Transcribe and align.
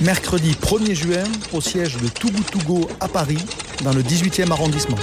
Mercredi 0.00 0.52
1er 0.52 0.94
juin, 0.94 1.24
au 1.52 1.60
siège 1.60 1.96
de 1.98 2.08
Tougou 2.08 2.42
Togo 2.42 2.88
à 3.00 3.08
Paris, 3.08 3.38
dans 3.84 3.92
le 3.92 4.02
18e 4.02 4.50
arrondissement. 4.50 4.96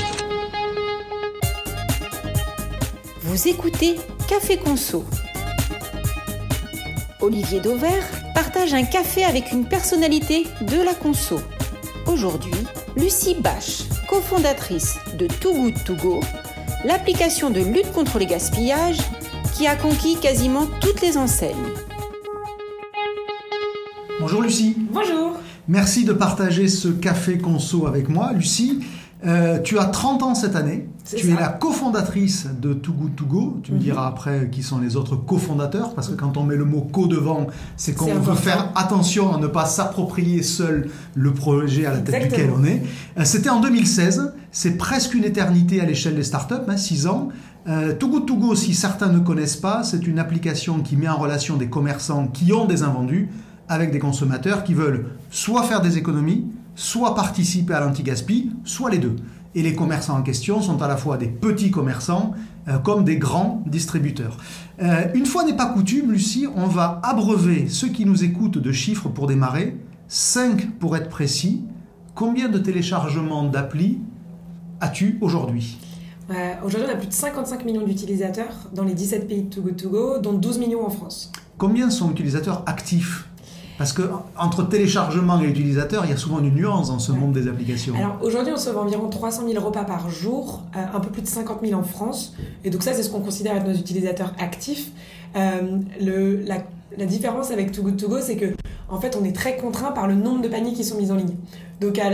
Vous 3.21 3.47
écoutez 3.47 3.95
Café 4.27 4.57
Conso. 4.57 5.05
Olivier 7.21 7.61
Dauvert 7.61 8.05
partage 8.33 8.73
un 8.73 8.83
café 8.83 9.23
avec 9.23 9.51
une 9.51 9.65
personnalité 9.65 10.47
de 10.61 10.81
la 10.81 10.93
conso. 10.93 11.39
Aujourd'hui, 12.07 12.53
Lucie 12.95 13.35
Bache, 13.35 13.83
cofondatrice 14.07 14.97
de 15.13 15.27
Too 15.27 15.53
Good 15.53 16.48
l'application 16.85 17.49
de 17.49 17.59
lutte 17.59 17.91
contre 17.93 18.19
les 18.19 18.25
gaspillages 18.25 18.99
qui 19.55 19.67
a 19.67 19.75
conquis 19.75 20.17
quasiment 20.17 20.65
toutes 20.81 21.01
les 21.01 21.17
enseignes. 21.17 21.55
Bonjour 24.19 24.41
Lucie. 24.41 24.75
Bonjour. 24.91 25.37
Merci 25.67 26.03
de 26.03 26.13
partager 26.13 26.67
ce 26.67 26.87
café 26.87 27.37
conso 27.37 27.87
avec 27.87 28.09
moi. 28.09 28.33
Lucie, 28.33 28.83
euh, 29.25 29.59
tu 29.59 29.79
as 29.79 29.85
30 29.85 30.23
ans 30.23 30.35
cette 30.35 30.55
année. 30.55 30.88
Tu 31.15 31.31
es 31.31 31.35
la 31.35 31.49
cofondatrice 31.49 32.47
de 32.61 32.73
Too 32.73 32.93
Good 32.93 33.15
To 33.15 33.25
Go. 33.25 33.59
Tu 33.63 33.71
me 33.71 33.77
mhm. 33.77 33.83
diras 33.83 34.07
après 34.07 34.49
qui 34.51 34.61
sont 34.61 34.79
les 34.79 34.95
autres 34.95 35.15
cofondateurs, 35.15 35.95
parce 35.95 36.09
que 36.09 36.13
quand 36.13 36.37
on 36.37 36.43
met 36.43 36.55
le 36.55 36.65
mot 36.65 36.81
co 36.81 37.07
devant, 37.07 37.47
c'est 37.77 37.93
qu'on 37.93 38.13
veut 38.13 38.35
faire 38.35 38.71
attention 38.75 39.33
à 39.33 39.39
ne 39.39 39.47
pas 39.47 39.65
s'approprier 39.65 40.43
seul 40.43 40.89
le 41.15 41.33
projet 41.33 41.85
à 41.85 41.93
la 41.93 41.99
tête 41.99 42.29
duquel 42.29 42.51
on 42.55 42.63
est. 42.63 42.83
Euh, 43.17 43.25
c'était 43.25 43.49
en 43.49 43.59
2016. 43.59 44.33
C'est 44.51 44.77
presque 44.77 45.13
une 45.13 45.23
éternité 45.23 45.81
à 45.81 45.85
l'échelle 45.85 46.15
des 46.15 46.23
startups, 46.23 46.55
hein, 46.67 46.77
6 46.77 47.07
ans. 47.07 47.29
Euh, 47.67 47.93
Too 47.93 48.09
Good 48.09 48.25
To 48.27 48.35
Go, 48.35 48.55
si 48.55 48.73
certains 48.73 49.09
ne 49.09 49.19
connaissent 49.19 49.57
pas, 49.57 49.83
c'est 49.83 50.07
une 50.07 50.19
application 50.19 50.79
qui 50.79 50.95
met 50.95 51.09
en 51.09 51.17
relation 51.17 51.57
des 51.57 51.69
commerçants 51.69 52.27
qui 52.27 52.53
ont 52.53 52.65
des 52.65 52.83
invendus 52.83 53.29
avec 53.67 53.91
des 53.91 53.99
consommateurs 53.99 54.63
qui 54.63 54.73
veulent 54.73 55.05
soit 55.29 55.63
faire 55.63 55.81
des 55.81 55.97
économies, 55.97 56.47
soit 56.75 57.13
participer 57.13 57.73
à 57.73 57.79
l'anti-gaspi, 57.81 58.51
soit 58.63 58.89
les 58.89 58.97
deux. 58.97 59.15
Et 59.55 59.63
les 59.63 59.73
commerçants 59.75 60.17
en 60.17 60.21
question 60.21 60.61
sont 60.61 60.81
à 60.81 60.87
la 60.87 60.95
fois 60.95 61.17
des 61.17 61.27
petits 61.27 61.71
commerçants 61.71 62.33
euh, 62.67 62.77
comme 62.77 63.03
des 63.03 63.17
grands 63.17 63.63
distributeurs. 63.65 64.37
Euh, 64.81 65.07
une 65.15 65.25
fois 65.25 65.43
n'est 65.43 65.55
pas 65.55 65.65
coutume, 65.65 66.11
Lucie, 66.11 66.47
on 66.55 66.67
va 66.67 66.99
abreuver 67.03 67.67
ceux 67.67 67.87
qui 67.89 68.05
nous 68.05 68.23
écoutent 68.23 68.59
de 68.59 68.71
chiffres 68.71 69.09
pour 69.09 69.27
démarrer, 69.27 69.75
5 70.07 70.77
pour 70.79 70.95
être 70.95 71.09
précis. 71.09 71.63
Combien 72.13 72.49
de 72.49 72.59
téléchargements 72.59 73.43
d'appli 73.43 73.99
as-tu 74.81 75.17
aujourd'hui 75.21 75.79
Aujourd'hui, 76.63 76.87
on 76.87 76.93
a 76.93 76.95
plus 76.95 77.07
de 77.07 77.13
55 77.13 77.65
millions 77.65 77.83
d'utilisateurs 77.83 78.69
dans 78.71 78.83
les 78.83 78.93
17 78.93 79.27
pays 79.27 79.41
de 79.41 79.49
Togo 79.49 79.71
Togo, 79.71 80.19
dont 80.19 80.33
12 80.33 80.59
millions 80.59 80.85
en 80.85 80.91
France. 80.91 81.31
Combien 81.57 81.89
sont 81.89 82.11
utilisateurs 82.11 82.63
actifs 82.67 83.28
parce 83.79 83.93
que 83.93 84.01
entre 84.37 84.67
téléchargement 84.67 85.41
et 85.41 85.45
utilisateur, 85.45 86.03
il 86.03 86.11
y 86.11 86.13
a 86.13 86.17
souvent 86.17 86.39
une 86.39 86.53
nuance 86.53 86.89
dans 86.89 86.99
ce 86.99 87.13
monde 87.13 87.31
des 87.31 87.47
applications. 87.47 87.95
Alors 87.95 88.17
aujourd'hui, 88.21 88.51
on 88.53 88.57
sauve 88.57 88.77
environ 88.77 89.07
300 89.07 89.43
000 89.49 89.65
repas 89.65 89.85
par 89.85 90.09
jour, 90.09 90.63
euh, 90.75 90.79
un 90.93 90.99
peu 90.99 91.09
plus 91.09 91.21
de 91.21 91.27
50 91.27 91.59
000 91.65 91.79
en 91.79 91.83
France. 91.83 92.35
Et 92.65 92.71
donc 92.71 92.83
ça, 92.83 92.91
c'est 92.91 93.03
ce 93.03 93.09
qu'on 93.09 93.21
considère 93.21 93.55
être 93.55 93.65
nos 93.65 93.73
utilisateurs 93.73 94.33
actifs. 94.37 94.91
Euh, 95.37 95.79
le, 96.01 96.41
la, 96.41 96.57
la, 96.97 97.05
différence 97.05 97.51
avec 97.51 97.71
Too 97.71 97.83
Good 97.83 97.95
To 97.95 98.09
Go, 98.09 98.17
c'est 98.19 98.35
que 98.35 98.47
en 98.89 98.99
fait, 98.99 99.17
on 99.19 99.23
est 99.23 99.33
très 99.33 99.55
contraint 99.55 99.93
par 99.93 100.07
le 100.07 100.15
nombre 100.15 100.41
de 100.41 100.49
paniers 100.49 100.73
qui 100.73 100.83
sont 100.83 100.97
mis 100.97 101.09
en 101.09 101.15
ligne. 101.15 101.35
Donc 101.79 101.99
à, 101.99 102.07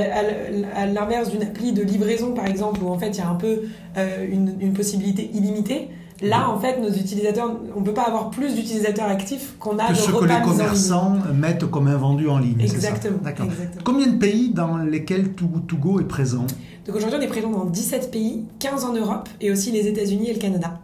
à, 0.75 0.85
l'inverse 0.85 1.31
d'une 1.31 1.41
appli 1.41 1.73
de 1.73 1.81
livraison, 1.81 2.35
par 2.35 2.45
exemple, 2.45 2.83
où 2.83 2.89
en 2.89 2.99
fait 2.99 3.09
il 3.09 3.17
y 3.17 3.21
a 3.21 3.27
un 3.27 3.35
peu 3.35 3.61
euh, 3.97 4.27
une, 4.31 4.55
une 4.59 4.73
possibilité 4.73 5.31
illimitée. 5.33 5.89
Là, 6.21 6.49
en 6.49 6.57
fait, 6.59 6.79
nos 6.79 6.89
utilisateurs, 6.89 7.51
on 7.75 7.81
ne 7.81 7.85
peut 7.85 7.93
pas 7.93 8.03
avoir 8.03 8.29
plus 8.29 8.55
d'utilisateurs 8.55 9.07
actifs 9.07 9.55
qu'on 9.59 9.77
a 9.79 9.87
que 9.87 9.93
de 9.93 9.97
ce 9.97 10.11
que 10.11 10.25
les 10.25 10.41
commerçants 10.41 11.17
mettent 11.33 11.65
comme 11.65 11.93
vendu 11.93 12.29
en 12.29 12.39
ligne. 12.39 12.61
Exactement. 12.61 13.19
D'accord. 13.21 13.47
Combien 13.83 14.07
de 14.07 14.17
pays 14.17 14.51
dans 14.53 14.77
lesquels 14.77 15.33
Togo 15.33 15.99
est 15.99 16.07
présent 16.07 16.45
Donc 16.87 16.95
aujourd'hui, 16.95 17.19
on 17.19 17.23
est 17.23 17.27
présent 17.27 17.51
dans 17.51 17.65
17 17.65 18.11
pays, 18.11 18.45
15 18.59 18.85
en 18.85 18.93
Europe 18.93 19.27
et 19.41 19.51
aussi 19.51 19.71
les 19.71 19.87
États-Unis 19.87 20.29
et 20.29 20.33
le 20.33 20.39
Canada. 20.39 20.79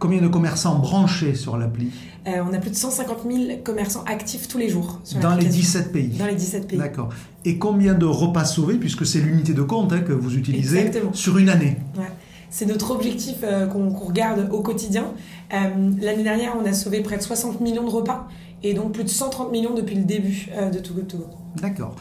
Combien 0.00 0.20
de 0.22 0.28
commerçants 0.28 0.78
branchés 0.78 1.34
sur 1.34 1.58
l'appli 1.58 1.90
euh, 2.26 2.42
On 2.50 2.54
a 2.54 2.58
plus 2.58 2.70
de 2.70 2.74
150 2.74 3.18
000 3.30 3.58
commerçants 3.62 4.02
actifs 4.04 4.48
tous 4.48 4.56
les 4.56 4.70
jours. 4.70 4.98
Sur 5.04 5.20
dans 5.20 5.34
les 5.34 5.44
17 5.44 5.92
pays 5.92 6.16
Dans 6.18 6.26
les 6.26 6.34
17 6.34 6.66
pays. 6.66 6.78
D'accord. 6.78 7.10
Et 7.44 7.58
combien 7.58 7.92
de 7.92 8.06
repas 8.06 8.46
sauvés, 8.46 8.76
puisque 8.76 9.04
c'est 9.04 9.20
l'unité 9.20 9.52
de 9.52 9.62
compte 9.62 9.92
hein, 9.92 10.00
que 10.00 10.14
vous 10.14 10.36
utilisez, 10.36 10.90
sur 11.12 11.36
une 11.36 11.50
année 11.50 11.76
ouais. 11.98 12.04
C'est 12.50 12.66
notre 12.66 12.90
objectif 12.90 13.38
euh, 13.44 13.66
qu'on 13.66 13.90
regarde 13.90 14.48
au 14.50 14.60
quotidien. 14.60 15.06
Euh, 15.52 15.56
l'année 16.00 16.24
dernière, 16.24 16.56
on 16.60 16.66
a 16.66 16.72
sauvé 16.72 17.00
près 17.00 17.16
de 17.16 17.22
60 17.22 17.60
millions 17.60 17.84
de 17.84 17.90
repas 17.90 18.28
et 18.62 18.74
donc 18.74 18.92
plus 18.92 19.04
de 19.04 19.08
130 19.08 19.52
millions 19.52 19.72
depuis 19.72 19.94
le 19.94 20.02
début 20.02 20.48
euh, 20.52 20.68
de 20.68 20.80
Too 20.80 20.94
Good 20.94 21.06
To 21.06 21.18
Go. 21.18 21.26
D'accord. 21.60 21.94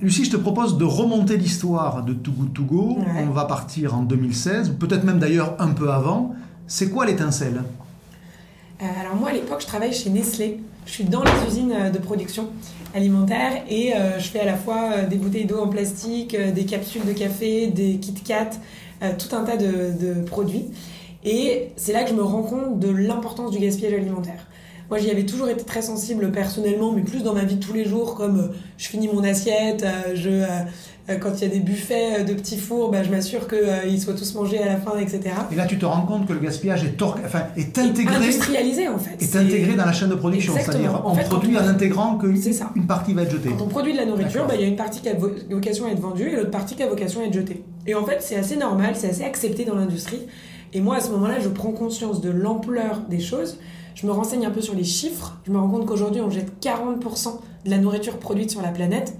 Lucie, 0.00 0.24
je 0.24 0.30
te 0.30 0.36
propose 0.36 0.78
de 0.78 0.84
remonter 0.84 1.36
l'histoire 1.36 2.04
de 2.04 2.12
Too 2.12 2.32
Good 2.32 2.52
To 2.54 2.62
Go. 2.62 2.98
On 3.18 3.30
va 3.30 3.44
partir 3.44 3.94
en 3.94 4.02
2016, 4.02 4.76
peut-être 4.78 5.04
même 5.04 5.18
d'ailleurs 5.18 5.56
un 5.58 5.70
peu 5.70 5.92
avant. 5.92 6.34
C'est 6.66 6.90
quoi 6.90 7.04
l'étincelle? 7.04 7.62
Alors 8.80 9.14
moi, 9.16 9.30
à 9.30 9.32
l'époque, 9.32 9.60
je 9.60 9.66
travaille 9.66 9.92
chez 9.92 10.10
Nestlé. 10.10 10.60
Je 10.86 10.92
suis 10.92 11.04
dans 11.04 11.22
les 11.22 11.48
usines 11.48 11.90
de 11.92 11.98
production 11.98 12.48
alimentaire 12.94 13.62
et 13.70 13.92
je 14.18 14.24
fais 14.24 14.40
à 14.40 14.44
la 14.44 14.56
fois 14.56 15.02
des 15.08 15.16
bouteilles 15.16 15.46
d'eau 15.46 15.60
en 15.60 15.68
plastique, 15.68 16.36
des 16.36 16.64
capsules 16.64 17.04
de 17.04 17.12
café, 17.12 17.68
des 17.68 17.98
Kit 17.98 18.14
Kat, 18.14 18.50
euh, 19.02 19.10
tout 19.18 19.34
un 19.34 19.42
tas 19.42 19.56
de, 19.56 20.22
produits. 20.24 20.66
Et 21.24 21.70
c'est 21.76 21.92
là 21.92 22.04
que 22.04 22.10
je 22.10 22.14
me 22.14 22.22
rends 22.22 22.42
compte 22.42 22.78
de 22.78 22.88
l'importance 22.88 23.50
du 23.50 23.58
gaspillage 23.58 23.94
alimentaire. 23.94 24.46
Moi, 24.90 24.98
j'y 24.98 25.10
avais 25.10 25.24
toujours 25.24 25.48
été 25.48 25.64
très 25.64 25.82
sensible 25.82 26.30
personnellement, 26.30 26.92
mais 26.92 27.02
plus 27.02 27.22
dans 27.22 27.34
ma 27.34 27.44
vie 27.44 27.56
de 27.56 27.64
tous 27.64 27.72
les 27.72 27.84
jours, 27.84 28.14
comme 28.14 28.38
euh, 28.38 28.54
je 28.76 28.88
finis 28.88 29.08
mon 29.08 29.24
assiette, 29.24 29.84
euh, 29.84 30.14
je, 30.14 30.44
quand 31.20 31.30
il 31.36 31.42
y 31.42 31.44
a 31.44 31.48
des 31.48 31.60
buffets 31.60 32.24
de 32.24 32.32
petits 32.32 32.58
fours, 32.58 32.90
bah, 32.90 33.02
je 33.02 33.10
m'assure 33.10 33.48
qu'ils 33.48 34.00
soient 34.00 34.14
tous 34.14 34.34
mangés 34.34 34.62
à 34.62 34.66
la 34.66 34.76
fin, 34.76 34.96
etc. 34.98 35.34
Et 35.50 35.56
là, 35.56 35.66
tu 35.66 35.78
te 35.78 35.84
rends 35.84 36.02
compte 36.02 36.26
que 36.26 36.32
le 36.32 36.38
gaspillage 36.38 36.84
est, 36.84 37.02
enfin, 37.02 37.46
est 37.56 37.76
intégré. 37.78 38.14
industrialisé, 38.14 38.88
en 38.88 38.98
fait. 38.98 39.20
Est, 39.20 39.36
intégré 39.36 39.74
dans 39.74 39.84
la 39.84 39.92
chaîne 39.92 40.10
de 40.10 40.14
production. 40.14 40.54
C'est-à-dire, 40.54 41.02
on 41.04 41.14
produit 41.16 41.58
en 41.58 41.66
intégrant 41.66 42.18
qu'une 42.18 42.86
partie 42.86 43.14
va 43.14 43.22
être 43.22 43.32
jetée. 43.32 43.50
Quand 43.50 43.64
on 43.64 43.68
produit 43.68 43.92
de 43.92 43.98
la 43.98 44.06
nourriture, 44.06 44.46
bah, 44.46 44.54
il 44.54 44.60
y 44.60 44.64
a 44.64 44.68
une 44.68 44.76
partie 44.76 45.00
qui 45.00 45.08
a 45.08 45.14
vocation 45.14 45.86
à 45.86 45.90
être 45.90 46.00
vendue 46.00 46.28
et 46.28 46.36
l'autre 46.36 46.50
partie 46.50 46.76
qui 46.76 46.82
a 46.82 46.88
vocation 46.88 47.20
à 47.20 47.24
être 47.24 47.34
jetée. 47.34 47.64
Et 47.86 47.94
en 47.94 48.04
fait, 48.04 48.18
c'est 48.20 48.36
assez 48.36 48.56
normal, 48.56 48.94
c'est 48.96 49.10
assez 49.10 49.24
accepté 49.24 49.64
dans 49.64 49.74
l'industrie. 49.74 50.20
Et 50.72 50.80
moi, 50.80 50.96
à 50.96 51.00
ce 51.00 51.10
moment-là, 51.10 51.40
je 51.40 51.48
prends 51.48 51.72
conscience 51.72 52.20
de 52.20 52.30
l'ampleur 52.30 53.00
des 53.08 53.20
choses. 53.20 53.58
Je 53.94 54.06
me 54.06 54.12
renseigne 54.12 54.46
un 54.46 54.50
peu 54.50 54.60
sur 54.62 54.74
les 54.74 54.84
chiffres. 54.84 55.38
Je 55.46 55.52
me 55.52 55.58
rends 55.58 55.68
compte 55.68 55.86
qu'aujourd'hui, 55.86 56.20
on 56.20 56.30
jette 56.30 56.52
40% 56.64 57.40
de 57.64 57.70
la 57.70 57.78
nourriture 57.78 58.18
produite 58.18 58.50
sur 58.50 58.62
la 58.62 58.70
planète. 58.70 59.14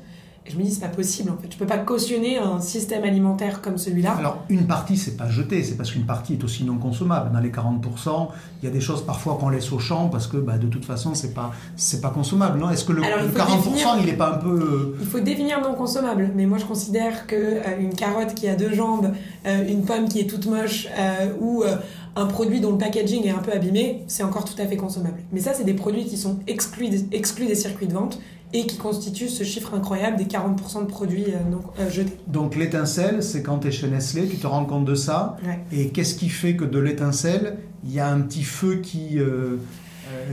Et 0.44 0.50
je 0.50 0.58
me 0.58 0.64
dis, 0.64 0.72
c'est 0.72 0.80
pas 0.80 0.88
possible 0.88 1.30
en 1.30 1.36
fait. 1.36 1.52
Je 1.52 1.56
peux 1.56 1.66
pas 1.66 1.78
cautionner 1.78 2.36
un 2.36 2.60
système 2.60 3.04
alimentaire 3.04 3.62
comme 3.62 3.78
celui-là. 3.78 4.12
Alors, 4.18 4.38
une 4.48 4.66
partie, 4.66 4.96
c'est 4.96 5.16
pas 5.16 5.28
jeté, 5.28 5.62
c'est 5.62 5.76
parce 5.76 5.92
qu'une 5.92 6.04
partie 6.04 6.32
est 6.32 6.42
aussi 6.42 6.64
non 6.64 6.78
consommable. 6.78 7.30
Dans 7.32 7.38
les 7.38 7.50
40%, 7.50 8.28
il 8.60 8.66
y 8.66 8.68
a 8.68 8.72
des 8.72 8.80
choses 8.80 9.06
parfois 9.06 9.38
qu'on 9.38 9.50
laisse 9.50 9.70
au 9.70 9.78
champ 9.78 10.08
parce 10.08 10.26
que 10.26 10.36
bah, 10.38 10.58
de 10.58 10.66
toute 10.66 10.84
façon, 10.84 11.14
c'est 11.14 11.32
pas, 11.32 11.52
c'est 11.76 12.00
pas 12.00 12.10
consommable. 12.10 12.58
Non? 12.58 12.70
Est-ce 12.70 12.84
que 12.84 12.92
le, 12.92 13.02
40%, 13.02 14.02
il 14.02 14.08
est 14.08 14.14
pas 14.14 14.34
un 14.34 14.38
peu. 14.38 14.48
Euh, 14.48 14.96
il 15.00 15.06
faut 15.06 15.20
définir 15.20 15.60
non 15.60 15.74
consommable. 15.74 16.32
Mais 16.34 16.46
moi, 16.46 16.58
je 16.58 16.64
considère 16.64 17.28
qu'une 17.28 17.38
euh, 17.38 17.80
une 17.80 17.94
carotte 17.94 18.34
qui 18.34 18.48
a 18.48 18.56
deux 18.56 18.74
jambes, 18.74 19.12
euh, 19.46 19.68
une 19.68 19.84
pomme 19.84 20.08
qui 20.08 20.18
est 20.18 20.26
toute 20.26 20.46
moche 20.46 20.88
ou 21.40 21.62
un 22.14 22.26
produit 22.26 22.60
dont 22.60 22.72
le 22.72 22.78
packaging 22.78 23.26
est 23.26 23.30
un 23.30 23.38
peu 23.38 23.52
abîmé, 23.52 24.02
c'est 24.06 24.22
encore 24.22 24.44
tout 24.44 24.60
à 24.60 24.66
fait 24.66 24.76
consommable. 24.76 25.18
Mais 25.32 25.40
ça, 25.40 25.54
c'est 25.54 25.64
des 25.64 25.74
produits 25.74 26.04
qui 26.04 26.16
sont 26.16 26.40
exclus 26.46 26.88
exclus 27.12 27.46
des 27.46 27.54
circuits 27.54 27.86
de 27.86 27.94
vente 27.94 28.18
et 28.52 28.66
qui 28.66 28.76
constitue 28.76 29.28
ce 29.28 29.44
chiffre 29.44 29.74
incroyable 29.74 30.16
des 30.16 30.24
40% 30.24 30.80
de 30.80 30.86
produits 30.86 31.26
euh, 31.28 31.50
donc, 31.50 31.62
euh, 31.78 31.90
jetés. 31.90 32.16
Donc 32.26 32.56
l'étincelle, 32.56 33.22
c'est 33.22 33.42
quand 33.42 33.60
tu 33.60 33.68
es 33.68 33.70
chez 33.70 33.88
Nestlé, 33.88 34.26
tu 34.26 34.36
te 34.36 34.46
rends 34.46 34.64
compte 34.64 34.84
de 34.84 34.94
ça. 34.94 35.36
Et 35.72 35.88
qu'est-ce 35.88 36.14
qui 36.14 36.28
fait 36.28 36.56
que 36.56 36.64
de 36.64 36.78
l'étincelle, 36.78 37.58
il 37.84 37.92
y 37.92 38.00
a 38.00 38.08
un 38.08 38.20
petit 38.20 38.42
feu 38.42 38.76
qui, 38.76 39.18
euh, 39.18 39.56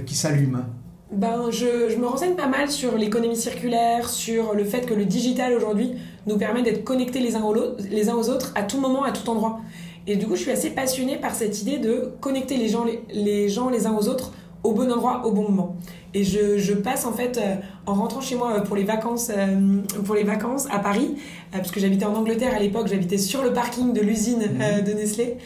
qui 0.06 0.16
s'allume? 0.16 0.64
Ben, 1.12 1.50
je, 1.50 1.90
je, 1.90 1.98
me 1.98 2.06
renseigne 2.06 2.36
pas 2.36 2.48
mal 2.48 2.70
sur 2.70 2.96
l'économie 2.96 3.36
circulaire, 3.36 4.10
sur 4.10 4.54
le 4.54 4.64
fait 4.64 4.86
que 4.86 4.94
le 4.94 5.06
digital 5.06 5.54
aujourd'hui 5.54 5.94
nous 6.28 6.38
permet 6.38 6.62
d'être 6.62 6.84
connectés 6.84 7.20
les 7.20 7.36
uns, 7.36 7.42
aux, 7.42 7.56
les 7.90 8.10
uns 8.10 8.16
aux 8.16 8.30
autres 8.30 8.52
à 8.54 8.62
tout 8.62 8.80
moment, 8.80 9.04
à 9.04 9.12
tout 9.12 9.28
endroit. 9.30 9.60
Et 10.06 10.18
du 10.18 10.28
coup, 10.28 10.36
je 10.36 10.42
suis 10.42 10.52
assez 10.52 10.70
passionnée 10.70 11.18
par 11.18 11.34
cette 11.34 11.62
idée 11.62 11.78
de 11.78 12.12
connecter 12.20 12.58
les 12.58 12.68
gens 12.68 12.84
les, 12.84 13.02
les 13.12 13.50
gens 13.50 13.70
les 13.70 13.88
uns 13.88 13.94
aux 13.94 14.08
autres 14.08 14.34
au 14.64 14.74
bon 14.74 14.92
endroit, 14.92 15.26
au 15.26 15.32
bon 15.32 15.44
moment. 15.44 15.78
Et 16.14 16.24
je, 16.24 16.58
je 16.58 16.74
passe 16.74 17.06
en 17.06 17.14
fait, 17.14 17.38
euh, 17.38 17.56
en 17.86 17.94
rentrant 17.94 18.22
chez 18.22 18.36
moi 18.36 18.54
euh, 18.54 18.62
pour 18.62 18.76
les 18.76 18.84
vacances, 18.84 19.30
euh, 19.36 19.82
pour 20.06 20.16
les 20.16 20.24
vacances 20.24 20.68
à 20.72 20.80
Paris, 20.80 21.16
parce 21.52 21.72
que 21.72 21.80
j'habitais 21.80 22.06
en 22.06 22.16
Angleterre 22.16 22.56
à 22.56 22.60
l'époque, 22.60 22.88
j'habitais 22.88 23.18
sur 23.18 23.44
le 23.44 23.54
parking 23.54 23.94
de 23.94 24.02
l'usine 24.02 24.40
mhm. 24.40 24.84
de 24.84 24.94
Nestlé, 24.94 25.38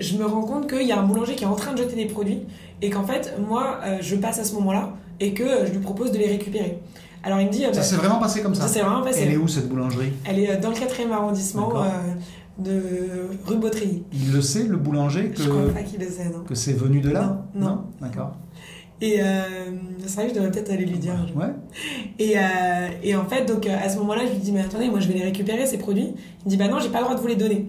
je 0.00 0.16
me 0.16 0.24
rends 0.24 0.42
compte 0.42 0.68
qu'il 0.68 0.86
y 0.86 0.92
a 0.92 0.98
un 0.98 1.02
boulanger 1.02 1.34
qui 1.34 1.44
est 1.44 1.48
en 1.48 1.56
train 1.56 1.72
de 1.72 1.78
jeter 1.78 1.96
des 1.96 2.06
produits 2.06 2.40
et 2.82 2.90
qu'en 2.90 3.04
fait, 3.04 3.34
moi, 3.46 3.78
je 4.00 4.16
passe 4.16 4.38
à 4.38 4.44
ce 4.44 4.54
moment-là 4.54 4.94
et 5.20 5.34
que 5.34 5.66
je 5.66 5.72
lui 5.72 5.80
propose 5.80 6.12
de 6.12 6.18
les 6.18 6.28
récupérer. 6.28 6.78
Alors 7.22 7.40
il 7.40 7.46
me 7.46 7.52
dit... 7.52 7.64
ça 7.72 7.82
s'est 7.82 7.96
vraiment 7.96 8.18
passé 8.18 8.42
comme 8.42 8.54
ça 8.54 8.62
Ça 8.62 8.68
s'est 8.68 8.80
vraiment 8.80 9.02
passé. 9.02 9.20
Elle 9.22 9.32
est 9.32 9.36
où 9.36 9.48
cette 9.48 9.68
boulangerie 9.68 10.12
Elle 10.24 10.38
est 10.38 10.56
dans 10.56 10.70
le 10.70 10.76
4e 10.76 11.10
arrondissement. 11.10 11.72
de 12.58 12.80
rue 13.46 13.56
Beautreilly. 13.56 14.04
Il 14.12 14.32
le 14.32 14.40
sait, 14.40 14.62
le 14.62 14.76
boulanger, 14.76 15.30
que, 15.30 15.42
Je 15.42 15.48
crois 15.48 15.74
pas 15.74 15.82
qu'il 15.82 16.00
le 16.00 16.06
sait, 16.06 16.30
non. 16.30 16.44
que 16.44 16.54
c'est 16.54 16.72
venu 16.72 17.00
de 17.00 17.10
là 17.10 17.44
Non, 17.54 17.66
non. 17.66 17.80
D'accord. 18.00 18.36
Et 19.00 19.20
euh, 19.20 19.42
c'est 20.06 20.14
vrai 20.14 20.24
que 20.24 20.30
je 20.30 20.34
devrais 20.36 20.50
peut-être 20.50 20.70
aller 20.70 20.84
lui 20.84 20.98
dire. 20.98 21.14
Ouais. 21.34 21.46
Et, 22.18 22.38
euh, 22.38 22.88
et 23.02 23.16
en 23.16 23.24
fait, 23.24 23.44
donc 23.44 23.66
euh, 23.66 23.76
à 23.76 23.88
ce 23.88 23.98
moment-là, 23.98 24.22
je 24.26 24.32
lui 24.32 24.38
dis 24.38 24.52
mais 24.52 24.60
attendez, 24.60 24.88
moi 24.88 25.00
je 25.00 25.08
vais 25.08 25.14
les 25.14 25.24
récupérer 25.24 25.66
ces 25.66 25.78
produits. 25.78 26.14
Il 26.14 26.44
me 26.46 26.50
dit 26.50 26.56
bah 26.56 26.68
non, 26.68 26.78
j'ai 26.78 26.88
pas 26.88 26.98
le 26.98 27.04
droit 27.04 27.16
de 27.16 27.20
vous 27.20 27.26
les 27.26 27.36
donner. 27.36 27.66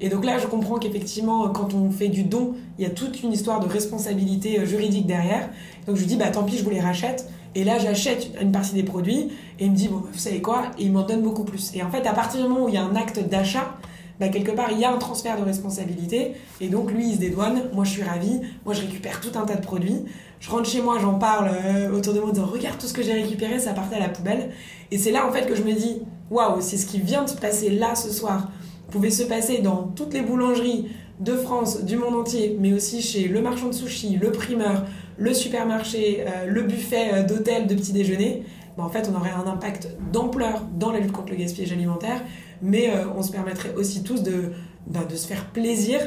Et 0.00 0.08
donc 0.08 0.24
là, 0.24 0.38
je 0.38 0.46
comprends 0.46 0.78
qu'effectivement, 0.78 1.48
quand 1.50 1.74
on 1.74 1.90
fait 1.90 2.08
du 2.08 2.24
don, 2.24 2.54
il 2.78 2.84
y 2.84 2.86
a 2.86 2.90
toute 2.90 3.22
une 3.22 3.32
histoire 3.32 3.60
de 3.60 3.68
responsabilité 3.68 4.58
euh, 4.58 4.66
juridique 4.66 5.06
derrière. 5.06 5.50
Donc 5.86 5.96
je 5.96 6.00
lui 6.00 6.08
dis 6.08 6.16
bah 6.16 6.30
tant 6.30 6.42
pis, 6.42 6.56
je 6.56 6.64
vous 6.64 6.70
les 6.70 6.80
rachète. 6.80 7.28
Et 7.54 7.64
là, 7.64 7.78
j'achète 7.78 8.30
une 8.40 8.52
partie 8.52 8.74
des 8.74 8.84
produits 8.84 9.28
et 9.58 9.64
il 9.64 9.72
me 9.72 9.76
dit 9.76 9.88
bon, 9.88 10.02
vous 10.12 10.18
savez 10.18 10.40
quoi? 10.40 10.70
Et 10.78 10.84
il 10.84 10.92
m'en 10.92 11.02
donne 11.02 11.22
beaucoup 11.22 11.44
plus. 11.44 11.74
Et 11.74 11.82
en 11.82 11.90
fait, 11.90 12.06
à 12.06 12.12
partir 12.12 12.42
du 12.42 12.48
moment 12.48 12.66
où 12.66 12.68
il 12.68 12.74
y 12.74 12.78
a 12.78 12.84
un 12.84 12.94
acte 12.96 13.18
d'achat, 13.28 13.76
bah, 14.20 14.28
quelque 14.28 14.52
part, 14.52 14.70
il 14.70 14.78
y 14.78 14.84
a 14.84 14.92
un 14.92 14.98
transfert 14.98 15.38
de 15.38 15.44
responsabilité. 15.44 16.32
Et 16.60 16.68
donc, 16.68 16.92
lui, 16.92 17.08
il 17.08 17.14
se 17.14 17.20
dédouane. 17.20 17.62
Moi, 17.72 17.84
je 17.84 17.90
suis 17.90 18.02
ravie. 18.02 18.40
Moi, 18.66 18.74
je 18.74 18.82
récupère 18.82 19.18
tout 19.18 19.36
un 19.36 19.46
tas 19.46 19.56
de 19.56 19.62
produits. 19.62 20.04
Je 20.40 20.48
rentre 20.50 20.68
chez 20.70 20.80
moi, 20.80 20.98
j'en 20.98 21.18
parle 21.18 21.50
euh, 21.52 21.92
autour 21.92 22.14
de 22.14 22.20
moi 22.20 22.30
en 22.30 22.32
disant 22.32 22.46
Regarde 22.46 22.78
tout 22.78 22.86
ce 22.86 22.94
que 22.94 23.02
j'ai 23.02 23.12
récupéré, 23.12 23.58
ça 23.58 23.74
partait 23.74 23.96
à 23.96 24.00
la 24.00 24.08
poubelle. 24.08 24.50
Et 24.90 24.96
c'est 24.96 25.12
là, 25.12 25.26
en 25.26 25.32
fait, 25.32 25.46
que 25.46 25.54
je 25.54 25.62
me 25.62 25.72
dis 25.72 26.00
Waouh, 26.30 26.62
c'est 26.62 26.78
ce 26.78 26.86
qui 26.86 26.98
vient 26.98 27.24
de 27.24 27.28
se 27.28 27.36
passer 27.36 27.68
là 27.68 27.94
ce 27.94 28.10
soir. 28.10 28.48
Pouvait 28.90 29.10
se 29.10 29.22
passer 29.22 29.58
dans 29.58 29.92
toutes 29.94 30.14
les 30.14 30.22
boulangeries 30.22 30.88
de 31.20 31.34
France, 31.34 31.84
du 31.84 31.98
monde 31.98 32.14
entier, 32.14 32.56
mais 32.58 32.72
aussi 32.72 33.02
chez 33.02 33.28
le 33.28 33.42
marchand 33.42 33.66
de 33.66 33.74
sushi, 33.74 34.16
le 34.16 34.32
primeur, 34.32 34.86
le 35.18 35.34
supermarché, 35.34 36.24
euh, 36.26 36.46
le 36.46 36.62
buffet 36.62 37.10
euh, 37.12 37.22
d'hôtel, 37.22 37.66
de 37.66 37.74
petit 37.74 37.92
déjeuner. 37.92 38.42
Bah, 38.78 38.84
en 38.84 38.88
fait, 38.88 39.10
on 39.12 39.16
aurait 39.16 39.30
un 39.30 39.46
impact 39.46 39.88
d'ampleur 40.10 40.62
dans 40.74 40.90
la 40.90 41.00
lutte 41.00 41.12
contre 41.12 41.32
le 41.32 41.36
gaspillage 41.36 41.72
alimentaire, 41.72 42.22
mais 42.62 42.90
on 43.16 43.22
se 43.22 43.30
permettrait 43.30 43.74
aussi 43.74 44.02
tous 44.02 44.22
de, 44.22 44.52
bah, 44.86 45.00
de 45.08 45.16
se 45.16 45.26
faire 45.26 45.46
plaisir 45.46 46.00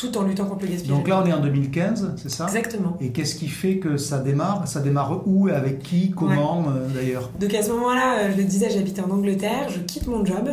tout 0.00 0.16
en 0.16 0.22
luttant 0.22 0.46
contre 0.46 0.62
le 0.64 0.70
gaspillage. 0.72 0.96
Donc 0.98 1.08
là, 1.08 1.22
on 1.22 1.26
est 1.28 1.32
en 1.32 1.40
2015, 1.40 2.14
c'est 2.16 2.30
ça? 2.30 2.46
Exactement. 2.46 2.96
Et 3.00 3.10
qu'est-ce 3.10 3.34
qui 3.34 3.48
fait 3.48 3.76
que 3.76 3.96
ça 3.98 4.18
démarre? 4.18 4.66
Ça 4.66 4.80
démarre 4.80 5.22
où 5.26 5.48
et 5.48 5.52
avec 5.52 5.80
qui? 5.82 6.10
Comment 6.10 6.64
euh, 6.68 6.88
d'ailleurs? 6.94 7.30
Donc 7.38 7.52
à 7.54 7.62
ce 7.62 7.70
moment-là, 7.70 8.18
euh, 8.20 8.30
je 8.32 8.36
le 8.38 8.44
disais, 8.44 8.70
j'habitais 8.70 9.02
en 9.02 9.10
Angleterre, 9.10 9.68
je 9.68 9.80
quitte 9.80 10.06
mon 10.06 10.24
job 10.24 10.48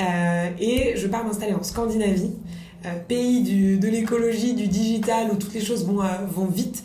euh, 0.00 0.48
et 0.58 0.94
je 0.96 1.06
pars 1.08 1.24
m'installer 1.24 1.52
en 1.54 1.62
Scandinavie, 1.62 2.30
euh, 2.86 2.88
pays 3.06 3.42
du- 3.42 3.78
de 3.78 3.88
l'écologie, 3.88 4.54
du 4.54 4.66
digital, 4.68 5.28
où 5.32 5.36
toutes 5.36 5.54
les 5.54 5.60
choses 5.64 5.84
vont, 5.86 6.00
vont 6.34 6.46
vite 6.46 6.82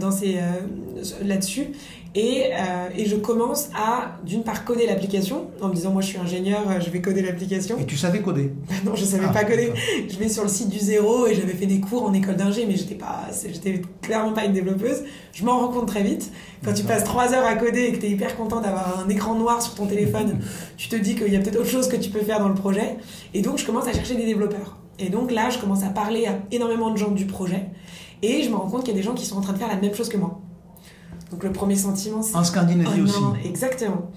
dans 0.00 0.12
ces, 0.12 0.38
là-dessus. 1.24 1.66
Et, 2.18 2.44
euh, 2.46 2.88
et 2.96 3.04
je 3.04 3.14
commence 3.14 3.68
à, 3.76 4.16
d'une 4.24 4.42
part, 4.42 4.64
coder 4.64 4.86
l'application, 4.86 5.50
en 5.60 5.68
me 5.68 5.74
disant, 5.74 5.90
moi 5.90 6.00
je 6.00 6.06
suis 6.06 6.18
ingénieur, 6.18 6.62
euh, 6.66 6.80
je 6.80 6.88
vais 6.88 7.02
coder 7.02 7.20
l'application. 7.20 7.76
Et 7.78 7.84
tu 7.84 7.98
savais 7.98 8.22
coder 8.22 8.52
non, 8.86 8.94
je 8.94 9.04
savais 9.04 9.26
Ah, 9.28 9.32
pas 9.34 9.44
coder. 9.44 9.70
Je 10.08 10.16
vais 10.16 10.30
sur 10.30 10.42
le 10.42 10.48
site 10.48 10.70
du 10.70 10.78
zéro 10.78 11.26
et 11.26 11.34
j'avais 11.34 11.52
fait 11.52 11.66
des 11.66 11.78
cours 11.78 12.04
en 12.04 12.14
école 12.14 12.36
d'ingé, 12.36 12.64
mais 12.64 12.74
j'étais 12.74 12.94
pas, 12.94 13.24
j'étais 13.44 13.82
clairement 14.00 14.32
pas 14.32 14.46
une 14.46 14.54
développeuse. 14.54 15.02
Je 15.34 15.44
m'en 15.44 15.58
rends 15.58 15.68
compte 15.68 15.88
très 15.88 16.02
vite. 16.02 16.32
Quand 16.64 16.72
tu 16.72 16.84
passes 16.84 17.04
trois 17.04 17.34
heures 17.34 17.44
à 17.44 17.54
coder 17.54 17.82
et 17.82 17.92
que 17.92 17.98
tu 17.98 18.06
es 18.06 18.10
hyper 18.10 18.34
content 18.34 18.62
d'avoir 18.62 19.04
un 19.04 19.08
écran 19.10 19.34
noir 19.34 19.60
sur 19.60 19.74
ton 19.74 19.86
téléphone, 19.86 20.38
tu 20.78 20.88
te 20.88 20.96
dis 20.96 21.16
qu'il 21.16 21.30
y 21.30 21.36
a 21.36 21.40
peut-être 21.40 21.60
autre 21.60 21.68
chose 21.68 21.86
que 21.86 21.96
tu 21.96 22.08
peux 22.08 22.20
faire 22.20 22.38
dans 22.38 22.48
le 22.48 22.54
projet. 22.54 22.96
Et 23.34 23.42
donc, 23.42 23.58
je 23.58 23.66
commence 23.66 23.86
à 23.88 23.92
chercher 23.92 24.14
des 24.14 24.24
développeurs. 24.24 24.78
Et 24.98 25.10
donc 25.10 25.30
là, 25.30 25.50
je 25.50 25.58
commence 25.58 25.82
à 25.82 25.90
parler 25.90 26.26
à 26.26 26.38
énormément 26.50 26.90
de 26.90 26.96
gens 26.96 27.10
du 27.10 27.26
projet. 27.26 27.66
Et 28.22 28.42
je 28.42 28.48
me 28.48 28.56
rends 28.56 28.70
compte 28.70 28.84
qu'il 28.84 28.94
y 28.94 28.96
a 28.96 29.00
des 29.00 29.04
gens 29.04 29.12
qui 29.12 29.26
sont 29.26 29.36
en 29.36 29.42
train 29.42 29.52
de 29.52 29.58
faire 29.58 29.68
la 29.68 29.76
même 29.76 29.94
chose 29.94 30.08
que 30.08 30.16
moi. 30.16 30.40
Donc 31.30 31.42
le 31.42 31.52
premier 31.52 31.76
sentiment, 31.76 32.22
c'est 32.22 32.36
En 32.36 32.44
Scandinavie 32.44 33.00
Oh 33.00 33.04
aussi. 33.04 33.20
non, 33.20 33.34
exactement. 33.44 34.10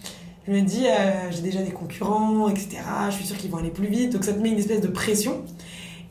Je 0.48 0.52
me 0.54 0.62
dis, 0.62 0.86
euh, 0.88 1.32
j'ai 1.32 1.42
déjà 1.42 1.62
des 1.62 1.72
concurrents, 1.72 2.48
etc. 2.50 2.78
Je 3.10 3.16
suis 3.16 3.26
sûre 3.26 3.38
qu'ils 3.38 3.50
vont 3.52 3.58
aller 3.58 3.70
plus 3.72 3.88
vite. 3.88 4.12
Donc 4.14 4.24
ça 4.24 4.34
te 4.34 4.40
met 4.40 4.50
une 4.50 4.58
espèce 4.60 4.82
de 4.82 4.88
pression. 4.88 5.42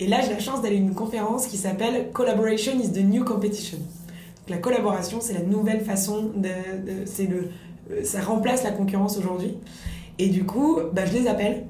Et 0.01 0.07
là, 0.07 0.21
j'ai 0.23 0.31
la 0.33 0.39
chance 0.39 0.63
d'aller 0.63 0.77
à 0.77 0.79
une 0.79 0.95
conférence 0.95 1.47
qui 1.47 1.57
s'appelle 1.57 2.11
Collaboration 2.13 2.73
is 2.81 2.93
the 2.93 3.05
new 3.05 3.25
competition. 3.25 3.79
Donc, 3.79 4.51
la 4.51 4.59
collaboration, 4.59 5.19
c'est 5.21 5.35
la 5.35 5.43
nouvelle 5.43 5.81
façon 5.85 6.31
de. 6.37 6.49
de- 6.49 7.05
c'est 7.07 7.27
le, 7.27 7.49
euh, 7.91 8.05
ça 8.05 8.21
remplace 8.21 8.63
la 8.63 8.71
concurrence 8.71 9.17
aujourd'hui. 9.19 9.55
Et 10.21 10.29
du 10.29 10.45
coup, 10.45 10.79
bah, 10.93 11.03
je 11.05 11.13
les 11.13 11.27
appelle. 11.29 11.67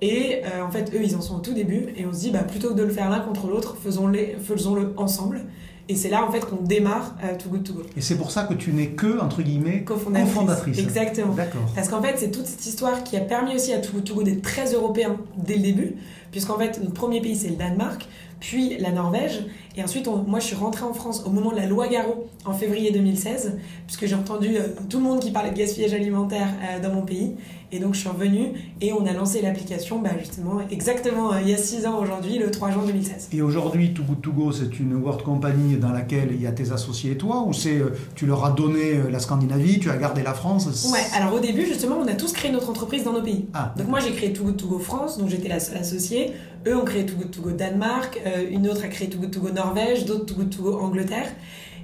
Et 0.00 0.42
euh, 0.44 0.64
en 0.64 0.70
fait, 0.70 0.92
eux, 0.94 1.00
ils 1.02 1.14
en 1.16 1.20
sont 1.20 1.36
au 1.36 1.40
tout 1.40 1.54
début. 1.54 1.86
Et 1.96 2.04
on 2.06 2.12
se 2.12 2.20
dit, 2.20 2.30
bah, 2.30 2.42
plutôt 2.44 2.70
que 2.70 2.74
de 2.74 2.82
le 2.82 2.90
faire 2.90 3.08
l'un 3.10 3.20
contre 3.20 3.46
l'autre, 3.48 3.76
faisons-le 3.82 4.38
faisons-le 4.40 4.92
ensemble. 4.96 5.42
Et 5.92 5.96
c'est 5.96 6.08
là, 6.08 6.24
en 6.26 6.32
fait, 6.32 6.40
qu'on 6.40 6.56
démarre 6.56 7.14
euh, 7.22 7.36
Too 7.36 7.50
Good 7.50 7.64
To 7.64 7.72
Go. 7.74 7.82
Et 7.96 8.00
c'est 8.00 8.16
pour 8.16 8.30
ça 8.30 8.44
que 8.44 8.54
tu 8.54 8.72
n'es 8.72 8.88
que, 8.88 9.20
entre 9.20 9.42
guillemets, 9.42 9.82
Cofondatrice. 9.84 10.32
cofondatrice. 10.32 10.78
Exactement. 10.78 11.34
D'accord. 11.34 11.60
Parce 11.74 11.88
qu'en 11.88 12.00
fait, 12.00 12.14
c'est 12.16 12.30
toute 12.30 12.46
cette 12.46 12.64
histoire 12.64 13.04
qui 13.04 13.18
a 13.18 13.20
permis 13.20 13.54
aussi 13.54 13.74
à 13.74 13.78
Too 13.78 13.92
Good 13.92 14.04
To 14.04 14.14
Go 14.14 14.22
d'être 14.22 14.40
très 14.40 14.72
européen 14.72 15.16
dès 15.36 15.56
le 15.56 15.60
début, 15.62 15.96
puisqu'en 16.30 16.56
fait, 16.56 16.80
notre 16.80 16.94
premier 16.94 17.20
pays, 17.20 17.36
c'est 17.36 17.50
le 17.50 17.56
Danemark, 17.56 18.08
puis 18.40 18.78
la 18.78 18.90
Norvège, 18.90 19.44
et 19.76 19.82
ensuite, 19.82 20.06
on- 20.08 20.18
moi, 20.18 20.38
je 20.40 20.46
suis 20.46 20.56
rentrée 20.56 20.84
en 20.84 20.92
France 20.94 21.22
au 21.26 21.30
moment 21.30 21.50
de 21.50 21.56
la 21.56 21.66
loi 21.66 21.88
Garot, 21.88 22.28
en 22.44 22.52
février 22.52 22.90
2016, 22.90 23.58
puisque 23.86 24.06
j'ai 24.06 24.14
entendu 24.14 24.56
euh, 24.56 24.68
tout 24.88 24.98
le 24.98 25.04
monde 25.04 25.20
qui 25.20 25.30
parlait 25.30 25.50
de 25.50 25.56
gaspillage 25.56 25.94
alimentaire 25.94 26.48
euh, 26.62 26.80
dans 26.80 26.92
mon 26.94 27.02
pays, 27.02 27.32
et 27.74 27.78
donc 27.78 27.94
je 27.94 28.00
suis 28.00 28.08
revenue, 28.10 28.48
et 28.82 28.92
on 28.92 29.06
a 29.06 29.12
lancé 29.12 29.40
l'application, 29.40 29.98
bah, 30.00 30.10
justement, 30.18 30.60
exactement 30.70 31.32
euh, 31.32 31.40
il 31.42 31.48
y 31.48 31.54
a 31.54 31.56
6 31.56 31.86
ans 31.86 31.98
aujourd'hui, 32.00 32.38
le 32.38 32.50
3 32.50 32.70
juin 32.70 32.82
2016. 32.84 33.28
Et 33.32 33.40
aujourd'hui, 33.40 33.94
Too 33.94 34.02
Good 34.02 34.20
To 34.20 34.32
Go, 34.32 34.52
c'est 34.52 34.78
une 34.78 34.94
World 34.96 35.22
Company 35.22 35.76
dans 35.76 35.92
laquelle 35.92 36.28
il 36.32 36.42
y 36.42 36.46
a 36.46 36.52
tes 36.52 36.70
associés 36.72 37.12
et 37.12 37.16
toi, 37.16 37.44
ou 37.46 37.52
c'est 37.54 37.80
tu 38.14 38.26
leur 38.26 38.44
as 38.44 38.50
donné 38.50 39.00
la 39.10 39.18
Scandinavie, 39.20 39.78
tu 39.78 39.88
as 39.90 39.96
gardé 39.96 40.22
la 40.22 40.34
France? 40.34 40.90
Ouais, 40.92 41.00
alors 41.16 41.34
au 41.34 41.40
début, 41.40 41.64
justement, 41.64 41.96
on 42.02 42.06
a 42.08 42.14
tous 42.14 42.32
créé 42.32 42.52
notre 42.52 42.68
entreprise 42.68 43.04
dans 43.04 43.12
nos 43.14 43.22
pays. 43.22 43.46
Ah, 43.54 43.72
Donc 43.78 43.88
moi 43.88 44.00
j'ai 44.00 44.12
créé 44.12 44.32
Too 44.34 44.44
Good 44.44 44.56
To 44.58 44.66
Go 44.66 44.78
France, 44.78 45.16
donc 45.16 45.28
j'étais 45.30 45.48
la 45.48 45.60
seule 45.60 45.78
associée. 45.78 46.32
Eux 46.66 46.76
ont 46.76 46.84
créé 46.84 47.04
Too 47.06 47.16
Good 47.16 47.30
To 47.32 47.42
Go 47.42 47.50
Danemark, 47.52 48.20
une 48.50 48.68
autre 48.68 48.84
a 48.84 48.88
créé 48.88 49.08
Too 49.08 49.18
Good 49.18 49.30
To 49.32 49.40
Go 49.40 49.48
Norvège, 49.64 50.04
d'autres 50.04 50.26
Too 50.26 50.34
Good 50.34 50.56
To 50.56 50.62
Go 50.62 50.78
Angleterre. 50.80 51.26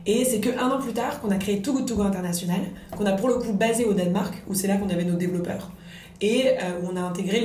Et 0.06 0.25
c'est 0.25 0.40
que 0.40 0.50
un 0.58 0.70
an 0.70 0.80
plus 0.80 0.92
tard 0.92 1.20
qu'on 1.20 1.30
a 1.30 1.36
créé 1.36 1.60
Too 1.60 1.72
Good 1.72 1.86
To 1.86 1.96
Go 1.96 2.02
International, 2.02 2.60
qu'on 2.96 3.06
a 3.06 3.12
pour 3.12 3.28
le 3.28 3.34
coup 3.34 3.52
basé 3.52 3.84
au 3.84 3.92
Danemark, 3.92 4.42
où 4.48 4.54
c'est 4.54 4.66
là 4.66 4.76
qu'on 4.76 4.88
avait 4.88 5.04
nos 5.04 5.16
développeurs. 5.16 5.70
Et 6.20 6.46
euh, 6.48 6.80
où 6.82 6.88
on 6.92 6.96
a 6.96 7.00
intégré 7.00 7.44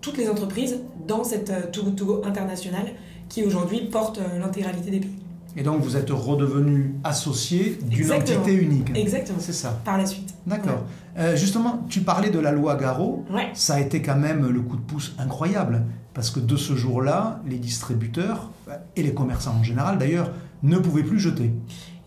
toutes 0.00 0.18
les 0.18 0.28
entreprises 0.28 0.80
dans 1.06 1.24
cette 1.24 1.50
euh, 1.50 1.70
Too 1.72 1.82
Good 1.84 1.96
To 1.96 2.04
Go 2.04 2.22
International, 2.24 2.86
qui 3.28 3.42
aujourd'hui 3.42 3.88
porte 3.90 4.18
euh, 4.18 4.38
l'intégralité 4.38 4.90
des 4.90 5.00
pays. 5.00 5.16
Et 5.56 5.62
donc 5.62 5.82
vous 5.82 5.96
êtes 5.96 6.10
redevenu 6.10 6.96
associé 7.04 7.78
d'une 7.82 8.10
entité 8.10 8.52
unique. 8.52 8.90
Exactement. 8.96 9.38
C'est 9.40 9.52
ça. 9.52 9.80
Par 9.84 9.98
la 9.98 10.06
suite. 10.06 10.34
D'accord. 10.46 10.82
Euh, 11.16 11.36
justement, 11.36 11.84
tu 11.88 12.00
parlais 12.00 12.30
de 12.30 12.40
la 12.40 12.50
loi 12.50 12.74
Garot. 12.74 13.24
Ouais. 13.30 13.50
Ça 13.54 13.74
a 13.74 13.80
été 13.80 14.02
quand 14.02 14.16
même 14.16 14.48
le 14.48 14.60
coup 14.60 14.76
de 14.76 14.82
pouce 14.82 15.14
incroyable. 15.18 15.84
Parce 16.14 16.30
que 16.30 16.40
de 16.40 16.56
ce 16.56 16.74
jour-là, 16.74 17.40
les 17.46 17.58
distributeurs, 17.58 18.50
et 18.96 19.02
les 19.02 19.12
commerçants 19.12 19.56
en 19.58 19.62
général 19.62 19.98
d'ailleurs, 19.98 20.30
ne 20.62 20.78
pouvaient 20.78 21.02
plus 21.02 21.18
jeter. 21.18 21.50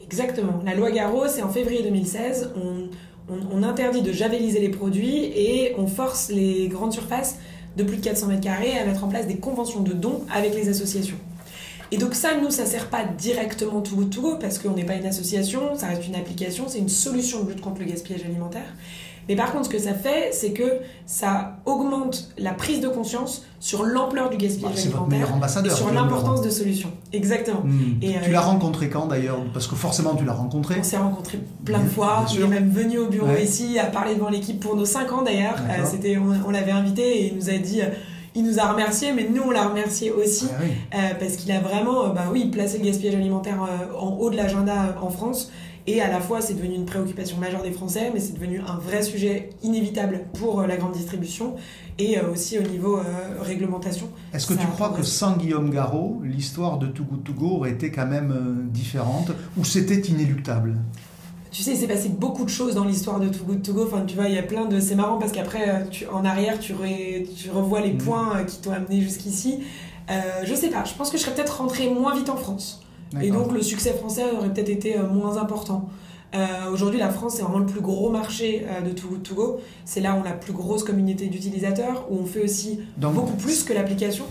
Exactement. 0.01 0.61
La 0.65 0.73
loi 0.73 0.91
Garot, 0.91 1.27
c'est 1.27 1.43
en 1.43 1.49
février 1.49 1.83
2016. 1.83 2.53
On, 3.29 3.63
interdit 3.63 4.01
de 4.01 4.13
javeliser 4.13 4.61
les 4.61 4.69
produits 4.69 5.25
et 5.35 5.73
on 5.77 5.87
force 5.87 6.29
les 6.29 6.69
grandes 6.69 6.93
surfaces 6.93 7.37
de 7.75 7.83
plus 7.83 7.97
de 7.97 8.01
400 8.01 8.27
mètres 8.27 8.41
carrés 8.41 8.77
à 8.77 8.85
mettre 8.85 9.03
en 9.03 9.09
place 9.09 9.27
des 9.27 9.35
conventions 9.35 9.81
de 9.81 9.91
dons 9.91 10.21
avec 10.33 10.55
les 10.55 10.69
associations. 10.69 11.17
Et 11.91 11.97
donc 11.97 12.15
ça, 12.15 12.37
nous, 12.41 12.49
ça 12.51 12.65
sert 12.65 12.89
pas 12.89 13.03
directement 13.03 13.81
Too 13.81 13.95
Good 13.97 14.09
To 14.11 14.21
Go 14.21 14.35
parce 14.39 14.59
qu'on 14.59 14.71
n'est 14.71 14.85
pas 14.85 14.95
une 14.95 15.05
association, 15.05 15.75
ça 15.75 15.87
reste 15.87 16.07
une 16.07 16.15
application, 16.15 16.65
c'est 16.69 16.79
une 16.79 16.87
solution 16.87 17.43
de 17.43 17.49
lutte 17.49 17.61
contre 17.61 17.81
le 17.81 17.87
gaspillage 17.87 18.23
alimentaire. 18.23 18.73
Mais 19.29 19.35
par 19.35 19.51
contre, 19.51 19.65
ce 19.65 19.69
que 19.69 19.79
ça 19.79 19.93
fait, 19.93 20.29
c'est 20.31 20.51
que 20.51 20.79
ça 21.05 21.57
augmente 21.65 22.29
la 22.37 22.53
prise 22.53 22.79
de 22.79 22.87
conscience 22.87 23.45
sur 23.59 23.83
l'ampleur 23.83 24.29
du 24.29 24.37
Bah, 24.37 24.43
gaspillage 24.43 24.73
c'est 24.75 24.89
votre 24.89 25.03
alimentaire 25.03 25.35
ambassadeur. 25.35 25.75
sur 25.75 25.91
l'importance 25.91 26.41
de 26.41 26.49
solutions. 26.49 26.91
Exactement. 27.13 27.61
Hmm. 27.63 27.97
Et, 28.01 28.13
tu 28.13 28.29
euh, 28.29 28.31
l'as 28.31 28.41
rencontré 28.41 28.89
quand 28.89 29.07
d'ailleurs? 29.07 29.39
Parce 29.53 29.67
que 29.67 29.75
forcément 29.75 30.15
tu 30.15 30.25
l'as 30.25 30.33
rencontré. 30.33 30.75
On 30.79 30.83
s'est 30.83 30.97
rencontrés 30.97 31.39
plein 31.65 31.79
de 31.79 31.89
fois. 31.89 32.25
Il 32.33 32.41
est 32.41 32.47
même 32.47 32.69
venu 32.69 32.99
au 32.99 33.07
bureau 33.07 33.27
Ouais. 33.27 33.43
ici 33.43 33.77
à 33.79 33.85
parler 33.85 34.15
devant 34.15 34.29
l'équipe 34.29 34.59
pour 34.59 34.75
nos 34.75 34.85
5 34.85 35.11
ans 35.11 35.21
d'ailleurs. 35.23 35.55
Euh, 35.69 35.85
c'était, 35.85 36.17
on, 36.17 36.47
on 36.47 36.51
l'avait 36.51 36.71
invité 36.71 37.23
et 37.23 37.27
il 37.27 37.35
nous 37.35 37.49
a 37.49 37.57
dit, 37.57 37.81
euh, 37.81 37.85
il 38.35 38.43
nous 38.43 38.59
a 38.59 38.71
remercié, 38.71 39.13
mais 39.13 39.27
nous 39.33 39.41
on 39.41 39.49
l'a 39.51 39.67
remercié 39.67 40.11
aussi 40.11 40.47
Ah 40.51 40.59
oui. 40.63 40.69
euh, 40.93 40.97
parce 41.19 41.35
qu'il 41.37 41.51
a 41.51 41.59
vraiment, 41.59 42.05
euh, 42.05 42.09
bah 42.09 42.25
oui, 42.31 42.45
placé 42.51 42.77
le 42.77 42.85
gaspillage 42.85 43.15
alimentaire 43.15 43.57
euh, 43.63 43.97
en 43.99 44.09
haut 44.19 44.29
de 44.29 44.35
l'agenda 44.37 44.73
euh, 44.73 45.01
en 45.05 45.09
France. 45.09 45.51
Et 45.89 46.01
à 46.01 46.09
la 46.09 46.19
fois, 46.19 46.41
c'est 46.41 46.53
devenu 46.53 46.75
une 46.75 46.85
préoccupation 46.85 47.37
majeure 47.37 47.63
des 47.63 47.71
Français, 47.71 48.11
mais 48.13 48.19
c'est 48.19 48.33
devenu 48.33 48.59
un 48.59 48.75
vrai 48.77 49.01
sujet 49.01 49.51
inévitable 49.63 50.25
pour 50.33 50.59
euh, 50.59 50.67
la 50.67 50.75
grande 50.75 50.91
distribution 50.91 51.55
et 51.97 52.17
euh, 52.19 52.29
aussi 52.33 52.59
au 52.59 52.61
niveau 52.63 52.97
euh, 52.97 53.01
réglementation. 53.41 54.09
Est-ce 54.33 54.47
que 54.47 54.53
tu 54.53 54.67
crois 54.67 54.89
que 54.89 55.01
sans 55.01 55.37
Guillaume 55.37 55.69
Garot, 55.69 56.19
l'histoire 56.25 56.77
de 56.77 56.87
Too 56.87 57.05
Good 57.05 57.23
To 57.23 57.33
Go 57.33 57.47
aurait 57.55 57.71
été 57.71 57.89
quand 57.89 58.05
même 58.05 58.31
euh, 58.31 58.69
différente 58.69 59.31
ou 59.55 59.63
c'était 59.63 59.99
inéluctable? 60.01 60.75
Tu 61.51 61.63
sais, 61.63 61.71
il 61.71 61.77
s'est 61.77 61.87
passé 61.87 62.09
beaucoup 62.09 62.43
de 62.43 62.49
choses 62.49 62.75
dans 62.75 62.83
l'histoire 62.83 63.21
de 63.21 63.29
Too 63.29 63.45
Good 63.45 63.61
To 63.63 63.73
Go. 63.73 63.85
Enfin, 63.87 64.03
tu 64.05 64.15
vois, 64.15 64.27
il 64.27 64.35
y 64.35 64.37
a 64.37 64.43
plein 64.43 64.65
de. 64.65 64.81
C'est 64.81 64.95
marrant 64.95 65.17
parce 65.17 65.31
qu'après, 65.31 65.87
en 66.11 66.25
arrière, 66.25 66.59
tu, 66.59 66.73
ré- 66.73 67.25
tu 67.35 67.49
revois 67.49 67.79
les 67.79 67.93
Mhm. 67.93 67.97
points 67.99 68.43
qui 68.45 68.57
t'ont 68.59 68.73
amené 68.73 68.99
jusqu'ici. 69.01 69.59
Euh, 70.11 70.21
je 70.43 70.53
sais 70.53 70.69
pas, 70.69 70.83
je 70.83 70.93
pense 70.93 71.09
que 71.09 71.17
je 71.17 71.23
serais 71.23 71.33
peut-être 71.33 71.61
rentrée 71.61 71.89
moins 71.89 72.13
vite 72.13 72.29
en 72.29 72.35
France. 72.35 72.81
Et 73.21 73.31
donc, 73.31 73.51
le 73.51 73.61
succès 73.61 73.93
français 73.93 74.23
aurait 74.37 74.49
peut-être 74.53 74.69
été 74.69 74.97
euh, 74.97 75.07
moins 75.07 75.37
important. 75.37 75.89
Euh, 76.35 76.69
aujourd'hui, 76.73 76.99
la 76.99 77.09
France, 77.09 77.35
c'est 77.37 77.41
vraiment 77.41 77.59
le 77.59 77.65
plus 77.65 77.79
gros 77.79 78.09
marché 78.09 78.65
euh, 78.67 78.81
de 78.81 78.91
Too 78.91 79.07
Good 79.07 79.23
To 79.23 79.35
Go. 79.35 79.59
C'est 79.85 80.01
là 80.01 80.13
où 80.13 80.17
on 80.17 80.21
a 80.23 80.25
la 80.25 80.31
plus 80.33 80.51
grosse 80.51 80.83
communauté 80.83 81.27
d'utilisateurs, 81.27 82.05
où 82.11 82.17
on 82.17 82.25
fait 82.25 82.43
aussi 82.43 82.81
Donc- 82.97 83.13
beaucoup 83.13 83.37
plus 83.37 83.63
que 83.63 83.71
l'application. 83.71 84.25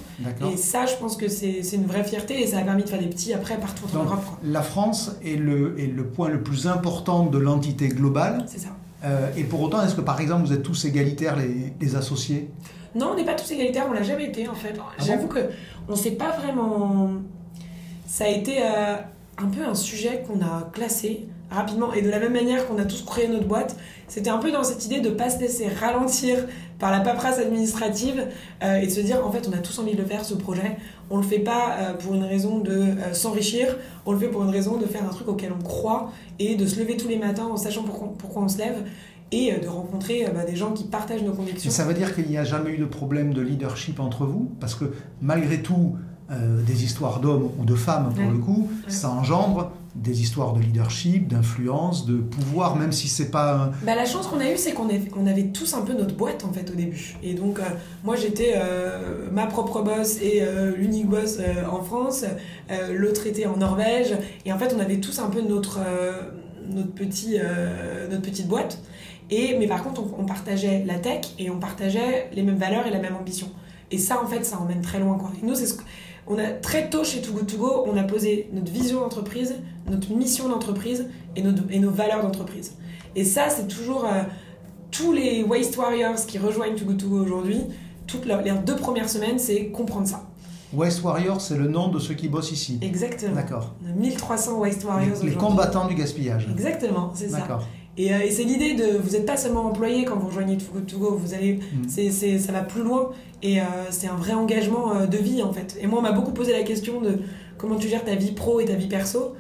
Et 0.53 0.59
ça, 0.59 0.85
je 0.85 0.95
pense 0.97 1.17
que 1.17 1.29
c'est 1.29 1.63
une 1.73 1.87
vraie 1.87 2.05
fierté 2.05 2.43
et 2.43 2.47
ça 2.47 2.59
a 2.59 2.63
permis 2.63 2.83
de 2.83 2.89
faire 2.89 2.99
des 3.01 3.07
petits 3.07 3.33
après 3.33 3.57
partout 3.57 3.85
en 3.95 4.05
Europe. 4.05 4.25
quoi. 4.27 4.39
la 4.45 4.61
France 4.63 5.13
est 5.25 5.37
le, 5.37 5.81
est 5.81 5.87
le 5.87 6.05
point 6.05 6.29
le 6.29 6.43
plus 6.43 6.67
important 6.67 7.25
de 7.25 7.39
l'entité 7.39 7.89
globale. 7.89 8.45
C'est 8.47 8.59
ça. 8.61 8.69
Euh, 9.05 9.29
et 9.37 9.45
pour 9.45 9.63
autant, 9.63 9.83
est-ce 9.83 9.95
que 9.95 10.01
par 10.03 10.21
exemple 10.21 10.47
vous 10.47 10.53
êtes 10.53 10.63
tous 10.63 10.85
égalitaires, 10.85 11.37
les, 11.37 11.73
les 11.81 11.97
associés? 11.97 12.51
Non, 12.95 13.11
on 13.13 13.17
n'est 13.17 13.25
pas 13.25 13.35
tous 13.35 13.51
égalitaires, 13.53 13.87
on 13.89 13.93
l'a 13.93 14.03
jamais 14.03 14.27
été 14.27 14.49
en 14.49 14.55
fait. 14.55 14.75
Ah 14.79 15.03
J'avoue 15.03 15.29
que 15.29 15.49
on 15.89 15.97
sait 15.97 16.13
pas 16.13 16.31
vraiment. 16.33 17.11
Ça 18.17 18.25
a 18.25 18.29
été 18.29 18.63
euh, 18.63 18.97
un 19.37 19.47
peu 19.49 19.63
un 19.63 19.75
sujet 19.75 20.25
qu'on 20.27 20.41
a 20.41 20.71
classé 20.73 21.29
rapidement 21.51 21.93
et 21.93 22.01
de 22.01 22.09
la 22.09 22.19
même 22.19 22.33
manière 22.33 22.67
qu'on 22.67 22.79
a 22.79 22.87
tous 22.87 23.05
créé 23.05 23.29
notre 23.29 23.47
boîte, 23.47 23.77
c'était 24.09 24.31
un 24.31 24.39
peu 24.39 24.51
dans 24.51 24.65
cette 24.65 24.87
idée 24.87 25.01
de 25.01 25.11
pas 25.11 25.29
se 25.29 25.39
laisser 25.39 25.69
ralentir 25.69 26.47
par 26.79 26.91
la 26.91 27.01
paperasse 27.01 27.39
administrative 27.39 28.27
euh, 28.63 28.77
et 28.77 28.87
de 28.87 28.91
se 28.91 29.01
dire 29.01 29.23
en 29.23 29.31
fait 29.31 29.47
on 29.47 29.53
a 29.53 29.59
tous 29.59 29.79
envie 29.81 29.93
de 29.93 30.01
le 30.01 30.07
faire 30.07 30.25
ce 30.25 30.33
projet. 30.33 30.79
On 31.11 31.19
le 31.19 31.25
fait 31.25 31.41
pas 31.41 31.77
euh, 31.79 31.93
pour 31.93 32.15
une 32.15 32.25
raison 32.25 32.61
de 32.61 32.87
s'enrichir, 33.13 33.77
on 34.07 34.13
le 34.13 34.19
fait 34.19 34.29
pour 34.29 34.43
une 34.45 34.51
raison 34.51 34.79
de 34.79 34.87
faire 34.87 35.05
un 35.05 35.13
truc 35.13 35.29
auquel 35.29 35.53
on 35.53 35.63
croit 35.63 36.11
et 36.39 36.55
de 36.55 36.65
se 36.65 36.81
lever 36.81 36.97
tous 36.97 37.09
les 37.09 37.19
matins 37.19 37.45
en 37.45 37.59
sachant 37.59 37.83
pourquoi, 37.83 38.43
on 38.45 38.49
se 38.49 38.57
lève 38.57 38.83
et 39.31 39.53
de 39.59 39.69
rencontrer 39.69 40.25
bah, 40.35 40.45
des 40.45 40.57
gens 40.57 40.73
qui 40.73 40.85
partagent 40.85 41.23
nos 41.23 41.35
convictions. 41.35 41.71
ça 41.71 41.85
veut 41.85 41.93
dire 41.93 42.15
qu'il 42.15 42.29
n'y 42.29 42.39
a 42.39 42.45
jamais 42.45 42.71
eu 42.71 42.79
de 42.79 42.87
problème 42.87 43.35
de 43.35 43.43
leadership 43.43 44.01
entre 44.01 44.25
vous? 44.25 44.53
Parce 44.59 44.75
que 44.75 44.87
malgré 45.21 45.61
tout, 45.61 45.97
euh, 46.31 46.63
des 46.63 46.85
histoires 46.85 47.21
d'hommes 47.21 47.51
ou 47.59 47.65
de 47.65 47.75
femmes, 47.75 48.13
pour 48.15 48.25
Ouais. 48.25 48.31
le 48.31 48.39
coup, 48.39 48.69
Ouais. 48.85 48.91
ça 48.91 49.11
engendre 49.11 49.71
des 49.95 50.21
histoires 50.21 50.53
de 50.53 50.61
leadership, 50.61 51.27
d'influence, 51.27 52.05
de 52.05 52.17
pouvoir, 52.19 52.77
même 52.77 52.93
si 52.93 53.09
c'est 53.09 53.31
pas... 53.31 53.71
Bah, 53.87 53.95
la 53.95 54.05
chance 54.05 54.27
qu'on 54.27 54.41
a 54.41 54.51
eue, 54.51 54.57
c'est 54.59 54.73
qu'on 54.73 54.89
on 55.17 55.27
avait 55.27 55.45
tous 55.47 55.73
un 55.73 55.81
peu 55.81 55.95
notre 55.95 56.15
boîte 56.15 56.45
en 56.45 56.53
fait 56.53 56.71
au 56.71 56.75
début. 56.75 57.17
Et 57.23 57.33
donc, 57.33 57.59
euh, 57.59 57.63
moi 58.05 58.15
j'étais 58.15 58.53
euh, 58.57 59.31
ma 59.33 59.47
propre 59.47 59.81
boss 59.83 60.19
et 60.21 60.43
euh, 60.43 60.77
l'unique 60.77 61.07
boss 61.09 61.39
en 61.71 61.81
France, 61.83 62.25
l'autre 62.93 63.27
était 63.27 63.47
en 63.47 63.57
Norvège. 63.57 64.15
Et 64.45 64.53
en 64.53 64.59
fait, 64.59 64.75
on 64.77 64.81
avait 64.81 64.99
tous 64.99 65.19
un 65.19 65.31
peu 65.31 65.41
notre, 65.41 65.79
notre, 66.69 66.93
petit, 66.93 67.39
notre 68.11 68.23
petite 68.23 68.49
boîte. 68.49 68.79
Et, 69.31 69.57
mais 69.59 69.67
par 69.67 69.83
contre, 69.83 70.03
on, 70.03 70.23
on 70.23 70.27
partageait 70.27 70.85
la 70.87 70.99
tech 70.99 71.23
et 71.39 71.49
on 71.51 71.59
partageait 71.59 72.29
les 72.35 72.43
mêmes 72.43 72.59
valeurs 72.59 72.87
et 72.87 72.91
la 72.91 72.99
même 73.01 73.17
ambition. 73.17 73.49
Et 73.91 73.99
ça, 73.99 74.21
en 74.23 74.27
fait, 74.27 74.45
ça 74.45 74.59
emmène 74.59 74.83
très 74.83 74.99
loin. 74.99 75.17
Quoi. 75.17 75.31
Et 75.43 75.47
nous, 75.47 75.55
c'est 75.55 75.67
ce 75.67 75.75
on 76.27 76.39
a 76.39 76.49
très 76.51 76.91
tôt 76.91 77.05
chez 77.05 77.21
Too 77.23 77.33
Good 77.33 77.47
To 77.47 77.57
Go, 77.59 77.85
on 77.87 77.97
a 77.97 78.03
posé 78.03 78.49
notre 78.53 78.71
vision 78.73 79.01
d'entreprise, 79.01 79.55
notre 79.91 80.13
mission 80.13 80.49
d'entreprise 80.49 81.09
et 81.37 81.43
nos, 81.43 81.53
et 81.71 81.79
nos 81.79 81.91
valeurs 81.91 82.23
d'entreprise. 82.23 82.75
Et 83.15 83.25
ça, 83.25 83.49
c'est 83.49 83.69
toujours 83.69 84.05
euh, 84.05 84.23
tous 84.91 85.13
les 85.13 85.43
Waste 85.45 85.77
Warriors 85.77 86.27
qui 86.27 86.39
rejoignent 86.39 86.75
Too 86.75 86.85
Good 86.85 86.99
To 86.99 87.09
Go 87.09 87.21
aujourd'hui. 87.23 87.61
Toutes 88.07 88.27
leurs, 88.27 88.43
leurs 88.43 88.63
deux 88.63 88.77
premières 88.77 89.09
semaines, 89.09 89.39
c'est 89.39 89.67
comprendre 89.67 90.07
ça. 90.07 90.25
West 90.73 91.03
Warrior, 91.03 91.41
c'est 91.41 91.57
le 91.57 91.69
nom 91.69 91.89
de 91.89 91.99
ceux 91.99 92.15
qui 92.15 92.29
bossent 92.29 92.51
ici. 92.51 92.79
Exactement. 92.83 93.35
D'accord. 93.35 93.75
On 93.85 93.91
a 93.91 93.93
1300 93.95 94.59
Waste 94.59 94.81
Les, 94.81 94.87
Warriors 94.87 95.07
les 95.07 95.13
aujourd'hui. 95.13 95.37
combattants 95.37 95.87
du 95.87 95.95
gaspillage. 95.95 96.49
Exactement, 96.51 97.13
c'est 97.15 97.29
ça. 97.29 97.39
D'accord. 97.39 97.63
Et, 97.99 98.13
euh, 98.13 98.19
et 98.21 98.31
c'est 98.31 98.45
l'idée 98.45 98.75
de, 98.75 98.99
vous 98.99 99.11
n'êtes 99.13 99.25
pas 99.27 99.37
seulement 99.37 99.65
employé 99.65 100.05
quand 100.05 100.17
vous 100.17 100.27
rejoignez 100.27 100.59
Too 100.59 100.67
Good 100.75 100.87
To 100.87 100.99
Go, 100.99 101.17
vous 101.23 101.33
allez, 101.35 101.55
Mm. 101.55 101.89
c'est- 101.89 102.39
ça 102.39 102.53
va 102.53 102.61
plus 102.63 102.83
loin 102.83 103.11
et 103.43 103.61
euh, 103.61 103.65
c'est 103.91 104.07
un 104.07 104.17
vrai 104.17 104.35
engagement 104.35 104.95
euh, 104.95 105.07
de 105.07 105.17
vie 105.17 105.43
en 105.43 105.53
fait. 105.53 105.79
Et 105.81 105.87
moi, 105.87 106.01
on 106.01 106.03
m'a 106.03 106.13
beaucoup 106.13 106.33
posé 106.33 106.53
la 106.53 106.63
question 106.63 107.01
de 107.01 107.21
comment 107.57 107.77
tu 107.77 107.89
gères 107.89 108.05
ta 108.05 108.15
vie 108.15 108.33
pro 108.33 108.61
et 108.61 108.67
ta 108.67 108.75
vie 108.75 108.87
perso. 108.89 109.35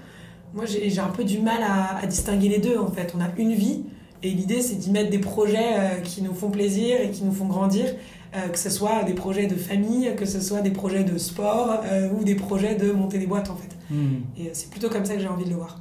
Moi, 0.54 0.64
j'ai, 0.64 0.98
un 0.98 1.08
peu 1.08 1.22
du 1.24 1.38
mal 1.40 1.62
à, 1.62 1.98
à 1.98 2.06
distinguer 2.06 2.48
les 2.48 2.58
deux 2.58 2.78
en 2.78 2.90
fait. 2.90 3.12
On 3.16 3.20
a 3.20 3.28
une 3.36 3.52
vie 3.52 3.82
et 4.22 4.30
l'idée 4.30 4.62
c'est 4.62 4.76
d'y 4.76 4.90
mettre 4.90 5.10
des 5.10 5.18
projets 5.18 6.00
qui 6.02 6.22
nous 6.22 6.32
font 6.32 6.48
plaisir 6.50 6.98
et 6.98 7.10
qui 7.10 7.24
nous 7.24 7.32
font 7.32 7.44
grandir, 7.46 7.84
que 8.52 8.58
ce 8.58 8.70
soit 8.70 9.02
des 9.04 9.12
projets 9.12 9.46
de 9.48 9.54
famille, 9.54 10.10
que 10.16 10.24
ce 10.24 10.40
soit 10.40 10.62
des 10.62 10.70
projets 10.70 11.04
de 11.04 11.18
sport 11.18 11.80
ou 12.18 12.24
des 12.24 12.34
projets 12.36 12.74
de 12.74 12.90
monter 12.92 13.18
des 13.18 13.26
boîtes 13.26 13.50
en 13.50 13.56
fait. 13.56 13.68
Hmm. 13.94 14.20
Et 14.38 14.48
c'est 14.54 14.70
plutôt 14.70 14.88
comme 14.88 15.04
ça 15.04 15.14
que 15.14 15.20
j'ai 15.20 15.28
envie 15.28 15.44
de 15.44 15.50
le 15.50 15.56
voir. 15.56 15.78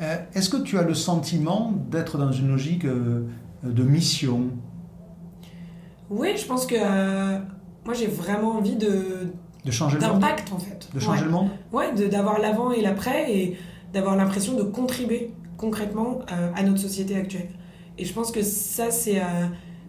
Euh, 0.00 0.16
Est-ce 0.34 0.48
que 0.48 0.58
tu 0.58 0.78
as 0.78 0.82
le 0.82 0.94
sentiment 0.94 1.72
d'être 1.90 2.18
dans 2.18 2.30
une 2.32 2.48
logique 2.48 2.84
euh, 2.84 3.24
de 3.64 3.82
mission? 3.82 4.42
Oui, 6.10 6.30
je 6.36 6.46
pense 6.46 6.66
que 6.66 6.74
euh, 6.78 7.38
moi 7.84 7.94
j'ai 7.94 8.06
vraiment 8.06 8.52
envie 8.56 8.76
de, 8.76 9.28
De 9.64 9.70
changer 9.70 9.98
d'impact 9.98 10.52
en 10.52 10.58
fait. 10.58 10.88
De 10.94 11.00
changer 11.00 11.20
ouais. 11.20 11.26
le 11.26 11.32
monde? 11.32 11.48
Ouais, 11.72 11.92
d'avoir 12.08 12.38
l'avant 12.38 12.70
et 12.72 12.80
l'après 12.80 13.32
et 13.36 13.56
d'avoir 13.92 14.16
l'impression 14.16 14.54
de 14.54 14.62
contribuer 14.62 15.32
concrètement 15.56 16.20
euh, 16.32 16.50
à 16.54 16.62
notre 16.62 16.78
société 16.78 17.16
actuelle. 17.16 17.48
Et 17.98 18.04
je 18.04 18.12
pense 18.12 18.30
que 18.30 18.42
ça, 18.42 18.90
c'est 18.90 19.18
euh, 19.18 19.24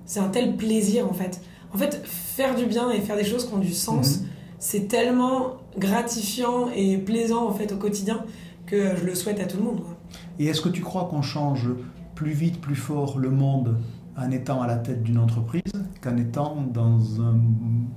c'est 0.06 0.20
un 0.20 0.30
tel 0.30 0.56
plaisir 0.58 1.08
en 1.08 1.14
fait. 1.14 1.40
En 1.74 1.78
fait, 1.78 2.02
faire 2.04 2.56
du 2.56 2.66
bien 2.66 2.90
et 2.90 3.00
faire 3.00 3.16
des 3.16 3.24
choses 3.24 3.46
qui 3.48 3.54
ont 3.54 3.60
du 3.60 3.74
sens, 3.74 4.22
Mhm. 4.22 4.28
c'est 4.58 4.88
tellement 4.88 5.58
gratifiant 5.78 6.70
et 6.76 6.98
plaisant 6.98 7.48
en 7.48 7.54
fait 7.54 7.72
au 7.72 7.78
quotidien 7.78 8.26
que 8.66 8.96
je 8.98 9.06
le 9.06 9.14
souhaite 9.14 9.40
à 9.40 9.46
tout 9.46 9.58
le 9.58 9.64
monde. 9.64 9.82
quoi. 9.82 9.96
Et 10.40 10.46
est-ce 10.48 10.62
que 10.62 10.70
tu 10.70 10.82
crois 10.82 11.06
qu'on 11.10 11.22
change 11.22 11.68
plus 12.16 12.32
vite, 12.32 12.60
plus 12.62 12.76
fort 12.76 13.18
le 13.20 13.30
monde 13.30 13.78
en 14.18 14.32
étant 14.32 14.62
à 14.62 14.68
la 14.68 14.76
tête 14.78 15.04
d'une 15.04 15.18
entreprise 15.18 15.62
qu'en 16.02 16.18
étant 16.18 16.56
dans 16.74 17.22
un 17.22 17.40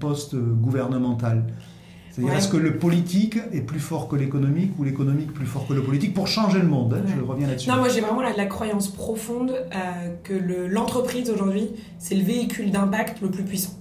poste 0.01 0.35
gouvernemental? 0.37 1.45
C'est-à-dire, 2.11 2.33
Ouais. 2.33 2.39
est-ce 2.39 2.49
que 2.49 2.59
le 2.59 2.77
politique 2.79 3.39
est 3.53 3.63
plus 3.63 3.81
fort 3.81 4.07
que 4.07 4.17
l'économique 4.17 4.73
ou 4.79 4.85
l'économique 4.85 5.33
plus 5.33 5.47
fort 5.47 5.67
que 5.67 5.73
le 5.73 5.83
politique 5.83 6.13
pour 6.13 6.27
changer 6.27 6.59
le 6.59 6.67
monde 6.69 6.93
hein, 6.95 7.03
Je 7.17 7.23
reviens 7.25 7.47
là-dessus. 7.47 7.71
Non, 7.71 7.77
moi 7.77 7.89
j'ai 7.89 8.03
vraiment 8.03 8.21
la, 8.21 8.37
la 8.37 8.45
croyance 8.47 8.89
profonde 8.89 9.51
euh, 9.51 10.15
que 10.23 10.35
le- 10.35 10.69
l'entreprise 10.69 11.31
aujourd'hui, 11.31 11.71
c'est 11.99 12.15
le 12.15 12.23
véhicule 12.23 12.71
d'impact 12.71 13.23
le 13.23 13.31
plus 13.31 13.45
puissant. 13.45 13.73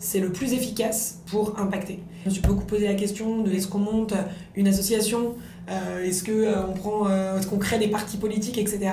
C'est 0.00 0.18
le 0.20 0.30
plus 0.32 0.52
efficace 0.52 1.22
pour 1.26 1.58
impacter. 1.60 2.02
Je 2.24 2.28
me 2.30 2.34
suis 2.34 2.42
beaucoup 2.42 2.64
posé 2.64 2.86
la 2.88 2.94
question 2.94 3.42
de 3.42 3.50
est-ce 3.52 3.68
qu'on 3.68 3.78
monte 3.78 4.14
une 4.56 4.66
association, 4.66 5.36
est-ce 5.68 6.22
que 6.22 6.32
euh, 6.32 6.62
prend, 6.80 7.08
euh, 7.08 7.38
est-ce 7.38 7.46
qu'on 7.46 7.58
crée 7.58 7.78
des 7.78 7.88
partis 7.88 8.16
politiques, 8.18 8.58
etc. 8.58 8.90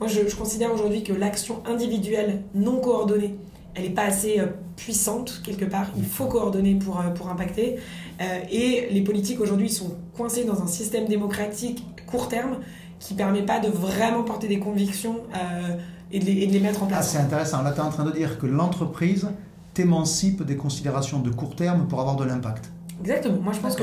Moi, 0.00 0.08
je, 0.08 0.28
je 0.28 0.36
considère 0.36 0.72
aujourd'hui 0.72 1.02
que 1.02 1.12
l'action 1.12 1.62
individuelle 1.66 2.42
non 2.54 2.78
coordonnée, 2.80 3.34
elle 3.74 3.84
n'est 3.84 3.90
pas 3.90 4.04
assez 4.04 4.38
euh, 4.38 4.46
puissante 4.76 5.40
quelque 5.44 5.64
part. 5.64 5.88
Il 5.96 6.04
faut 6.04 6.26
coordonner 6.26 6.74
pour, 6.76 7.00
euh, 7.00 7.10
pour 7.10 7.28
impacter. 7.28 7.76
Euh, 8.20 8.24
et 8.50 8.88
les 8.92 9.00
politiques 9.02 9.40
aujourd'hui 9.40 9.68
sont 9.70 9.96
coincés 10.16 10.44
dans 10.44 10.62
un 10.62 10.68
système 10.68 11.06
démocratique 11.06 11.84
court 12.06 12.28
terme 12.28 12.58
qui 13.00 13.14
permet 13.14 13.42
pas 13.42 13.58
de 13.58 13.68
vraiment 13.68 14.22
porter 14.22 14.46
des 14.46 14.60
convictions 14.60 15.16
euh, 15.34 15.76
et, 16.12 16.20
de 16.20 16.24
les, 16.26 16.42
et 16.42 16.46
de 16.46 16.52
les 16.52 16.60
mettre 16.60 16.82
en 16.82 16.86
Ah, 16.86 16.90
place. 16.90 17.10
c'est 17.10 17.18
intéressant. 17.18 17.62
Là, 17.62 17.72
tu 17.72 17.78
es 17.78 17.82
en 17.82 17.90
train 17.90 18.04
de 18.04 18.12
dire 18.12 18.38
que 18.38 18.46
l'entreprise 18.46 19.26
t'émancipe 19.74 20.44
des 20.44 20.56
considérations 20.56 21.18
de 21.18 21.30
court 21.30 21.56
terme 21.56 21.88
pour 21.88 22.00
avoir 22.00 22.14
de 22.14 22.24
l'impact. 22.24 22.70
Exactement. 23.00 23.38
Moi, 23.42 23.52
je 23.52 23.58
pense 23.58 23.74
que. 23.74 23.82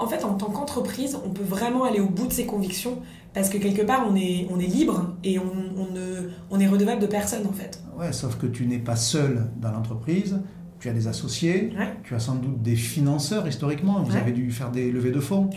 En 0.00 0.06
fait, 0.06 0.24
en 0.24 0.34
tant 0.34 0.50
qu'entreprise, 0.50 1.18
on 1.24 1.30
peut 1.30 1.42
vraiment 1.44 1.84
aller 1.84 2.00
au 2.00 2.08
bout 2.08 2.26
de 2.26 2.32
ses 2.32 2.46
convictions 2.46 2.98
parce 3.34 3.48
que 3.48 3.58
quelque 3.58 3.82
part, 3.82 4.06
on 4.10 4.16
est, 4.16 4.46
on 4.50 4.58
est 4.58 4.66
libre 4.66 5.14
et 5.24 5.38
on, 5.38 5.44
on, 5.76 5.92
ne, 5.92 6.28
on 6.50 6.58
est 6.60 6.66
redevable 6.68 7.00
de 7.02 7.06
personne, 7.06 7.46
en 7.46 7.52
fait. 7.52 7.82
Ouais, 7.98 8.12
sauf 8.12 8.36
que 8.36 8.46
tu 8.46 8.66
n'es 8.66 8.78
pas 8.78 8.96
seul 8.96 9.46
dans 9.60 9.70
l'entreprise. 9.72 10.40
Tu 10.80 10.88
as 10.88 10.92
des 10.92 11.08
associés, 11.08 11.70
Ouais. 11.78 11.88
tu 12.04 12.14
as 12.14 12.18
sans 12.18 12.34
doute 12.36 12.62
des 12.62 12.76
financeurs 12.76 13.46
historiquement. 13.48 14.02
Vous 14.02 14.12
Ouais. 14.14 14.20
avez 14.20 14.32
dû 14.32 14.50
faire 14.50 14.70
des 14.70 14.90
levées 14.92 15.10
de 15.10 15.20
fonds. 15.20 15.50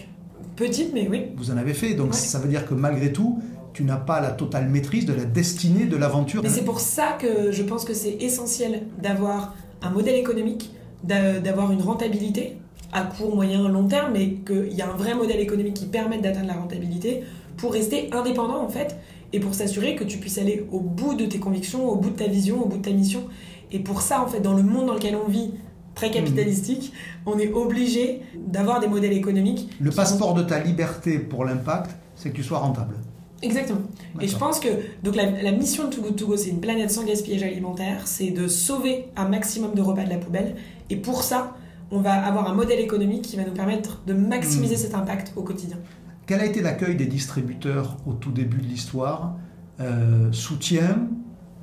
Petite, 0.55 0.93
mais 0.93 1.07
oui. 1.09 1.27
Vous 1.38 1.51
en 1.51 1.57
avez 1.57 1.74
fait. 1.74 1.93
Donc 1.93 2.07
Ouais. 2.07 2.17
ça 2.17 2.39
veut 2.39 2.50
dire 2.50 2.65
que 2.65 2.74
malgré 2.74 3.12
tout, 3.13 3.39
tu 3.74 3.83
n'as 3.83 3.98
pas 3.98 4.19
la 4.19 4.31
totale 4.31 4.67
maîtrise 4.69 5.05
de 5.05 5.13
la 5.13 5.25
destinée 5.25 5.86
de 5.86 5.95
l'aventure. 5.95 6.41
Mais 6.43 6.50
c'est 6.50 6.65
pour 6.65 6.79
ça 6.79 7.17
que 7.19 7.51
je 7.51 7.63
pense 7.63 7.86
que 7.86 7.93
c'est 7.93 8.17
essentiel 8.21 8.83
d'avoir 9.01 9.55
un 9.81 9.89
modèle 9.89 10.15
économique, 10.15 10.71
d'a- 11.03 11.39
d'avoir 11.39 11.71
une 11.71 11.81
rentabilité 11.81 12.57
à 12.91 13.03
court, 13.03 13.36
moyen, 13.36 13.67
long 13.67 13.88
terme, 13.88 14.13
mais 14.13 14.36
qu'il 14.46 14.74
y 14.74 14.81
a 14.81 14.89
un 14.89 14.96
vrai 14.96 15.15
modèle 15.15 15.39
économique 15.39 15.75
qui 15.75 15.86
permette 15.86 16.22
d'atteindre 16.22 16.48
la 16.48 16.53
rentabilité 16.53 17.24
pour 17.58 17.74
rester 17.74 18.10
indépendant 18.12 18.63
en 18.63 18.69
fait 18.69 18.98
et 19.34 19.39
pour 19.39 19.53
s'assurer 19.53 19.96
que 19.96 20.03
tu 20.03 20.17
puisses 20.17 20.38
aller 20.38 20.65
au 20.72 20.79
bout 20.79 21.13
de 21.13 21.25
tes 21.25 21.39
convictions, 21.39 21.88
au 21.88 21.96
bout 21.98 22.10
de 22.10 22.15
ta 22.15 22.27
vision, 22.27 22.63
au 22.63 22.67
bout 22.67 22.77
de 22.77 22.84
ta 22.84 22.91
mission. 22.91 23.24
Et 23.72 23.79
pour 23.79 24.01
ça, 24.01 24.24
en 24.24 24.27
fait, 24.27 24.39
dans 24.39 24.53
le 24.53 24.63
monde 24.63 24.88
dans 24.88 24.96
lequel 24.96 25.15
on 25.15 25.29
vit, 25.29 25.51
très 25.93 26.12
capitalistique, 26.12 26.93
on 27.25 27.38
est 27.38 27.51
obligé 27.51 28.22
d'avoir 28.36 28.79
des 28.79 28.88
modèles 28.88 29.13
économiques. 29.13 29.69
Le 29.79 29.91
passeport 29.91 30.34
de 30.34 30.43
ta 30.43 30.60
liberté 30.60 31.19
pour 31.19 31.46
l'impact, 31.46 31.91
c'est 32.15 32.29
que 32.31 32.36
tu 32.36 32.43
sois 32.43 32.60
rentable. 32.60 32.96
Exactement. 33.41 33.81
Et 34.19 34.27
je 34.27 34.36
pense 34.36 34.60
que 34.60 34.67
donc 35.03 35.15
la, 35.15 35.29
la 35.29 35.51
mission 35.51 35.86
de 35.86 35.89
Too 35.89 36.01
Good 36.01 36.15
To 36.15 36.27
Go, 36.27 36.38
c'est 36.38 36.50
une 36.50 36.60
planète 36.60 36.91
sans 36.91 37.05
gaspillage 37.05 37.43
alimentaire, 37.43 38.08
c'est 38.08 38.31
de 38.31 38.48
sauver 38.48 39.05
un 39.15 39.27
maximum 39.29 39.74
de 39.74 39.81
repas 39.81 40.03
de 40.03 40.10
la 40.10 40.17
poubelle. 40.17 40.55
Et 40.89 40.96
pour 40.96 41.24
ça, 41.24 41.55
on 41.91 42.00
va 42.01 42.13
avoir 42.13 42.50
un 42.50 42.53
modèle 42.53 42.79
économique 42.79 43.24
qui 43.24 43.36
va 43.36 43.43
nous 43.43 43.53
permettre 43.53 44.01
de 44.05 44.13
maximiser 44.13 44.75
Mm. 44.75 44.77
cet 44.77 44.93
impact 44.96 45.34
au 45.36 45.41
quotidien. 45.43 45.77
Quel 46.25 46.39
a 46.41 46.46
été 46.46 46.62
l'accueil 46.62 46.96
des 46.96 47.08
distributeurs 47.08 47.98
au 48.05 48.13
tout 48.13 48.31
début 48.31 48.58
de 48.62 48.67
l'histoire? 48.67 49.36
Euh, 49.79 50.31
Soutien? 50.31 51.08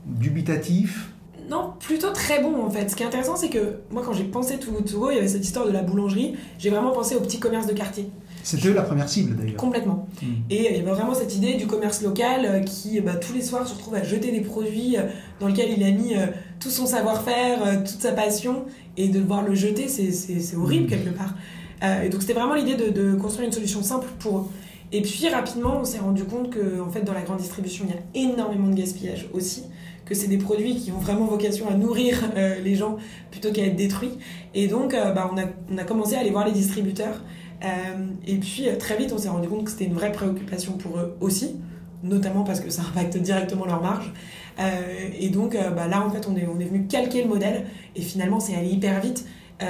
Dubitatif? 0.07 1.11
Non, 1.51 1.75
plutôt 1.79 2.11
très 2.11 2.43
bon 2.43 2.65
en 2.65 2.71
fait. 2.71 2.89
Ce 2.91 2.97
qui 2.97 3.03
est 3.03 3.07
intéressant, 3.07 3.37
c'est 3.37 3.51
que 3.51 3.77
moi, 3.93 4.03
quand 4.05 4.13
j'ai 4.13 4.25
pensé 4.25 4.59
Too 4.59 4.73
Good 4.73 4.91
To 4.91 4.99
Go, 4.99 5.11
il 5.11 5.17
y 5.17 5.19
avait 5.19 5.29
cette 5.29 5.45
histoire 5.45 5.67
de 5.67 5.71
la 5.73 5.83
boulangerie. 5.83 6.35
J'ai 6.59 6.71
vraiment 6.71 6.91
pensé 6.93 7.15
au 7.15 7.21
petit 7.21 7.39
commerce 7.39 7.67
de 7.67 7.73
quartier. 7.73 8.11
C'était 8.47 8.73
la 8.73 8.83
première 8.83 9.09
cible 9.09 9.35
d'ailleurs. 9.37 9.57
Complètement. 9.57 10.07
Mm. 10.23 10.27
Et 10.51 10.57
il 10.57 10.63
y 10.63 10.69
avait 10.81 10.83
vraiment 10.89 11.15
cette 11.15 11.35
idée 11.35 11.55
du 11.55 11.67
commerce 11.67 12.01
local 12.03 12.45
euh, 12.45 12.61
qui, 12.61 13.01
bah, 13.01 13.17
tous 13.17 13.33
les 13.35 13.43
soirs, 13.43 13.67
se 13.67 13.75
retrouve 13.75 13.95
à 13.97 14.05
jeter 14.05 14.31
des 14.31 14.41
produits 14.41 14.97
euh, 14.97 15.03
dans 15.41 15.49
lesquels 15.49 15.71
il 15.77 15.83
a 15.83 15.91
mis 15.91 16.15
euh, 16.15 16.27
tout 16.61 16.71
son 16.71 16.87
savoir-faire, 16.87 17.59
euh, 17.67 17.77
toute 17.79 18.01
sa 18.01 18.13
passion, 18.13 18.65
et 18.97 19.09
de 19.09 19.19
devoir 19.19 19.43
le 19.43 19.55
jeter, 19.55 19.89
c'est- 19.89 20.55
horrible 20.57 20.85
Mm. 20.87 20.89
quelque 20.91 21.11
part. 21.11 21.35
Euh, 21.83 22.03
et 22.05 22.09
donc 22.09 22.21
c'était 22.23 22.35
vraiment 22.35 22.55
l'idée 22.55 22.77
de, 22.77 22.89
de 22.91 23.15
construire 23.17 23.47
une 23.49 23.53
solution 23.53 23.83
simple 23.83 24.07
pour 24.21 24.39
eux. 24.39 24.45
Et 24.93 25.03
puis 25.03 25.29
rapidement, 25.29 25.79
on 25.81 25.85
s'est 25.85 25.99
rendu 25.99 26.23
compte 26.25 26.51
que 26.51 26.81
en 26.81 26.89
fait, 26.91 27.03
dans 27.03 27.13
la 27.15 27.23
grande 27.23 27.39
distribution, 27.39 27.85
il 27.89 27.95
y 27.95 27.99
a 28.29 28.31
énormément 28.33 28.69
de 28.69 28.75
gaspillage 28.77 29.29
aussi, 29.33 29.65
que 30.05 30.15
c'est 30.15 30.29
des 30.29 30.39
produits 30.39 30.77
qui 30.77 30.93
ont 30.93 30.99
vraiment 30.99 31.25
vocation 31.27 31.69
à 31.69 31.75
nourrir 31.75 32.23
euh, 32.37 32.55
les 32.63 32.77
gens 32.77 32.97
plutôt 33.33 33.51
qu'à 33.51 33.63
être 33.65 33.75
détruits. 33.75 34.17
Et 34.55 34.69
donc, 34.69 34.95
euh, 34.95 35.11
bah, 35.11 35.29
on, 35.33 35.37
a, 35.37 35.47
on 35.73 35.77
a 35.77 35.83
commencé 35.83 36.15
à 36.15 36.21
aller 36.21 36.31
voir 36.31 36.47
les 36.47 36.53
distributeurs. 36.53 37.21
Euh, 37.65 38.07
et 38.27 38.37
puis 38.37 38.69
euh, 38.69 38.77
très 38.77 38.97
vite, 38.97 39.13
on 39.13 39.19
s'est 39.19 39.29
rendu 39.29 39.49
compte 39.49 39.65
que 39.65 39.71
c'était 39.71 39.85
une 39.85 39.95
vraie 39.95 40.13
préoccupation 40.13 40.73
pour 40.73 40.99
eux 40.99 41.17
aussi, 41.21 41.57
notamment 42.03 42.45
parce 42.45 42.61
que 42.61 42.71
ça 42.71 42.83
impacte 42.83 43.17
directement 43.17 43.67
leur 43.67 43.83
marge. 43.83 44.13
Euh, 44.59 45.09
et 45.19 45.29
donc 45.29 45.57
bah, 45.75 45.87
là, 45.87 46.05
en 46.05 46.11
fait, 46.11 46.27
on 46.29 46.37
est, 46.37 46.47
on 46.47 46.59
est 46.61 46.65
venu 46.65 46.87
calquer 46.87 47.23
le 47.23 47.29
modèle 47.29 47.67
et 47.95 48.03
finalement, 48.03 48.41
c'est 48.41 48.55
allé 48.55 48.69
hyper 48.69 49.01
vite. 49.01 49.27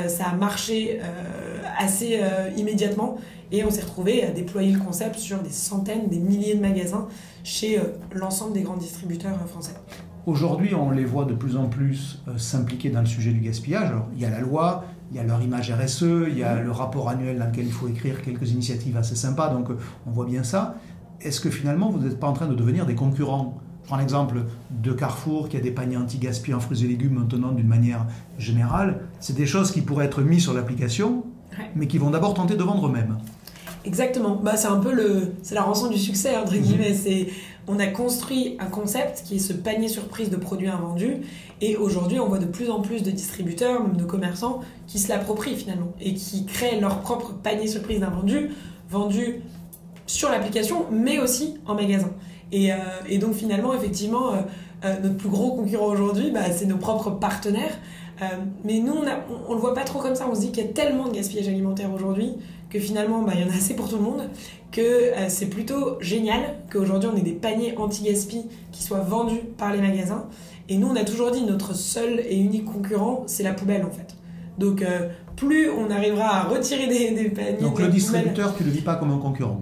Ça 0.08 0.24
a 0.24 0.34
marché 0.34 0.98
assez 1.78 2.20
immédiatement 2.56 3.18
et 3.52 3.62
on 3.62 3.70
s'est 3.70 3.82
retrouvé 3.82 4.24
à 4.24 4.30
déployer 4.32 4.72
le 4.72 4.80
concept 4.80 5.16
sur 5.16 5.38
des 5.38 5.50
centaines, 5.50 6.08
des 6.08 6.18
milliers 6.18 6.56
de 6.56 6.60
magasins 6.60 7.06
chez 7.44 7.78
l'ensemble 8.12 8.52
des 8.54 8.62
grands 8.62 8.76
distributeurs 8.76 9.38
français. 9.46 9.74
Aujourd'hui, 10.26 10.74
on 10.74 10.90
les 10.90 11.04
voit 11.04 11.24
de 11.24 11.34
plus 11.34 11.56
en 11.56 11.68
plus 11.68 12.20
s'impliquer 12.36 12.90
dans 12.90 12.98
le 12.98 13.06
sujet 13.06 13.30
du 13.30 13.38
gaspillage. 13.38 13.90
Alors, 13.90 14.08
il 14.16 14.20
y 14.20 14.24
a 14.24 14.30
la 14.30 14.40
loi, 14.40 14.84
il 15.10 15.16
y 15.16 15.20
a 15.20 15.24
leur 15.24 15.40
image 15.40 15.72
RSE, 15.72 16.28
il 16.28 16.38
y 16.38 16.42
a 16.42 16.60
le 16.60 16.70
rapport 16.70 17.08
annuel 17.08 17.38
dans 17.38 17.46
lequel 17.46 17.66
il 17.66 17.72
faut 17.72 17.88
écrire 17.88 18.22
quelques 18.22 18.50
initiatives 18.50 18.96
assez 18.96 19.16
sympas, 19.16 19.48
donc 19.48 19.70
euh, 19.70 19.78
on 20.06 20.10
voit 20.10 20.26
bien 20.26 20.42
ça. 20.42 20.76
Est-ce 21.20 21.40
que 21.40 21.50
finalement, 21.50 21.90
vous 21.90 21.98
n'êtes 21.98 22.20
pas 22.20 22.26
en 22.26 22.32
train 22.32 22.46
de 22.46 22.54
devenir 22.54 22.86
des 22.86 22.94
concurrents? 22.94 23.58
Je 23.82 23.88
prends 23.88 23.98
l'exemple 23.98 24.46
de 24.70 24.92
Carrefour 24.92 25.48
qui 25.48 25.56
a 25.56 25.60
des 25.60 25.70
paniers 25.70 25.96
anti-gaspi 25.96 26.52
en 26.52 26.60
fruits 26.60 26.84
et 26.84 26.88
légumes 26.88 27.14
maintenant 27.14 27.52
d'une 27.52 27.68
manière 27.68 28.04
générale. 28.36 29.02
C'est 29.20 29.36
des 29.36 29.46
choses 29.46 29.70
qui 29.70 29.80
pourraient 29.80 30.06
être 30.06 30.22
mises 30.22 30.42
sur 30.42 30.54
l'application, 30.54 31.24
mais 31.76 31.86
qui 31.86 31.98
vont 31.98 32.10
d'abord 32.10 32.34
tenter 32.34 32.56
de 32.56 32.62
vendre 32.64 32.88
eux-mêmes. 32.88 33.16
Exactement. 33.84 34.40
Bah, 34.42 34.56
c'est 34.56 34.66
un 34.66 34.80
peu 34.80 34.92
le, 34.92 35.34
c'est 35.42 35.54
la 35.54 35.62
rançon 35.62 35.88
du 35.88 35.98
succès 35.98 36.36
entre 36.36 36.56
guillemets. 36.56 36.94
C'est, 36.94 37.28
on 37.68 37.78
a 37.78 37.86
construit 37.86 38.56
un 38.60 38.66
concept 38.66 39.22
qui 39.24 39.36
est 39.36 39.40
ce 39.40 39.52
panier 39.52 39.88
surprise 39.88 40.30
de 40.30 40.36
produits 40.36 40.68
invendus, 40.68 41.16
et 41.60 41.76
aujourd'hui, 41.76 42.20
on 42.20 42.28
voit 42.28 42.38
de 42.38 42.46
plus 42.46 42.70
en 42.70 42.80
plus 42.80 43.02
de 43.02 43.10
distributeurs, 43.10 43.82
même 43.82 43.96
de 43.96 44.04
commerçants, 44.04 44.60
qui 44.86 44.98
se 44.98 45.08
l'approprient 45.08 45.56
finalement 45.56 45.92
et 46.00 46.14
qui 46.14 46.44
créent 46.44 46.80
leur 46.80 47.00
propre 47.00 47.32
panier 47.32 47.66
surprise 47.66 48.00
d'invendus, 48.00 48.50
vendus 48.90 49.40
sur 50.06 50.30
l'application, 50.30 50.86
mais 50.90 51.18
aussi 51.18 51.54
en 51.66 51.74
magasin. 51.74 52.10
Et, 52.52 52.72
euh, 52.72 52.76
donc 53.18 53.34
finalement, 53.34 53.74
effectivement, 53.74 54.32
euh, 54.32 54.36
euh, 54.84 55.00
notre 55.02 55.16
plus 55.16 55.28
gros 55.28 55.52
concurrent 55.56 55.86
aujourd'hui, 55.86 56.30
bah, 56.30 56.52
c'est 56.52 56.66
nos 56.66 56.76
propres 56.78 57.10
partenaires. 57.10 57.76
Mais 58.64 58.78
nous, 58.78 58.94
on, 58.94 59.04
on 59.46 59.52
le 59.52 59.60
voit 59.60 59.74
pas 59.74 59.84
trop 59.84 59.98
comme 59.98 60.14
ça. 60.14 60.26
On 60.30 60.34
se 60.34 60.40
dit 60.40 60.50
qu'il 60.50 60.64
y 60.64 60.66
a 60.66 60.72
tellement 60.72 61.06
de 61.08 61.12
gaspillage 61.12 61.48
alimentaire 61.48 61.92
aujourd'hui 61.92 62.32
que 62.76 62.82
finalement, 62.82 63.22
bah, 63.22 63.32
il 63.34 63.40
y 63.40 63.44
en 63.44 63.50
a 63.50 63.56
assez 63.56 63.74
pour 63.74 63.88
tout 63.88 63.96
le 63.96 64.02
monde, 64.02 64.28
que 64.72 64.80
euh, 64.80 65.26
c'est 65.28 65.46
plutôt 65.46 65.98
génial 66.00 66.40
qu'aujourd'hui, 66.70 67.08
on 67.12 67.16
ait 67.16 67.22
des 67.22 67.32
paniers 67.32 67.74
anti-gaspi 67.76 68.42
qui 68.72 68.82
soient 68.82 69.00
vendus 69.00 69.40
par 69.56 69.72
les 69.72 69.80
magasins. 69.80 70.26
Et 70.68 70.76
nous, 70.76 70.88
on 70.88 70.96
a 70.96 71.04
toujours 71.04 71.30
dit, 71.30 71.42
notre 71.44 71.74
seul 71.74 72.20
et 72.28 72.36
unique 72.36 72.64
concurrent, 72.64 73.22
c'est 73.26 73.42
la 73.42 73.52
poubelle, 73.52 73.84
en 73.84 73.90
fait. 73.90 74.14
Donc, 74.58 74.82
euh, 74.82 75.08
plus 75.36 75.70
on 75.70 75.90
arrivera 75.90 76.40
à 76.40 76.42
retirer 76.44 76.86
des, 76.86 77.10
des 77.10 77.30
paniers... 77.30 77.58
Donc 77.60 77.78
le 77.78 77.88
distributeur, 77.88 78.54
tu 78.56 78.62
ne 78.64 78.68
le 78.68 78.74
vis 78.74 78.80
pas 78.82 78.96
comme 78.96 79.10
un 79.12 79.18
concurrent? 79.18 79.60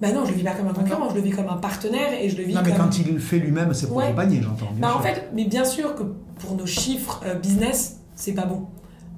Bah 0.00 0.10
non, 0.12 0.24
je 0.24 0.30
le 0.32 0.36
vis 0.38 0.42
pas 0.42 0.50
comme 0.54 0.66
un 0.66 0.72
concurrent, 0.72 1.08
je 1.10 1.14
le 1.14 1.20
vis 1.20 1.30
comme 1.30 1.48
un 1.48 1.58
partenaire 1.58 2.12
et 2.20 2.28
je 2.28 2.36
le 2.36 2.42
vis 2.42 2.54
Non, 2.54 2.60
mais 2.64 2.72
comme... 2.72 2.90
quand 2.90 2.98
il 2.98 3.20
fait 3.20 3.38
lui-même 3.38 3.72
ses 3.72 3.86
propres 3.86 4.06
Ouais. 4.08 4.12
paniers, 4.12 4.42
j'entends. 4.42 4.72
Bah 4.78 4.94
en 4.96 5.00
fait, 5.00 5.28
mais 5.32 5.44
bien 5.44 5.64
sûr 5.64 5.94
que 5.94 6.02
pour 6.40 6.56
nos 6.56 6.66
chiffres 6.66 7.20
euh, 7.24 7.36
business, 7.36 8.00
c'est 8.16 8.32
pas 8.32 8.46
bon. 8.46 8.66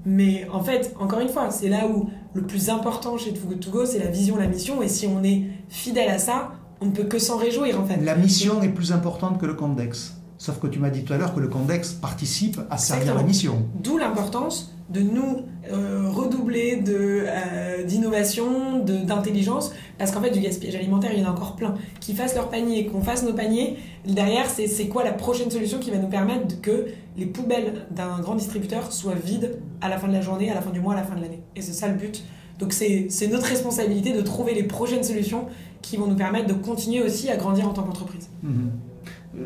Mais 0.05 0.47
en 0.53 0.63
fait, 0.63 0.95
encore 1.01 1.21
une 1.21 1.31
fois, 1.31 1.51
c'est 1.51 1.71
là 1.71 1.87
où 1.89 2.11
le 2.35 2.43
plus 2.43 2.69
important 2.69 3.17
chez 3.17 3.33
Too 3.33 3.47
Good 3.47 3.61
To 3.61 3.71
Go, 3.71 3.87
c'est 3.87 4.01
la 4.01 4.11
vision, 4.11 4.37
la 4.37 4.47
mission. 4.47 4.83
Et 4.83 4.89
si 4.89 5.07
on 5.07 5.23
est 5.23 5.45
fidèle 5.69 6.11
à 6.11 6.19
ça, 6.19 6.53
on 6.81 6.87
ne 6.87 6.91
peut 6.91 7.05
que 7.05 7.19
s'en 7.19 7.39
réjouir 7.39 7.81
en 7.81 7.87
fait. 7.87 7.97
La 7.97 8.17
mission 8.17 8.63
est 8.63 8.69
plus 8.69 8.93
importante 8.93 9.41
que 9.41 9.47
le 9.47 9.55
Condex. 9.55 10.15
Sauf 10.45 10.61
que 10.61 10.67
tu 10.67 10.79
m'as 10.79 10.91
dit 10.91 11.05
tout 11.05 11.13
à 11.15 11.17
l'heure 11.17 11.35
que 11.35 11.41
le 11.41 11.49
Condex 11.49 11.95
participe 11.95 12.61
à 12.69 12.77
servir 12.77 13.15
la 13.15 13.23
mission. 13.23 13.63
D'où 13.83 13.97
l'importance 13.97 14.75
de 14.91 15.01
nous 15.01 15.47
euh, 15.73 16.11
redoubler 16.11 16.83
euh, 16.87 17.83
d'innovation, 17.85 18.81
de, 18.81 18.95
d'intelligence, 18.99 19.73
parce 19.97 20.11
qu'en 20.11 20.21
fait, 20.21 20.29
du 20.29 20.41
gaspillage 20.41 20.75
alimentaire, 20.75 21.13
il 21.15 21.23
y 21.23 21.25
en 21.25 21.29
a 21.29 21.33
encore 21.33 21.57
plein. 21.57 21.77
Qu'ils 21.99 22.15
fassent 22.15 22.35
leur 22.35 22.51
panier, 22.51 22.85
qu'on 22.85 23.01
fasse 23.01 23.23
nos 23.23 23.33
paniers, 23.33 23.79
derrière, 24.07 24.45
c'est, 24.51 24.89
quoi 24.89 25.03
la 25.03 25.13
prochaine 25.13 25.51
solution 25.51 25.79
qui 25.79 25.91
va 25.91 25.97
nous 25.97 26.11
permettre 26.11 26.61
que 26.61 26.89
les 27.17 27.25
poubelles 27.25 27.87
d'un 27.91 28.21
grand 28.21 28.35
distributeur 28.35 28.93
soient 28.93 29.15
vides 29.15 29.59
à 29.81 29.89
la 29.89 29.97
fin 29.97 30.09
de 30.09 30.13
la 30.13 30.21
journée, 30.21 30.51
à 30.51 30.55
la 30.55 30.61
fin 30.61 30.73
du 30.73 30.81
mois, 30.81 30.93
à 30.93 30.97
la 30.97 31.05
fin 31.05 31.15
de 31.15 31.23
l'année. 31.23 31.43
Et 31.57 31.63
c'est 31.63 31.73
ça 31.73 31.89
le 31.89 31.95
but. 31.95 32.23
Donc 32.59 32.75
c'est, 32.75 33.07
c'est 33.09 33.29
notre 33.29 33.47
responsabilité 33.47 34.13
de 34.13 34.21
trouver 34.21 34.53
les 34.53 34.65
prochaines 34.65 35.05
solutions 35.05 35.47
qui 35.81 35.97
vont 35.97 36.07
nous 36.07 36.17
permettre 36.17 36.49
de 36.49 36.53
continuer 36.53 37.03
aussi 37.03 37.31
à 37.31 37.37
grandir 37.39 37.67
en 37.67 37.73
tant 37.73 37.83
qu'entreprise. 37.83 38.29
Mhm. 38.43 38.71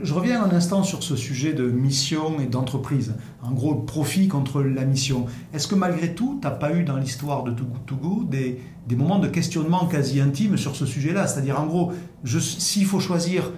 Je 0.03 0.15
reviens 0.15 0.43
un 0.43 0.51
instant 0.51 0.83
sur 0.83 1.03
ce 1.03 1.17
sujet 1.17 1.53
de 1.55 1.71
mission 1.71 2.41
et 2.41 2.47
d'entreprise. 2.47 3.15
En 3.43 3.53
gros, 3.53 3.75
le 3.75 3.85
profit 3.85 4.29
contre 4.29 4.63
la 4.63 4.85
mission. 4.85 5.27
Est-ce 5.55 5.67
que 5.67 5.75
malgré 5.75 6.15
tout, 6.15 6.39
tu 6.41 6.47
n'as 6.47 6.55
pas 6.55 6.75
eu 6.75 6.85
dans 6.85 6.97
l'histoire 6.97 7.43
de 7.45 7.53
Too 7.53 7.65
Good 7.65 7.87
To 7.87 7.97
Go 7.97 8.25
des, 8.25 8.61
des 8.87 8.97
moments 8.97 9.19
de 9.19 9.29
questionnement 9.29 9.87
quasi 9.87 10.21
intimes 10.21 10.57
sur 10.57 10.77
ce 10.77 10.85
sujet-là? 10.85 11.27
C'est-à-dire, 11.27 11.61
en 11.61 11.67
gros, 11.67 11.93
s'il 12.25 12.85
faut 12.85 13.01
choisir 13.01 13.51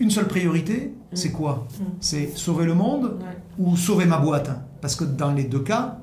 une 0.00 0.10
seule 0.10 0.26
priorité, 0.28 0.92
c'est 1.12 1.32
quoi? 1.32 1.66
Mm. 1.78 1.84
C'est 2.00 2.36
sauver 2.36 2.66
le 2.66 2.74
monde 2.74 3.18
ou 3.58 3.76
sauver 3.76 4.06
ma 4.06 4.18
boîte? 4.18 4.50
Parce 4.80 4.96
que 4.96 5.04
dans 5.04 5.32
les 5.32 5.44
deux 5.44 5.60
cas, 5.60 5.98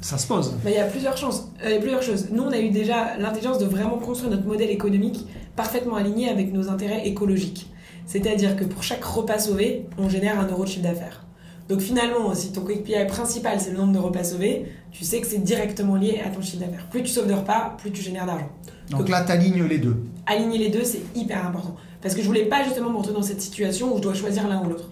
ça 0.00 0.18
se 0.18 0.26
pose. 0.26 0.54
Bah, 0.64 0.70
Il 0.70 0.76
y 0.76 0.78
a 0.78 0.84
plusieurs 0.84 1.14
euh, 1.14 1.30
il 1.64 1.72
y 1.72 1.76
a 1.76 1.80
plusieurs 1.80 2.02
choses. 2.02 2.28
Nous, 2.30 2.42
on 2.42 2.50
a 2.50 2.58
eu 2.58 2.70
déjà 2.70 3.16
l'intelligence 3.18 3.58
de 3.58 3.66
vraiment 3.66 3.98
construire 3.98 4.30
notre 4.30 4.46
modèle 4.46 4.70
économique 4.70 5.26
parfaitement 5.56 5.96
aligné 5.96 6.28
avec 6.28 6.52
nos 6.52 6.68
intérêts 6.68 7.06
écologiques. 7.06 7.70
C'est-à-dire 8.08 8.56
que 8.56 8.64
pour 8.64 8.82
chaque 8.82 9.04
repas 9.04 9.38
sauvé, 9.38 9.84
on 9.98 10.08
génère 10.08 10.40
un 10.40 10.46
euro 10.48 10.64
de 10.64 10.68
chiffre 10.70 10.82
d'affaires. 10.82 11.24
Donc 11.68 11.80
finalement, 11.80 12.34
si 12.34 12.50
ton 12.52 12.62
KPI 12.62 13.06
principal 13.06 13.60
c'est 13.60 13.70
le 13.72 13.76
nombre 13.76 13.92
de 13.92 13.98
repas 13.98 14.24
sauvés, 14.24 14.64
tu 14.90 15.04
sais 15.04 15.20
que 15.20 15.26
c'est 15.26 15.44
directement 15.44 15.96
lié 15.96 16.22
à 16.24 16.30
ton 16.30 16.40
chiffre 16.40 16.60
d'affaires. 16.64 16.86
Plus 16.90 17.02
tu 17.02 17.10
sauves 17.10 17.28
de 17.28 17.34
repas, 17.34 17.76
plus 17.76 17.90
tu 17.92 18.00
génères 18.00 18.24
d'argent. 18.24 18.48
Donc 18.90 19.00
Donc- 19.00 19.08
là, 19.10 19.22
tu 19.26 19.32
alignes 19.32 19.62
les 19.64 19.76
deux. 19.76 20.02
Aligner 20.26 20.56
les 20.56 20.70
deux, 20.70 20.84
c'est 20.84 21.02
hyper 21.14 21.46
important. 21.46 21.76
Parce 22.00 22.14
que 22.14 22.22
je 22.22 22.26
voulais 22.26 22.46
pas 22.46 22.64
justement 22.64 22.88
me 22.88 22.96
retrouver 22.96 23.18
dans 23.18 23.22
cette 23.22 23.42
situation 23.42 23.92
où 23.92 23.98
je 23.98 24.02
dois 24.02 24.14
choisir 24.14 24.48
l'un 24.48 24.62
ou 24.64 24.70
l'autre. 24.70 24.88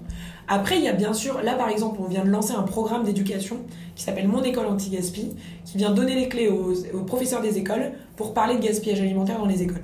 Après, 0.48 0.76
il 0.76 0.84
y 0.84 0.88
a 0.88 0.92
bien 0.92 1.14
sûr, 1.14 1.40
là 1.42 1.54
par 1.54 1.70
exemple, 1.70 1.98
on 2.04 2.08
vient 2.08 2.24
de 2.24 2.30
lancer 2.30 2.52
un 2.52 2.62
programme 2.62 3.04
d'éducation 3.04 3.56
qui 3.94 4.04
s'appelle 4.04 4.28
Mon 4.28 4.42
école 4.42 4.66
anti-gaspi, 4.66 5.30
qui 5.64 5.78
vient 5.78 5.90
donner 5.92 6.14
les 6.14 6.28
clés 6.28 6.48
aux, 6.48 6.74
aux 6.94 7.02
professeurs 7.04 7.40
des 7.40 7.56
écoles 7.56 7.92
pour 8.16 8.34
parler 8.34 8.56
de 8.56 8.60
gaspillage 8.60 9.00
alimentaire 9.00 9.38
dans 9.38 9.46
les 9.46 9.62
écoles. 9.62 9.82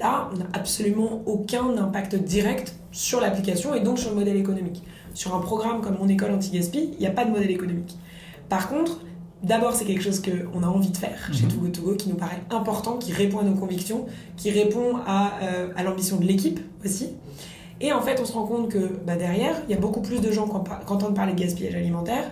Là, 0.00 0.28
on 0.32 0.36
n'a 0.36 0.46
absolument 0.52 1.22
aucun 1.26 1.76
impact 1.78 2.16
direct 2.16 2.74
sur 2.92 3.20
l'application 3.20 3.74
et 3.74 3.80
donc 3.80 3.98
sur 3.98 4.10
le 4.10 4.16
modèle 4.16 4.36
économique. 4.36 4.82
Sur 5.14 5.34
un 5.34 5.38
programme 5.40 5.80
comme 5.80 5.96
Mon 5.98 6.08
école 6.08 6.32
anti-gaspi, 6.32 6.90
il 6.92 6.98
n'y 6.98 7.06
a 7.06 7.10
pas 7.10 7.24
de 7.24 7.30
modèle 7.30 7.50
économique. 7.50 7.96
Par 8.50 8.68
contre, 8.68 9.00
d'abord, 9.42 9.74
c'est 9.74 9.86
quelque 9.86 10.02
chose 10.02 10.20
qu'on 10.20 10.62
a 10.62 10.66
envie 10.66 10.90
de 10.90 10.96
faire 10.96 11.30
chez 11.32 11.44
Mhm. 11.44 11.50
Too 11.52 11.58
Good 11.60 11.72
To 11.72 11.82
Go, 11.82 11.94
qui 11.94 12.08
nous 12.10 12.16
paraît 12.16 12.42
important, 12.50 12.96
qui 12.98 13.12
répond 13.12 13.38
à 13.38 13.42
nos 13.44 13.54
convictions, 13.54 14.04
qui 14.36 14.50
répond 14.50 14.96
à, 15.06 15.32
euh, 15.42 15.68
à 15.76 15.82
l'ambition 15.82 16.16
de 16.18 16.24
l'équipe 16.24 16.60
aussi. 16.84 17.08
Et 17.80 17.92
en 17.92 18.00
fait, 18.02 18.18
on 18.20 18.24
se 18.24 18.32
rend 18.32 18.46
compte 18.46 18.68
que 18.70 18.90
bah, 19.06 19.16
derrière, 19.16 19.62
il 19.68 19.74
y 19.74 19.76
a 19.76 19.80
beaucoup 19.80 20.00
plus 20.02 20.20
de 20.20 20.30
gens 20.32 20.46
qui 20.48 20.92
entendent 20.92 21.14
parler 21.14 21.32
de 21.32 21.38
gaspillage 21.40 21.74
alimentaire, 21.74 22.30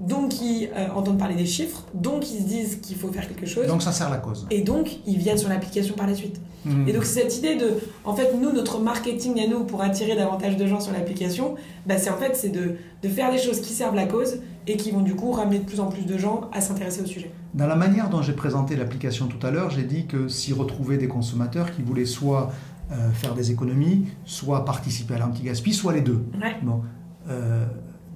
donc 0.00 0.28
qui 0.30 0.66
euh, 0.76 0.88
entendent 0.94 1.18
parler 1.18 1.34
des 1.36 1.46
chiffres, 1.46 1.84
donc 1.94 2.30
ils 2.30 2.42
se 2.42 2.46
disent 2.48 2.76
qu'il 2.82 2.96
faut 2.96 3.08
faire 3.08 3.26
quelque 3.26 3.46
chose, 3.46 3.66
Donc 3.66 3.82
ça 3.82 3.92
sert 3.92 4.10
la 4.10 4.18
cause. 4.18 4.46
et 4.50 4.60
donc 4.60 4.98
ils 5.06 5.16
viennent 5.16 5.38
sur 5.38 5.48
l'application 5.48 5.94
par 5.94 6.06
la 6.06 6.14
suite. 6.14 6.38
Mhm. 6.66 6.88
Et 6.88 6.92
donc 6.92 7.04
c'est 7.04 7.22
cette 7.22 7.38
idée 7.38 7.56
de, 7.56 7.74
en 8.04 8.14
fait, 8.14 8.32
nous, 8.38 8.52
notre 8.52 8.78
marketing 8.80 9.40
à 9.40 9.46
nous 9.46 9.64
pour 9.64 9.80
attirer 9.82 10.14
davantage 10.14 10.56
de 10.56 10.66
gens 10.66 10.80
sur 10.80 10.92
l'application, 10.92 11.54
bah, 11.86 11.96
c'est 11.96 12.10
en 12.10 12.18
fait 12.18 12.36
c'est 12.36 12.50
de, 12.50 12.76
de 13.02 13.08
faire 13.08 13.30
des 13.32 13.38
choses 13.38 13.60
qui 13.60 13.72
servent 13.72 13.94
la 13.94 14.06
cause 14.06 14.40
et 14.66 14.76
qui 14.76 14.90
vont 14.90 15.00
du 15.02 15.14
coup 15.14 15.30
ramener 15.30 15.60
de 15.60 15.64
plus 15.64 15.80
en 15.80 15.86
plus 15.86 16.04
de 16.04 16.18
gens 16.18 16.50
à 16.52 16.60
s'intéresser 16.60 17.00
au 17.02 17.06
sujet. 17.06 17.30
Dans 17.54 17.66
la 17.66 17.76
manière 17.76 18.10
dont 18.10 18.20
j'ai 18.20 18.32
présenté 18.34 18.76
l'application 18.76 19.28
tout 19.28 19.44
à 19.46 19.50
l'heure, 19.50 19.70
j'ai 19.70 19.84
dit 19.84 20.06
que 20.06 20.28
s'y 20.28 20.52
retrouvaient 20.52 20.98
des 20.98 21.08
consommateurs 21.08 21.74
qui 21.74 21.82
voulaient 21.82 22.04
soit 22.04 22.50
euh, 22.92 23.10
faire 23.12 23.34
des 23.34 23.50
économies, 23.50 24.06
soit 24.24 24.64
participer 24.64 25.14
à 25.14 25.18
l'anti-gaspi, 25.18 25.72
soit 25.72 25.92
les 25.94 26.02
deux. 26.02 26.24
Ouais. 26.40 26.56
Bon. 26.62 26.82
Euh, 27.30 27.64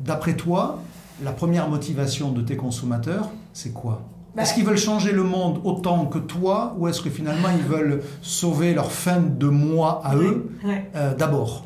D'après 0.04 0.34
toi, 0.34 0.82
la 1.22 1.32
première 1.32 1.68
motivation 1.68 2.30
de 2.32 2.40
tes 2.42 2.56
consommateurs, 2.56 3.30
c'est 3.52 3.72
quoi 3.72 4.02
Bah, 4.34 4.42
Est-ce 4.42 4.54
qu'ils 4.54 4.64
veulent 4.64 4.78
changer 4.78 5.12
le 5.12 5.22
monde 5.24 5.60
autant 5.64 6.06
que 6.06 6.18
toi 6.18 6.74
ou 6.78 6.88
est-ce 6.88 7.00
que 7.00 7.10
finalement 7.10 7.48
ils 7.56 7.64
veulent 7.64 8.02
sauver 8.22 8.74
leur 8.74 8.90
fin 8.92 9.20
de 9.20 9.46
mois 9.48 10.00
à 10.04 10.16
eux 10.16 10.50
Ouais. 10.64 10.90
euh, 10.96 11.14
d'abord 11.14 11.64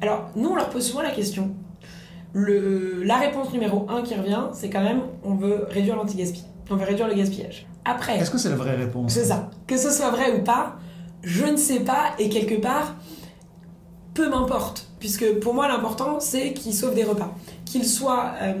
Alors, 0.00 0.28
nous, 0.36 0.48
on 0.50 0.56
leur 0.56 0.68
pose 0.70 0.86
souvent 0.86 1.02
la 1.02 1.10
question 1.12 1.50
le, 2.34 3.02
la 3.04 3.16
réponse 3.16 3.52
numéro 3.52 3.86
un 3.88 4.02
qui 4.02 4.14
revient, 4.14 4.42
c'est 4.52 4.68
quand 4.68 4.82
même 4.82 5.00
on 5.24 5.34
veut 5.34 5.66
réduire 5.70 5.96
l'anti-gaspi. 5.96 6.44
On 6.70 6.76
veut 6.76 6.84
réduire 6.84 7.08
le 7.08 7.14
gaspillage. 7.14 7.66
Après. 7.86 8.18
Est-ce 8.18 8.30
que 8.30 8.36
c'est 8.36 8.50
la 8.50 8.56
vraie 8.56 8.76
réponse 8.76 9.12
C'est 9.12 9.24
ça. 9.24 9.48
Que 9.66 9.78
ce 9.78 9.90
soit 9.90 10.10
vrai 10.10 10.38
ou 10.38 10.44
pas, 10.44 10.76
je 11.22 11.46
ne 11.46 11.56
sais 11.56 11.80
pas, 11.80 12.10
et 12.18 12.28
quelque 12.28 12.60
part, 12.60 12.96
peu 14.12 14.28
m'importe. 14.28 14.86
Puisque 15.00 15.38
pour 15.40 15.54
moi, 15.54 15.68
l'important, 15.68 16.20
c'est 16.20 16.52
qu'ils 16.52 16.74
sauvent 16.74 16.94
des 16.94 17.04
repas. 17.04 17.34
Qu'ils 17.64 17.86
soient. 17.86 18.32
Euh, 18.42 18.52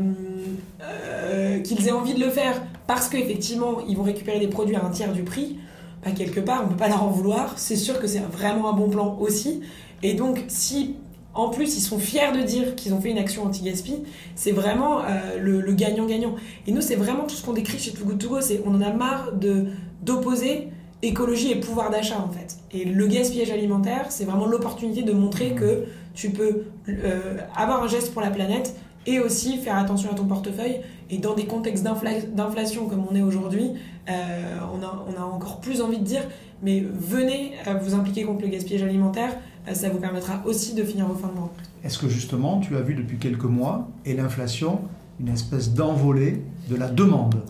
euh, 0.80 1.60
qu'ils 1.60 1.88
aient 1.88 1.92
envie 1.92 2.14
de 2.14 2.20
le 2.20 2.30
faire 2.30 2.62
parce 2.86 3.08
qu'effectivement, 3.08 3.78
ils 3.88 3.96
vont 3.96 4.02
récupérer 4.02 4.38
des 4.38 4.48
produits 4.48 4.76
à 4.76 4.84
un 4.84 4.90
tiers 4.90 5.12
du 5.12 5.22
prix. 5.22 5.58
Bah, 6.04 6.12
quelque 6.12 6.40
part, 6.40 6.62
on 6.64 6.68
peut 6.68 6.76
pas 6.76 6.88
leur 6.88 7.02
en 7.02 7.08
vouloir. 7.08 7.54
C'est 7.56 7.76
sûr 7.76 8.00
que 8.00 8.06
c'est 8.06 8.20
vraiment 8.20 8.70
un 8.70 8.72
bon 8.72 8.88
plan 8.88 9.18
aussi. 9.20 9.60
Et 10.02 10.14
donc, 10.14 10.44
si 10.48 10.96
en 11.34 11.50
plus, 11.50 11.76
ils 11.76 11.80
sont 11.80 11.98
fiers 11.98 12.32
de 12.32 12.42
dire 12.42 12.74
qu'ils 12.74 12.94
ont 12.94 13.00
fait 13.00 13.10
une 13.10 13.18
action 13.18 13.44
anti-gaspi. 13.44 14.02
C'est 14.34 14.52
vraiment 14.52 15.00
euh, 15.00 15.38
le 15.38 15.72
gagnant-gagnant. 15.72 16.34
Et 16.66 16.72
nous, 16.72 16.80
c'est 16.80 16.96
vraiment 16.96 17.24
tout 17.24 17.34
ce 17.34 17.44
qu'on 17.44 17.52
décrit 17.52 17.78
chez 17.78 17.92
Too 17.92 18.04
Good 18.04 18.24
Go. 18.24 18.40
C'est 18.40 18.60
on 18.64 18.74
en 18.74 18.80
a 18.80 18.92
marre 18.92 19.32
de 19.32 19.66
d'opposer 20.02 20.68
écologie 21.02 21.52
et 21.52 21.56
pouvoir 21.56 21.90
d'achat 21.90 22.18
en 22.18 22.30
fait. 22.30 22.56
Et 22.72 22.84
le 22.84 23.06
gaspillage 23.06 23.50
alimentaire, 23.50 24.06
c'est 24.10 24.24
vraiment 24.24 24.46
l'opportunité 24.46 25.02
de 25.02 25.12
montrer 25.12 25.54
que 25.54 25.84
tu 26.14 26.30
peux 26.30 26.64
euh, 26.88 27.36
avoir 27.56 27.82
un 27.82 27.88
geste 27.88 28.12
pour 28.12 28.22
la 28.22 28.30
planète 28.30 28.74
et 29.08 29.18
aussi 29.20 29.56
faire 29.56 29.78
attention 29.78 30.10
à 30.12 30.14
ton 30.14 30.26
portefeuille. 30.26 30.80
Et 31.10 31.16
dans 31.16 31.34
des 31.34 31.46
contextes 31.46 31.82
d'inflation 31.82 32.86
comme 32.86 33.06
on 33.10 33.14
est 33.14 33.22
aujourd'hui, 33.22 33.70
euh, 34.10 34.58
on, 34.74 34.84
a, 34.84 35.06
on, 35.08 35.20
a, 35.20 35.24
encore 35.24 35.60
plus 35.60 35.80
envie 35.80 35.98
de 35.98 36.04
dire, 36.04 36.20
mais 36.62 36.80
venez 36.80 37.52
vous 37.82 37.94
impliquer 37.94 38.24
contre 38.24 38.42
le 38.42 38.48
gaspillage 38.48 38.82
alimentaire, 38.82 39.30
euh, 39.66 39.72
ça 39.72 39.88
vous 39.88 39.98
permettra 39.98 40.42
aussi 40.44 40.74
de 40.74 40.84
finir 40.84 41.06
vos 41.06 41.14
fins 41.14 41.28
de 41.28 41.38
mois. 41.38 41.50
Est-ce 41.82 41.98
que 41.98 42.08
justement, 42.08 42.60
tu 42.60 42.76
as 42.76 42.82
vu 42.82 42.94
depuis 42.94 43.16
quelques 43.16 43.44
mois, 43.44 43.88
et 44.04 44.12
l'inflation, 44.12 44.82
une 45.20 45.28
espèce 45.28 45.72
d'envolée 45.72 46.42
de 46.68 46.76
la 46.76 46.88
demande? 46.88 47.42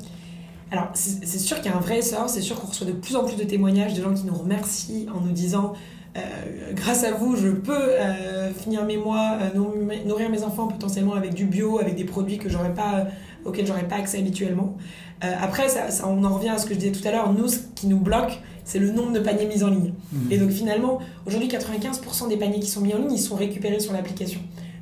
Alors, 0.71 0.91
c'est 0.93 1.39
sûr 1.39 1.57
qu'il 1.57 1.73
y 1.73 1.75
a 1.75 1.77
un 1.77 1.81
vrai 1.81 1.99
essor, 1.99 2.29
c'est 2.29 2.43
sûr 2.43 2.61
qu'on 2.61 2.69
reçoit 2.69 2.87
de 2.87 2.93
plus 2.93 3.17
en 3.17 3.25
plus 3.25 3.37
de 3.37 3.45
témoignages 3.45 3.95
de 3.95 4.03
gens 4.03 4.15
qui 4.15 4.27
nous 4.27 4.35
remercient 4.35 5.07
en 5.13 5.21
nous 5.23 5.33
disant 5.33 5.73
euh, 5.73 5.98
grâce 6.75 7.05
à 7.05 7.13
vous, 7.13 7.37
je 7.37 7.49
peux 7.49 7.73
euh, 7.73 8.51
finir 8.53 8.85
mes 8.85 8.97
mois, 8.97 9.39
nourrir 10.07 10.31
mes 10.31 10.43
enfants 10.43 10.69
potentiellement 10.69 11.15
avec 11.15 11.35
du 11.35 11.45
bio, 11.45 11.79
avec 11.79 11.95
des 11.95 12.05
produits 12.05 12.39
que 12.39 12.49
j'aurais 12.49 12.75
pas, 12.75 13.07
auxquels 13.45 13.67
j'aurais 13.67 13.89
pas 13.89 13.97
accès 13.97 14.19
habituellement. 14.19 14.77
après, 15.21 15.69
ça, 15.69 15.89
on 16.07 16.25
en 16.25 16.35
revient 16.35 16.51
à 16.51 16.59
ce 16.59 16.67
que 16.67 16.75
je 16.75 16.79
disais 16.79 16.93
tout 16.93 17.07
à 17.07 17.11
l'heure. 17.11 17.33
Nous, 17.33 17.49
ce 17.49 17.59
qui 17.75 17.87
nous 17.87 17.99
bloque, 17.99 18.41
c'est 18.69 18.79
le 18.79 18.91
nombre 18.91 19.13
de 19.13 19.21
paniers 19.21 19.47
mis 19.47 19.65
en 19.65 19.71
ligne. 19.71 19.95
Mhm. 20.13 20.31
Et 20.31 20.37
donc 20.37 20.51
finalement, 20.51 20.99
aujourd'hui, 21.27 21.49
95% 21.49 22.29
des 22.29 22.37
paniers 22.37 22.61
qui 22.61 22.69
sont 22.69 22.83
mis 22.83 22.93
en 22.93 22.99
ligne, 22.99 23.13
ils 23.13 23.19
sont 23.19 23.35
récupérés 23.35 23.81
sur 23.81 23.95
l'application. 23.95 24.41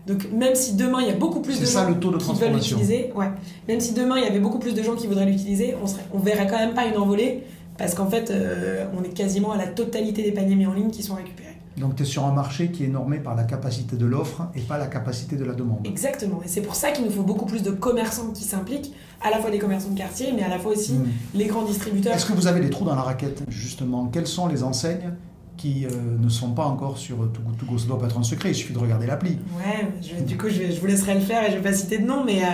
Donc 0.08 0.28
même 0.32 0.54
si 0.54 0.74
demain 0.74 1.00
il 1.00 1.06
y 1.06 1.10
a 1.10 1.14
beaucoup 1.14 1.40
plus 1.40 1.60
de 1.60 1.66
gens 1.66 1.86
qui 1.86 2.40
veulent 2.40 2.52
l'utiliser, 2.52 3.12
ouais, 3.14 3.30
même 3.68 3.80
si 3.80 3.92
demain 3.92 4.16
il 4.18 4.24
y 4.24 4.26
avait 4.26 4.40
beaucoup 4.40 4.58
plus 4.58 4.74
de 4.74 4.82
gens 4.82 4.94
qui 4.94 5.06
voudraient 5.06 5.26
l'utiliser, 5.26 5.74
on 5.82 5.86
serait, 5.86 6.04
on 6.12 6.18
verrait 6.18 6.46
quand 6.48 6.58
même 6.58 6.74
pas 6.74 6.86
une 6.86 6.96
envolée 6.96 7.42
parce 7.78 7.94
qu'en 7.94 8.08
fait 8.08 8.30
euh, 8.30 8.86
on 8.98 9.02
est 9.02 9.14
quasiment 9.14 9.52
à 9.52 9.56
la 9.56 9.66
totalité 9.66 10.22
des 10.22 10.32
paniers 10.32 10.56
mis 10.56 10.66
en 10.66 10.72
ligne 10.72 10.90
qui 10.90 11.02
sont 11.02 11.14
récupérés. 11.14 11.56
Donc 11.76 11.96
tu 11.96 12.04
es 12.04 12.06
sur 12.06 12.24
un 12.24 12.32
marché 12.32 12.70
qui 12.70 12.84
est 12.84 12.88
normé 12.88 13.18
par 13.18 13.34
la 13.34 13.44
capacité 13.44 13.96
de 13.96 14.06
l'offre 14.06 14.48
et 14.54 14.60
pas 14.60 14.78
la 14.78 14.86
capacité 14.86 15.36
de 15.36 15.44
la 15.44 15.52
demande. 15.52 15.86
Exactement. 15.86 16.40
Et 16.42 16.48
c'est 16.48 16.62
pour 16.62 16.74
ça 16.74 16.90
qu'il 16.90 17.04
nous 17.04 17.10
faut 17.10 17.22
beaucoup 17.22 17.44
plus 17.44 17.62
de 17.62 17.70
commerçants 17.70 18.30
qui 18.32 18.44
s'impliquent, 18.44 18.94
à 19.22 19.30
la 19.30 19.38
fois 19.40 19.50
des 19.50 19.58
commerçants 19.58 19.90
de 19.90 19.98
quartier, 19.98 20.32
mais 20.34 20.42
à 20.42 20.48
la 20.48 20.58
fois 20.58 20.72
aussi 20.72 20.94
hmm. 20.94 21.06
les 21.34 21.44
grands 21.46 21.64
distributeurs. 21.64 22.14
Est-ce 22.14 22.24
que 22.24 22.32
vous 22.32 22.46
avez 22.46 22.60
des 22.60 22.70
trous 22.70 22.86
dans 22.86 22.94
la 22.94 23.02
raquette, 23.02 23.42
justement? 23.48 24.06
Quelles 24.06 24.26
sont 24.26 24.46
les 24.46 24.62
enseignes 24.62 25.12
qui 25.58 25.86
euh, 25.86 25.90
ne 26.18 26.28
sont 26.28 26.52
pas 26.52 26.64
encore 26.64 26.98
sur 26.98 27.16
Togo 27.32 27.50
Togo 27.58 27.78
Ça 27.78 27.86
doit 27.86 27.98
pas 27.98 28.06
être 28.06 28.18
un 28.18 28.22
secret, 28.22 28.50
il 28.50 28.54
suffit 28.54 28.74
de 28.74 28.78
regarder 28.78 29.06
l'appli. 29.06 29.38
Ouais, 29.58 30.22
du 30.22 30.36
coup, 30.36 30.48
je, 30.48 30.78
vous 30.80 30.86
laisserai 30.86 31.14
le 31.14 31.20
faire 31.20 31.44
et 31.44 31.50
je 31.50 31.56
vais 31.56 31.62
pas 31.62 31.72
citer 31.72 31.98
de 31.98 32.06
nom, 32.06 32.24
mais 32.24 32.42
euh, 32.42 32.46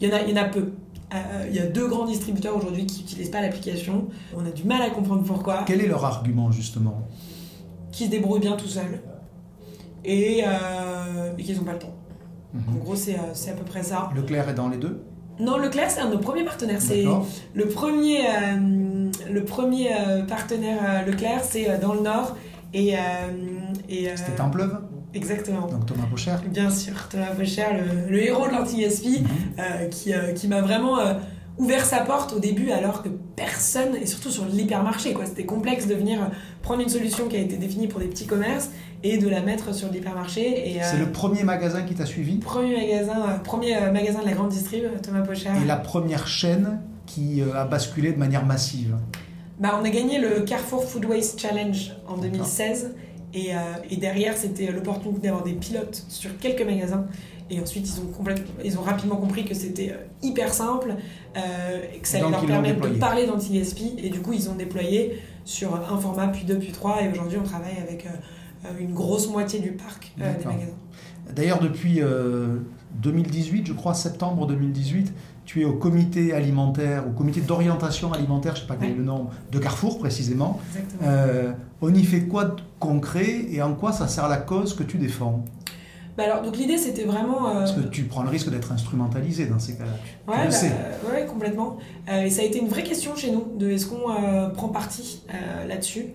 il 0.00 0.08
y, 0.08 0.12
en 0.12 0.16
a, 0.16 0.22
y 0.22 0.32
en 0.32 0.36
a 0.36 0.44
peu. 0.44 0.72
Euh, 1.14 1.46
il 1.48 1.56
y 1.56 1.58
a 1.58 1.66
deux 1.66 1.88
grands 1.88 2.04
distributeurs 2.04 2.56
aujourd'hui 2.56 2.86
qui 2.86 3.00
n'utilisent 3.00 3.30
pas 3.30 3.40
l'application. 3.40 4.08
On 4.36 4.44
a 4.44 4.50
du 4.50 4.64
mal 4.64 4.82
à 4.82 4.90
comprendre 4.90 5.22
pourquoi. 5.22 5.64
Quel 5.66 5.80
est 5.80 5.86
leur 5.86 6.04
argument, 6.04 6.50
justement? 6.50 7.08
Qui 7.92 8.06
se 8.06 8.10
débrouillent 8.10 8.40
bien 8.40 8.56
tout 8.56 8.68
seuls 8.68 9.00
et, 10.04 10.42
euh, 10.46 11.34
qu'ils 11.34 11.56
n'ont 11.56 11.64
pas 11.64 11.72
le 11.72 11.78
temps. 11.78 11.94
Mhm. 12.54 12.62
En 12.74 12.78
gros, 12.78 12.94
c'est 12.96 13.16
à 13.16 13.52
peu 13.52 13.64
près 13.64 13.82
ça. 13.82 14.10
Leclerc 14.14 14.48
est 14.48 14.54
dans 14.54 14.68
les 14.68 14.78
deux? 14.78 15.02
Non, 15.40 15.56
Leclerc, 15.56 15.90
c'est 15.90 16.00
un 16.00 16.08
de 16.08 16.14
nos 16.14 16.20
premiers 16.20 16.44
partenaires. 16.44 16.80
C'est 16.80 17.04
le 17.54 17.68
premier, 17.68 18.26
euh, 18.26 19.10
le 19.30 19.44
premier 19.44 19.90
euh, 19.92 20.24
partenaire 20.24 20.78
euh, 20.82 21.02
Leclerc, 21.04 21.44
c'est 21.44 21.78
dans 21.78 21.94
le 21.94 22.00
Nord. 22.00 22.36
Et, 22.74 22.94
et 23.88 24.10
C'était 24.14 24.42
en 24.42 24.50
pleuve 24.50 24.78
Exactement. 25.14 25.66
Donc 25.66 25.86
Thomas 25.86 26.06
Pocher 26.10 26.36
Bien 26.50 26.70
sûr, 26.70 27.08
Thomas 27.08 27.34
Pocher, 27.36 27.64
le, 28.08 28.22
héros 28.22 28.46
de 28.46 28.52
l'anti-gaspi, 28.52 29.22
mhm. 29.22 29.88
qui, 29.90 30.12
qui 30.34 30.48
m'a 30.48 30.60
vraiment 30.60 30.98
ouvert 31.58 31.84
sa 31.84 31.98
porte 31.98 32.32
au 32.32 32.38
début 32.38 32.70
alors 32.70 33.02
que 33.02 33.08
personne, 33.08 33.96
et 33.96 34.06
surtout 34.06 34.30
sur 34.30 34.44
l'hypermarché, 34.46 35.12
quoi. 35.12 35.26
C'était 35.26 35.44
complexe 35.44 35.86
de 35.86 35.94
venir 35.94 36.30
prendre 36.62 36.80
une 36.80 36.88
solution 36.88 37.28
qui 37.28 37.36
a 37.36 37.40
été 37.40 37.56
définie 37.56 37.88
pour 37.88 38.00
des 38.00 38.06
petits 38.06 38.26
commerces 38.26 38.70
et 39.02 39.18
de 39.18 39.28
la 39.28 39.40
mettre 39.40 39.74
sur 39.74 39.90
l'hypermarché. 39.90 40.78
C'est 40.82 40.98
le 40.98 41.10
premier 41.10 41.42
magasin 41.42 41.82
qui 41.82 41.94
t'a 41.94 42.06
suivi? 42.06 42.36
Premier 42.36 42.76
magasin, 42.76 43.40
premier 43.44 43.78
magasin 43.92 44.20
de 44.20 44.26
la 44.26 44.32
grande 44.32 44.50
distrib, 44.50 44.84
Thomas 45.02 45.22
Pocher. 45.22 45.50
Et 45.62 45.66
la 45.66 45.76
première 45.76 46.26
chaîne 46.26 46.80
qui 47.06 47.42
a 47.54 47.64
basculé 47.64 48.12
de 48.12 48.18
manière 48.18 48.46
massive? 48.46 48.96
Bah, 49.58 49.78
On 49.80 49.84
a 49.84 49.90
gagné 49.90 50.20
le 50.20 50.42
Carrefour 50.42 50.84
Food 50.84 51.04
Waste 51.06 51.40
Challenge 51.40 51.92
en 52.06 52.16
2016. 52.16 52.94
Et, 53.34 53.50
et, 53.90 53.96
derrière, 53.96 54.36
c'était 54.36 54.72
l'opportunité 54.72 55.28
d'avoir 55.28 55.44
des 55.44 55.52
pilotes 55.52 56.04
sur 56.08 56.38
quelques 56.38 56.62
magasins. 56.62 57.06
Et 57.50 57.60
ensuite, 57.60 57.88
ils 57.88 58.00
ont, 58.00 58.34
ils 58.64 58.78
ont 58.78 58.82
rapidement 58.82 59.16
compris 59.16 59.44
que 59.44 59.54
c'était 59.54 59.94
hyper 60.22 60.52
simple, 60.52 60.94
euh, 61.36 61.80
et 61.94 61.98
que 61.98 62.08
ça 62.08 62.18
allait 62.18 62.30
leur 62.30 62.44
permettre 62.44 62.88
de 62.88 62.98
parler 62.98 63.26
d'anti-gaspi. 63.26 63.94
Et 63.98 64.10
du 64.10 64.20
coup, 64.20 64.32
ils 64.32 64.50
ont 64.50 64.54
déployé 64.54 65.20
sur 65.44 65.74
un 65.74 65.98
format, 65.98 66.28
puis 66.28 66.44
deux, 66.44 66.58
puis 66.58 66.72
trois. 66.72 67.02
Et 67.02 67.08
aujourd'hui, 67.08 67.38
on 67.40 67.46
travaille 67.46 67.78
avec 67.80 68.06
une 68.78 68.92
grosse 68.92 69.28
moitié 69.28 69.60
du 69.60 69.72
parc 69.72 70.12
des 70.16 70.24
magasins. 70.24 70.74
D'ailleurs, 71.34 71.60
depuis 71.60 72.00
2018, 73.02 73.66
je 73.66 73.72
crois, 73.72 73.94
septembre 73.94 74.46
2018, 74.46 75.12
tu 75.48 75.62
es 75.62 75.64
au 75.64 75.72
comité 75.72 76.34
alimentaire, 76.34 77.06
au 77.08 77.10
comité 77.12 77.40
d'orientation 77.40 78.12
alimentaire, 78.12 78.54
je 78.54 78.60
ne 78.60 78.66
sais 78.66 78.68
pas 78.68 78.76
quel 78.78 78.90
est 78.90 78.96
le 78.96 79.02
nom, 79.02 79.28
de 79.50 79.58
Carrefour 79.58 79.98
précisément. 79.98 80.60
Euh, 81.02 81.52
on 81.80 81.94
y 81.94 82.04
fait 82.04 82.24
quoi 82.24 82.44
de 82.44 82.56
concret 82.78 83.46
et 83.50 83.62
en 83.62 83.72
quoi 83.72 83.92
ça 83.92 84.08
sert 84.08 84.28
la 84.28 84.36
cause 84.36 84.74
que 84.74 84.82
tu 84.82 84.98
défends? 84.98 85.42
Bah 86.18 86.24
alors, 86.24 86.42
donc 86.42 86.58
l'idée 86.58 86.76
c'était 86.76 87.04
vraiment. 87.04 87.48
Euh, 87.48 87.60
Parce 87.60 87.72
que 87.72 87.80
tu 87.80 88.02
prends 88.02 88.24
le 88.24 88.28
risque 88.28 88.50
d'être 88.50 88.72
instrumentalisé 88.72 89.46
dans 89.46 89.58
ces 89.58 89.76
cas-là. 89.76 89.92
Ouais, 90.30 90.50
bah, 90.50 91.10
ouais, 91.14 91.24
complètement. 91.24 91.78
Euh, 92.10 92.24
et 92.24 92.30
ça 92.30 92.42
a 92.42 92.44
été 92.44 92.58
une 92.58 92.68
vraie 92.68 92.82
question 92.82 93.16
chez 93.16 93.30
nous 93.30 93.46
de 93.56 93.70
est-ce 93.70 93.86
qu'on 93.86 94.02
prend 94.52 94.68
parti 94.68 95.22
là-dessus. 95.66 96.08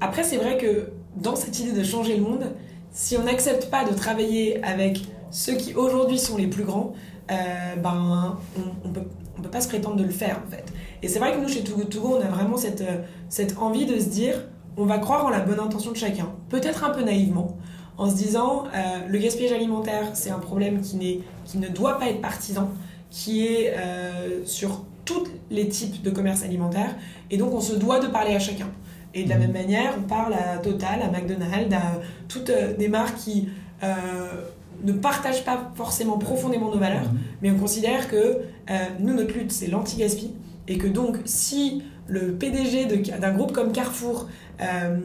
Après, 0.00 0.22
c'est 0.22 0.36
vrai 0.36 0.58
que 0.58 0.90
dans 1.16 1.34
cette 1.34 1.58
idée 1.58 1.72
de 1.72 1.82
changer 1.82 2.16
le 2.16 2.22
monde, 2.22 2.52
si 2.92 3.16
on 3.16 3.24
n'accepte 3.24 3.68
pas 3.68 3.84
de 3.84 3.92
travailler 3.94 4.62
avec 4.62 5.00
ceux 5.32 5.54
qui 5.54 5.74
aujourd'hui 5.74 6.20
sont 6.20 6.36
les 6.36 6.46
plus 6.46 6.62
grands, 6.62 6.94
euh, 7.30 7.76
ben, 7.76 8.36
on 8.84 8.88
ne 8.88 8.94
peut, 8.94 9.00
on 9.38 9.42
peut, 9.42 9.50
pas 9.50 9.60
se 9.60 9.68
prétendre 9.68 9.96
de 9.96 10.04
le 10.04 10.10
faire 10.10 10.40
en 10.46 10.50
fait. 10.50 10.64
Et 11.02 11.08
c'est 11.08 11.18
vrai 11.18 11.32
que 11.32 11.38
nous, 11.38 11.48
chez 11.48 11.64
Too 11.64 11.76
Good 11.76 11.96
on 12.04 12.20
a 12.20 12.28
vraiment 12.28 12.56
cette, 12.56 12.82
euh, 12.82 13.02
cette 13.28 13.58
envie 13.58 13.86
de 13.86 13.98
se 13.98 14.08
dire, 14.08 14.44
on 14.76 14.84
va 14.84 14.98
croire 14.98 15.24
en 15.24 15.30
la 15.30 15.40
bonne 15.40 15.58
intention 15.58 15.90
de 15.90 15.96
chacun, 15.96 16.30
peut-être 16.48 16.84
un 16.84 16.90
peu 16.90 17.02
naïvement, 17.02 17.56
en 17.98 18.08
se 18.08 18.14
disant, 18.14 18.64
euh, 18.74 19.06
le 19.08 19.18
gaspillage 19.18 19.52
alimentaire, 19.52 20.10
c'est 20.14 20.30
un 20.30 20.38
problème 20.38 20.80
qui, 20.82 21.22
qui 21.44 21.58
ne 21.58 21.68
doit 21.68 21.98
pas 21.98 22.10
être 22.10 22.20
partisan, 22.20 22.70
qui 23.10 23.46
est 23.46 23.74
sur 24.44 24.84
tous 25.04 25.24
les 25.50 25.68
types 25.68 26.02
de 26.02 26.10
commerce 26.10 26.42
alimentaire, 26.42 26.94
et 27.30 27.38
donc 27.38 27.54
on 27.54 27.60
se 27.60 27.74
doit 27.74 28.00
de 28.00 28.08
parler 28.08 28.34
à 28.34 28.38
chacun. 28.38 28.68
Et 29.14 29.24
de 29.24 29.30
la 29.30 29.38
même 29.38 29.52
manière, 29.52 29.94
on 29.98 30.02
parle 30.02 30.34
à 30.34 30.58
Total, 30.58 31.00
à 31.00 31.08
McDonald's, 31.08 31.74
à 31.74 32.00
toutes 32.28 32.50
des 32.76 32.88
marques 32.88 33.16
qui 33.16 33.48
ne 34.84 34.92
partagent 34.92 35.44
pas 35.44 35.72
forcément 35.74 36.18
profondément 36.18 36.70
nos 36.70 36.78
valeurs, 36.78 37.04
mhm. 37.04 37.18
mais 37.42 37.50
on 37.50 37.58
considère 37.58 38.08
que 38.08 38.16
euh, 38.16 38.76
nous, 39.00 39.14
notre 39.14 39.34
lutte, 39.34 39.52
c'est 39.52 39.68
l'anti-gaspi, 39.68 40.32
et 40.68 40.78
que 40.78 40.86
donc, 40.86 41.18
si 41.24 41.82
le 42.08 42.34
PDG 42.34 42.86
d'un 43.18 43.32
groupe 43.32 43.52
comme 43.52 43.72
Carrefour 43.72 44.28
euh, 44.60 44.96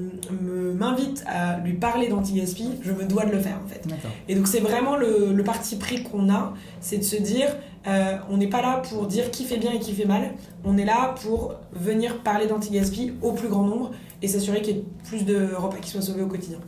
m'invite 0.77 1.23
à 1.27 1.57
lui 1.60 1.73
parler 1.73 2.07
d'anti-gaspi, 2.07 2.69
je 2.81 2.91
me 2.91 3.05
dois 3.05 3.25
de 3.25 3.31
le 3.31 3.39
faire, 3.39 3.60
en 3.63 3.67
fait. 3.67 3.84
Et 4.27 4.36
donc, 4.36 4.47
c'est 4.47 4.60
vraiment 4.60 4.95
le, 4.95 5.41
parti 5.43 5.77
pris 5.77 6.03
qu'on 6.03 6.29
a, 6.29 6.53
c'est 6.79 6.97
de 6.97 7.03
se 7.03 7.15
dire, 7.15 7.47
euh, 7.88 8.17
on 8.29 8.38
n'est 8.38 8.49
pas 8.49 8.62
là 8.62 8.81
pour 8.88 9.07
dire 9.07 9.31
qui 9.31 9.45
fait 9.45 9.57
bien 9.57 9.71
et 9.71 9.79
qui 9.79 9.93
fait 9.93 10.05
mal, 10.05 10.34
on 10.63 10.77
est 10.77 10.86
là 10.86 11.15
pour 11.23 11.55
venir 11.73 12.21
parler 12.21 12.45
d'anti-gaspi 12.45 13.13
au 13.21 13.31
plus 13.31 13.47
grand 13.47 13.63
nombre, 13.63 13.91
et 14.21 14.27
s'assurer 14.27 14.62
qu'il 14.62 14.75
y 14.75 14.79
ait 14.79 14.84
plus 15.05 15.25
de 15.25 15.49
repas 15.55 15.77
qui 15.77 15.89
soient 15.89 16.01
sauvés 16.01 16.21
au 16.21 16.27
quotidien 16.27 16.60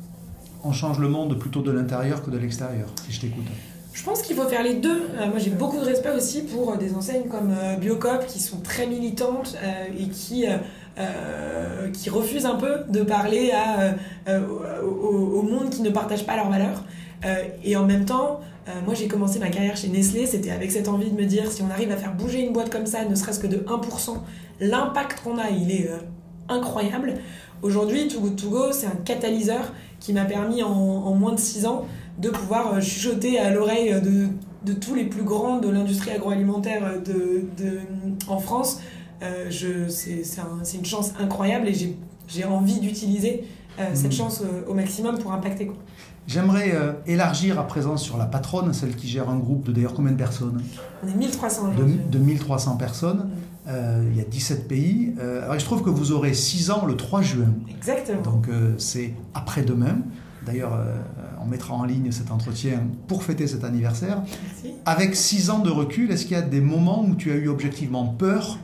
on 0.63 0.71
change 0.71 0.99
le 0.99 1.09
monde 1.09 1.37
plutôt 1.37 1.61
de 1.61 1.71
l'intérieur 1.71 2.23
que 2.23 2.31
de 2.31 2.37
l'extérieur, 2.37 2.87
si 3.05 3.11
je 3.11 3.21
t'écoute. 3.21 3.45
Je 3.93 4.03
pense 4.03 4.23
qu'il 4.23 4.35
faut 4.35 4.47
faire 4.47 4.63
les 4.63 4.75
deux. 4.75 5.03
Euh, 5.17 5.27
moi, 5.27 5.37
j'ai 5.37 5.51
beaucoup 5.51 5.77
de 5.77 5.85
respect 5.85 6.11
aussi 6.15 6.41
pour 6.41 6.73
euh, 6.73 6.77
des 6.77 6.95
enseignes 6.95 7.27
comme 7.29 7.53
euh, 7.55 7.75
Biocop 7.75 8.25
qui 8.25 8.39
sont 8.39 8.59
très 8.59 8.87
militantes 8.87 9.55
et 9.97 10.07
qui, 10.07 10.45
qui 11.93 12.09
refusent 12.09 12.45
un 12.45 12.55
peu 12.55 12.83
de 12.89 13.03
parler 13.03 13.51
à, 13.51 13.95
au, 14.83 15.41
monde 15.41 15.69
qui 15.69 15.81
ne 15.81 15.89
partage 15.89 16.25
pas 16.25 16.35
leurs 16.35 16.49
valeurs. 16.49 16.83
et 17.63 17.75
en 17.75 17.85
même 17.85 18.05
temps, 18.05 18.41
moi, 18.85 18.93
j'ai 18.93 19.07
commencé 19.07 19.39
ma 19.39 19.49
carrière 19.49 19.75
chez 19.75 19.89
Nestlé, 19.89 20.25
c'était 20.25 20.51
avec 20.51 20.71
cette 20.71 20.87
envie 20.87 21.09
de 21.09 21.15
me 21.15 21.25
dire 21.25 21.51
si 21.51 21.61
on 21.61 21.69
arrive 21.69 21.91
à 21.91 21.97
faire 21.97 22.13
bouger 22.13 22.41
une 22.41 22.53
boîte 22.53 22.69
comme 22.69 22.85
ça, 22.85 23.05
ne 23.05 23.15
serait-ce 23.15 23.39
que 23.39 23.47
de 23.47 23.57
1%, 23.57 24.17
l'impact 24.59 25.21
qu'on 25.23 25.37
a, 25.37 25.49
il 25.49 25.71
est 25.71 25.89
incroyable. 26.47 27.15
Aujourd'hui, 27.61 28.07
Too 28.07 28.19
Good 28.19 28.35
To 28.41 28.49
Go, 28.49 28.71
c'est 28.71 28.87
un 28.87 28.97
catalyseur 29.03 29.71
qui 30.03 30.11
m'a 30.11 30.25
permis 30.25 30.61
en, 30.63 31.15
moins 31.15 31.31
de 31.31 31.39
6 31.39 31.65
ans 31.65 31.85
de 32.19 32.29
pouvoir 32.29 32.81
chuchoter 32.81 33.39
à 33.39 33.51
l'oreille 33.51 34.01
de, 34.01 34.27
de, 34.65 34.73
tous 34.77 34.95
les 34.95 35.05
plus 35.05 35.23
grands 35.23 35.59
de 35.59 35.69
l'industrie 35.69 36.11
agroalimentaire 36.11 37.01
de, 37.03 37.45
de, 37.57 37.79
en 38.27 38.37
France. 38.37 38.81
c'est 39.49 40.77
une 40.77 40.85
chance 40.85 41.13
incroyable 41.19 41.69
et 41.69 41.95
j'ai 42.27 42.43
envie 42.43 42.81
d'utiliser 42.81 43.45
cette 43.93 44.11
mmh. 44.11 44.11
chance 44.11 44.43
au 44.67 44.73
maximum 44.73 45.17
pour 45.19 45.31
impacter. 45.31 45.67
Quoi. 45.67 45.77
J'aimerais 46.25 46.71
euh, 46.73 46.93
élargir 47.05 47.59
à 47.59 47.67
présent 47.67 47.97
sur 47.97 48.17
la 48.17 48.25
patronne, 48.25 48.73
celle 48.73 48.95
qui 48.95 49.07
gère 49.07 49.29
un 49.29 49.37
groupe 49.37 49.65
de 49.65 49.73
d'ailleurs 49.73 49.93
combien 49.93 50.11
de 50.11 50.17
personnes? 50.17 50.61
On 51.03 51.07
est 51.07 51.15
1300 51.15 51.73
de, 51.73 52.17
de 52.17 52.17
1300 52.17 52.77
personnes. 52.77 53.29
Euh, 53.67 54.07
il 54.11 54.17
y 54.17 54.21
a 54.21 54.25
17 54.25 54.67
pays. 54.67 55.13
Euh, 55.19 55.43
alors, 55.43 55.57
je 55.57 55.65
trouve 55.65 55.83
que 55.83 55.89
vous 55.89 56.11
aurez 56.11 56.33
6 56.33 56.71
ans 56.71 56.85
le 56.85 56.97
3 56.97 57.21
juin. 57.21 57.53
Exactement. 57.69 58.21
Donc 58.21 58.47
c'est 58.77 59.13
après-demain. 59.33 59.97
D'ailleurs, 60.45 60.77
on 61.41 61.45
mettra 61.45 61.73
en 61.73 61.85
ligne 61.85 62.11
cet 62.11 62.29
entretien 62.29 62.83
pour 63.07 63.23
fêter 63.23 63.47
cet 63.47 63.63
anniversaire. 63.63 64.21
Merci. 64.45 64.75
Avec 64.85 65.15
6 65.15 65.49
ans 65.49 65.59
de 65.59 65.69
recul, 65.69 66.11
est-ce 66.11 66.23
qu'il 66.25 66.35
y 66.35 66.39
a 66.39 66.41
des 66.41 66.59
moments 66.59 67.05
où 67.05 67.15
tu 67.15 67.31
as 67.31 67.35
eu 67.35 67.47
objectivement 67.47 68.05
peur 68.05 68.57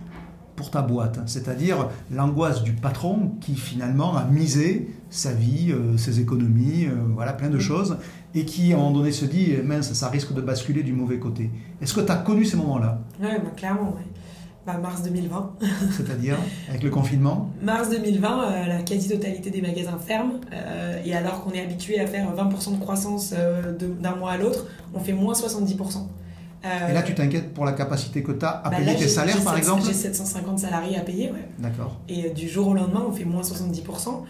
pour 0.59 0.71
ta 0.71 0.81
boîte, 0.81 1.21
c'est-à-dire 1.25 1.87
l'angoisse 2.11 2.63
du 2.63 2.73
patron 2.73 3.31
qui 3.39 3.55
finalement 3.55 4.17
a 4.17 4.25
misé 4.25 4.89
sa 5.09 5.31
vie, 5.31 5.71
euh, 5.71 5.95
ses 5.95 6.19
économies, 6.19 6.85
euh, 6.85 6.95
voilà, 7.15 7.31
plein 7.31 7.49
de 7.49 7.59
choses, 7.59 7.95
et 8.35 8.43
qui 8.43 8.73
à 8.73 8.75
un 8.75 8.79
moment 8.79 8.91
donné 8.91 9.13
se 9.13 9.23
dit, 9.23 9.53
mince, 9.63 9.93
ça 9.93 10.09
risque 10.09 10.33
de 10.33 10.41
basculer 10.41 10.83
du 10.83 10.91
mauvais 10.91 11.17
côté. 11.17 11.49
Est-ce 11.81 11.93
que 11.93 12.01
tu 12.01 12.11
as 12.11 12.17
connu 12.17 12.43
ces 12.43 12.57
moments-là? 12.57 12.99
Oui, 13.21 13.29
bah, 13.41 13.51
clairement, 13.55 13.95
oui. 13.95 14.03
Bah, 14.73 14.77
mars 14.77 15.01
2020. 15.03 15.53
C'est-à-dire 15.91 16.37
avec 16.69 16.83
le 16.83 16.89
confinement 16.89 17.49
Mars 17.61 17.89
2020, 17.89 18.43
euh, 18.43 18.65
la 18.67 18.81
quasi-totalité 18.83 19.49
des 19.49 19.61
magasins 19.61 19.97
ferment. 19.97 20.33
et 21.05 21.15
alors 21.15 21.43
qu'on 21.43 21.51
est 21.51 21.61
habitué 21.61 21.99
à 21.99 22.05
faire 22.05 22.27
20% 22.35 22.75
de 22.75 22.79
croissance 22.79 23.33
d'un 23.99 24.15
mois 24.15 24.31
à 24.31 24.37
l'autre, 24.37 24.67
on 24.93 24.99
fait 24.99 25.13
moins 25.13 25.33
70%. 25.33 26.05
Et 26.63 26.93
là, 26.93 27.01
tu 27.03 27.13
t'inquiètes 27.13 27.53
pour 27.53 27.65
la 27.65 27.71
capacité 27.71 28.21
que 28.21 28.33
tu 28.33 28.45
as 28.45 28.49
à 28.49 28.69
bah 28.69 28.77
payer 28.77 28.95
tes 28.95 29.07
salaires, 29.07 29.41
par 29.43 29.57
exemple 29.57 29.81
J'ai 29.85 29.93
750 29.93 30.59
salariés 30.59 30.97
à 30.97 31.01
payer, 31.01 31.31
ouais. 31.31 31.47
D'accord. 31.57 31.97
Et 32.09 32.25
euh, 32.25 32.33
du 32.33 32.49
jour 32.49 32.67
au 32.67 32.73
lendemain, 32.73 33.05
on 33.07 33.13
fait 33.13 33.23
moins 33.23 33.43
70% 33.43 34.23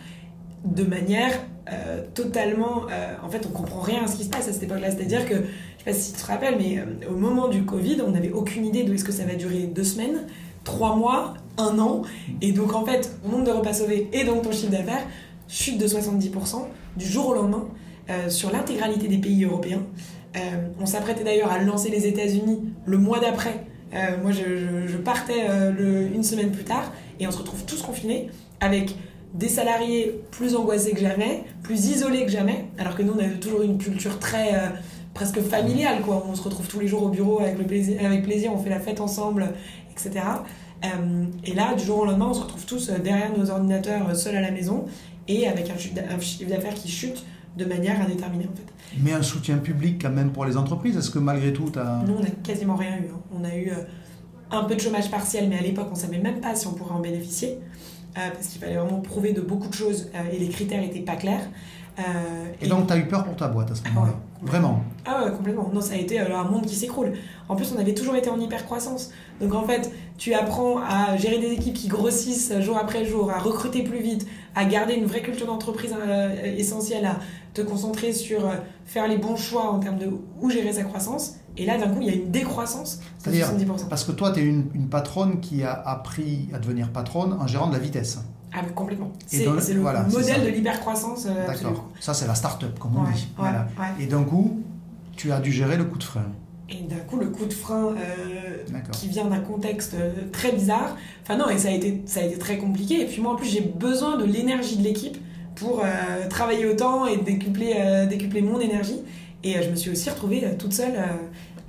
de 0.65 0.83
manière 0.83 1.31
euh, 1.71 2.03
totalement. 2.13 2.83
Euh, 2.91 3.15
en 3.23 3.29
fait, 3.29 3.45
on 3.47 3.51
comprend 3.51 3.81
rien 3.81 4.03
à 4.03 4.07
ce 4.07 4.17
qui 4.17 4.23
se 4.23 4.29
passe 4.29 4.47
à 4.47 4.53
cette 4.53 4.63
époque-là. 4.63 4.91
C'est-à-dire 4.91 5.27
que, 5.27 5.35
je 5.35 5.39
sais 5.39 5.85
pas 5.85 5.93
si 5.93 6.13
tu 6.13 6.19
te 6.19 6.25
rappelles, 6.25 6.55
mais 6.57 6.79
au 7.07 7.15
moment 7.15 7.47
du 7.47 7.63
Covid, 7.63 8.01
on 8.05 8.11
n'avait 8.11 8.31
aucune 8.31 8.65
idée 8.65 8.83
d'où 8.83 8.93
est-ce 8.93 9.05
que 9.05 9.11
ça 9.11 9.25
va 9.25 9.35
durer 9.35 9.63
deux 9.63 9.83
semaines, 9.83 10.27
trois 10.63 10.95
mois, 10.95 11.35
un 11.57 11.77
an. 11.79 12.03
Et 12.41 12.51
donc, 12.51 12.73
en 12.73 12.85
fait, 12.85 13.17
nombre 13.29 13.43
de 13.43 13.51
repas 13.51 13.73
sauvés 13.73 14.09
et 14.13 14.23
donc 14.23 14.43
ton 14.43 14.51
chiffre 14.51 14.71
d'affaires 14.71 15.05
chute 15.47 15.77
de 15.79 15.87
70% 15.87 16.65
du 16.95 17.05
jour 17.05 17.27
au 17.27 17.33
lendemain 17.33 17.67
sur 18.27 18.51
l'intégralité 18.51 19.07
des 19.07 19.19
pays 19.19 19.45
européens. 19.45 19.83
Euh, 20.35 20.39
on 20.79 20.85
s'apprêtait 20.85 21.23
d'ailleurs 21.23 21.51
à 21.51 21.59
lancer 21.59 21.89
les 21.89 22.05
États-Unis 22.05 22.59
le 22.85 22.97
mois 22.97 23.19
d'après. 23.19 23.65
Euh, 23.93 24.21
moi, 24.21 24.31
je, 24.31 24.97
partais 24.97 25.47
euh, 25.49 26.07
une 26.13 26.23
semaine 26.23 26.51
plus 26.51 26.63
tard 26.63 26.91
et 27.19 27.27
on 27.27 27.31
se 27.31 27.37
retrouve 27.39 27.65
tous 27.65 27.81
confinés 27.81 28.29
avec 28.59 28.95
des 29.33 29.49
salariés 29.49 30.21
plus 30.31 30.55
angoissés 30.55 30.91
que 30.91 31.01
jamais, 31.01 31.43
plus 31.63 31.87
isolés 31.87 32.25
que 32.25 32.31
jamais, 32.31 32.65
alors 32.77 32.95
que 32.95 33.03
nous, 33.03 33.13
on 33.13 33.19
a 33.19 33.27
toujours 33.39 33.61
une 33.61 33.77
culture 33.77 34.17
très 34.19 34.53
presque 35.13 35.39
familiale, 35.41 36.01
quoi. 36.01 36.25
On 36.27 36.35
se 36.35 36.41
retrouve 36.41 36.67
tous 36.67 36.79
les 36.79 36.87
jours 36.87 37.03
au 37.03 37.09
bureau 37.09 37.39
avec, 37.39 37.57
le 37.57 37.65
plaisir, 37.65 38.03
avec 38.03 38.23
plaisir, 38.23 38.51
on 38.53 38.57
fait 38.57 38.69
la 38.69 38.79
fête 38.79 39.01
ensemble, 39.01 39.53
etc. 39.91 40.25
et 41.43 41.53
là, 41.53 41.75
du 41.75 41.83
jour 41.83 41.99
au 41.99 42.05
lendemain, 42.05 42.27
on 42.29 42.33
se 42.33 42.41
retrouve 42.41 42.65
tous 42.65 42.89
derrière 42.89 43.37
nos 43.37 43.51
ordinateurs, 43.51 44.15
seuls 44.15 44.35
à 44.35 44.41
la 44.41 44.51
maison, 44.51 44.85
et 45.27 45.47
avec 45.47 45.69
un 45.69 45.77
chiffre 45.77 46.49
d'affaires 46.49 46.73
qui 46.73 46.89
chute 46.89 47.23
de 47.57 47.65
manière 47.65 48.01
indéterminée, 48.01 48.47
en 48.51 48.55
fait. 48.55 48.73
Mais 49.01 49.13
un 49.13 49.21
soutien 49.21 49.57
public 49.57 50.01
quand 50.01 50.09
même 50.09 50.31
pour 50.31 50.45
les 50.45 50.57
entreprises, 50.57 50.97
est-ce 50.97 51.11
que 51.11 51.19
malgré 51.19 51.53
tout, 51.53 51.69
tu 51.71 51.79
as... 51.79 52.03
Nous, 52.07 52.15
on 52.15 52.21
n'a 52.21 52.29
quasiment 52.43 52.75
rien 52.75 52.97
eu. 52.97 53.09
Hein. 53.13 53.19
On 53.37 53.43
a 53.43 53.55
eu 53.55 53.69
euh, 53.69 53.83
un 54.51 54.63
peu 54.63 54.75
de 54.75 54.79
chômage 54.79 55.11
partiel, 55.11 55.47
mais 55.49 55.57
à 55.57 55.61
l'époque, 55.61 55.87
on 55.89 55.95
ne 55.95 55.99
savait 55.99 56.17
même 56.17 56.41
pas 56.41 56.55
si 56.55 56.67
on 56.67 56.73
pourrait 56.73 56.95
en 56.95 56.99
bénéficier, 56.99 57.57
euh, 57.57 57.98
parce 58.33 58.47
qu'il 58.47 58.59
fallait 58.59 58.75
vraiment 58.75 58.99
prouver 58.99 59.33
de 59.33 59.41
beaucoup 59.41 59.67
de 59.67 59.73
choses 59.73 60.09
euh, 60.15 60.31
et 60.31 60.39
les 60.39 60.49
critères 60.49 60.81
n'étaient 60.81 60.99
pas 60.99 61.15
clairs. 61.15 61.47
et, 62.61 62.67
donc, 62.67 62.87
tu 62.87 62.93
as 62.93 62.97
eu 62.97 63.07
peur 63.07 63.25
pour 63.25 63.35
ta 63.35 63.47
boîte 63.47 63.71
à 63.71 63.75
ce 63.75 63.83
moment-là 63.89 64.13
Vraiment 64.41 64.83
Ah 65.05 65.25
ouais, 65.25 65.31
complètement. 65.31 65.69
Non, 65.73 65.81
ça 65.81 65.95
a 65.95 65.97
été 65.97 66.17
un 66.17 66.43
monde 66.45 66.65
qui 66.65 66.75
s'écroule. 66.75 67.11
En 67.49 67.57
plus, 67.57 67.73
on 67.75 67.79
avait 67.79 67.93
toujours 67.93 68.15
été 68.15 68.29
en 68.29 68.39
hyper-croissance. 68.39 69.11
Donc, 69.41 69.53
en 69.53 69.63
fait, 69.63 69.91
tu 70.17 70.33
apprends 70.33 70.77
à 70.77 71.17
gérer 71.17 71.39
des 71.39 71.51
équipes 71.51 71.73
qui 71.73 71.89
grossissent 71.89 72.53
jour 72.61 72.77
après 72.77 73.03
jour, 73.03 73.29
à 73.31 73.39
recruter 73.39 73.83
plus 73.83 73.99
vite, 73.99 74.25
à 74.55 74.63
garder 74.63 74.93
une 74.93 75.05
vraie 75.05 75.21
culture 75.21 75.47
d'entreprise 75.47 75.93
essentielle, 76.57 77.05
à 77.05 77.17
te 77.53 77.61
concentrer 77.61 78.13
sur 78.13 78.45
euh, 78.45 78.55
faire 78.85 79.07
les 79.07 79.17
bons 79.17 79.35
choix 79.35 79.71
en 79.71 79.79
termes 79.79 79.97
de 79.97 80.09
où 80.41 80.49
gérer 80.49 80.73
sa 80.73 80.83
croissance. 80.83 81.35
Et 81.59 81.65
là, 81.65 81.77
d'un 81.77 81.89
coup, 81.89 81.99
il 82.01 82.07
y 82.07 82.09
a 82.09 82.13
une 82.13 82.31
décroissance 82.31 82.99
de 83.25 83.31
70%. 83.31 83.87
Parce 83.89 84.03
que 84.03 84.11
toi, 84.11 84.31
tu 84.31 84.39
es 84.39 84.43
une, 84.43 84.89
patronne 84.89 85.39
qui 85.39 85.63
a 85.63 85.73
appris 85.73 86.49
à 86.53 86.59
devenir 86.59 86.89
patronne 86.89 87.33
en 87.33 87.47
gérant 87.47 87.67
de 87.67 87.73
la 87.73 87.79
vitesse. 87.79 88.19
Ah, 88.51 88.61
complètement. 88.73 89.11
C'est 89.27 89.45
le 89.45 89.81
modèle 89.83 90.43
de 90.43 90.49
l'hypercroissance. 90.49 91.27
Euh, 91.27 91.45
D'accord. 91.45 91.89
Ça, 91.99 92.13
c'est 92.13 92.27
la 92.27 92.35
start-up, 92.35 92.79
comme 92.79 92.97
on 92.97 93.11
dit. 93.11 93.27
voilà. 93.37 93.67
Et 93.99 94.07
d'un 94.07 94.23
coup, 94.23 94.61
tu 95.15 95.31
as 95.31 95.39
dû 95.39 95.51
gérer 95.51 95.77
le 95.77 95.83
coup 95.83 95.97
de 95.97 96.03
frein. 96.03 96.25
Et 96.69 96.81
d'un 96.83 96.97
coup, 96.97 97.17
le 97.17 97.27
coup 97.27 97.45
de 97.45 97.53
frein 97.53 97.95
euh, 97.95 98.79
qui 98.91 99.07
vient 99.07 99.25
d'un 99.25 99.39
contexte 99.39 99.95
très 100.31 100.51
bizarre. 100.51 100.95
Enfin, 101.23 101.35
non, 101.35 101.49
et 101.49 101.57
ça 101.57 101.69
a, 101.69 101.71
été, 101.71 102.01
ça 102.05 102.21
a 102.21 102.23
été 102.23 102.37
très 102.37 102.57
compliqué. 102.57 103.01
Et 103.01 103.05
puis, 103.05 103.21
moi, 103.21 103.33
en 103.33 103.35
plus, 103.35 103.49
j'ai 103.49 103.61
besoin 103.61 104.17
de 104.17 104.23
l'énergie 104.23 104.77
de 104.77 104.83
l'équipe 104.83 105.17
pour 105.59 105.81
euh, 105.83 106.27
travailler 106.29 106.65
autant 106.65 107.05
et 107.05 107.17
décupler, 107.17 107.73
euh, 107.77 108.05
décupler 108.05 108.41
mon 108.41 108.59
énergie. 108.59 109.01
Et 109.43 109.57
euh, 109.57 109.61
je 109.61 109.69
me 109.69 109.75
suis 109.75 109.91
aussi 109.91 110.09
retrouvée 110.09 110.43
toute 110.57 110.73
seule 110.73 110.97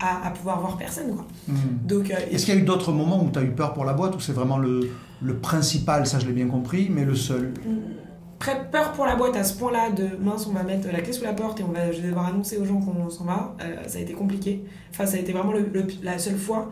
à, 0.01 0.31
pouvoir 0.31 0.61
voir 0.61 0.77
personne. 0.77 1.15
Quoi. 1.15 1.27
Hmm. 1.49 1.87
Donc, 1.87 2.11
Est-ce 2.11 2.45
qu'il 2.45 2.55
y 2.55 2.57
a 2.57 2.61
eu 2.61 2.65
d'autres 2.65 2.93
moments 2.93 3.23
où 3.23 3.31
tu 3.31 3.39
as 3.39 3.43
eu 3.43 3.51
peur 3.51 3.75
pour 3.75 3.85
la 3.85 3.93
boîte 3.93 4.17
ou 4.17 4.21
c'est 4.21 4.33
vraiment 4.33 4.59
le, 4.59 4.91
le 5.23 5.37
principal, 5.37 6.07
ça 6.07 6.19
je 6.19 6.27
l'ai 6.27 6.33
bien 6.33 6.49
compris, 6.49 6.89
mais 6.91 7.05
le 7.05 7.15
seul? 7.15 7.53
Très 8.39 8.71
peur 8.71 8.93
pour 8.93 9.05
la 9.05 9.17
boîte 9.17 9.37
à 9.37 9.45
ce 9.45 9.59
point-là 9.59 9.91
de 9.91 10.09
mince, 10.19 10.47
on 10.47 10.53
va 10.53 10.63
mettre 10.63 10.89
la 10.91 11.03
clé 11.03 11.13
sous 11.13 11.25
la 11.25 11.35
porte 11.35 11.61
et 11.61 11.63
on 11.63 11.73
va, 11.73 11.93
je 11.93 12.01
vais 12.01 12.09
devoir 12.09 12.27
annoncer 12.27 12.57
aux 12.57 12.65
gens 12.65 12.81
qu'on 12.81 13.11
s'en 13.11 13.25
va. 13.25 13.55
ça 13.87 13.99
a 13.99 14.01
été 14.01 14.15
compliqué. 14.15 14.65
Enfin, 14.91 15.05
ça 15.05 15.17
a 15.17 15.21
été 15.21 15.33
vraiment 15.33 15.53
la 16.03 16.19
seule 16.19 16.39
fois. 16.39 16.71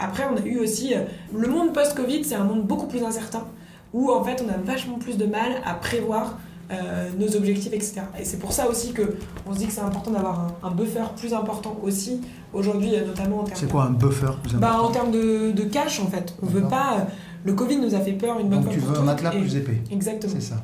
après, 0.00 0.24
on 0.32 0.36
a 0.36 0.44
eu 0.44 0.58
aussi 0.58 0.94
le 1.32 1.46
monde 1.46 1.72
post-Covid, 1.72 2.24
c'est 2.24 2.34
un 2.34 2.44
monde 2.44 2.66
beaucoup 2.66 2.88
plus 2.88 3.04
incertain 3.04 3.46
où 3.92 4.10
en 4.10 4.24
fait 4.24 4.42
on 4.44 4.48
a 4.48 4.56
vachement 4.56 4.98
plus 4.98 5.16
de 5.16 5.26
mal 5.26 5.60
à 5.64 5.74
prévoir 5.74 6.38
euh, 6.72 7.10
nos 7.18 7.36
objectifs, 7.36 7.72
etc. 7.72 8.02
Et 8.18 8.24
c'est 8.24 8.38
pour 8.38 8.52
ça 8.52 8.68
aussi 8.68 8.92
que 8.92 9.16
on 9.46 9.52
se 9.52 9.58
dit 9.58 9.66
que 9.66 9.72
c'est 9.72 9.80
important 9.80 10.10
d'avoir 10.10 10.54
un, 10.62 10.70
buffer 10.70 11.02
plus 11.16 11.34
important 11.34 11.76
aussi 11.82 12.20
aujourd'hui, 12.52 12.94
euh, 12.94 13.06
notamment 13.06 13.40
en 13.40 13.44
termes. 13.44 13.58
C'est 13.58 13.70
quoi 13.70 13.84
un 13.84 13.90
buffer 13.90 14.30
plus 14.42 14.54
bah, 14.56 14.80
En 14.80 14.90
termes 14.90 15.10
de, 15.10 15.52
de, 15.52 15.62
cash 15.64 16.00
en 16.00 16.06
fait. 16.06 16.34
On 16.42 16.46
veut 16.46 16.62
pas. 16.62 16.94
Euh, 16.94 17.04
le 17.44 17.52
Covid 17.52 17.76
nous 17.76 17.94
a 17.94 18.00
fait 18.00 18.12
peur 18.12 18.38
une 18.38 18.48
bonne 18.48 18.62
Donc 18.62 18.72
tu 18.72 18.78
veux 18.78 18.98
un 18.98 19.02
matelas 19.02 19.32
plus 19.32 19.56
épais. 19.56 19.82
Exactement. 19.90 20.32
C'est 20.34 20.40
ça. 20.40 20.62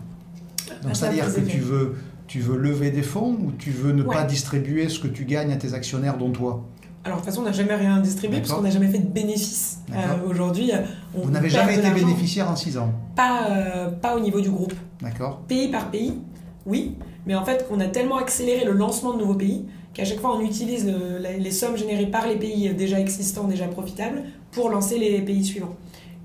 Donc 0.82 0.96
c'est-à-dire 0.96 1.34
que 1.34 1.40
tu 1.40 1.58
veux, 1.58 1.96
tu 2.26 2.40
veux 2.40 2.56
lever 2.56 2.90
des 2.90 3.02
fonds 3.02 3.36
ou 3.42 3.52
tu 3.58 3.70
veux 3.70 3.92
ne 3.92 4.02
pas 4.02 4.24
distribuer 4.24 4.88
ce 4.88 4.98
que 4.98 5.08
tu 5.08 5.24
gagnes 5.24 5.52
à 5.52 5.56
tes 5.56 5.74
actionnaires 5.74 6.16
dont 6.16 6.30
toi? 6.30 6.64
Alors 7.04 7.18
de 7.18 7.22
toute 7.22 7.30
façon, 7.30 7.42
on 7.42 7.44
n'a 7.44 7.52
jamais 7.52 7.74
rien 7.74 7.98
distribué 8.00 8.38
parce 8.38 8.52
qu'on 8.52 8.62
n'a 8.62 8.70
jamais 8.70 8.88
fait 8.88 8.98
de 8.98 9.06
bénéfice. 9.06 9.78
Euh, 9.92 9.96
aujourd'hui, 10.28 10.72
on 11.14 11.22
Vous 11.22 11.30
n'avez 11.30 11.48
jamais 11.48 11.76
été 11.78 11.90
bénéficiaire 11.90 12.50
en 12.50 12.56
6 12.56 12.78
ans 12.78 12.92
pas, 13.14 13.48
euh, 13.50 13.90
pas 13.90 14.16
au 14.16 14.20
niveau 14.20 14.40
du 14.40 14.50
groupe. 14.50 14.74
D'accord. 15.00 15.40
Pays 15.48 15.68
par 15.68 15.90
pays, 15.90 16.14
oui. 16.66 16.96
Mais 17.26 17.34
en 17.34 17.44
fait, 17.44 17.66
on 17.70 17.80
a 17.80 17.86
tellement 17.86 18.16
accéléré 18.16 18.64
le 18.64 18.72
lancement 18.72 19.12
de 19.12 19.18
nouveaux 19.18 19.34
pays 19.34 19.66
qu'à 19.94 20.04
chaque 20.04 20.20
fois, 20.20 20.36
on 20.36 20.40
utilise 20.40 20.86
les 21.20 21.50
sommes 21.50 21.76
générées 21.76 22.06
par 22.06 22.26
les 22.26 22.36
pays 22.36 22.72
déjà 22.74 23.00
existants, 23.00 23.44
déjà 23.44 23.66
profitables, 23.66 24.22
pour 24.50 24.70
lancer 24.70 24.98
les 24.98 25.20
pays 25.20 25.44
suivants. 25.44 25.74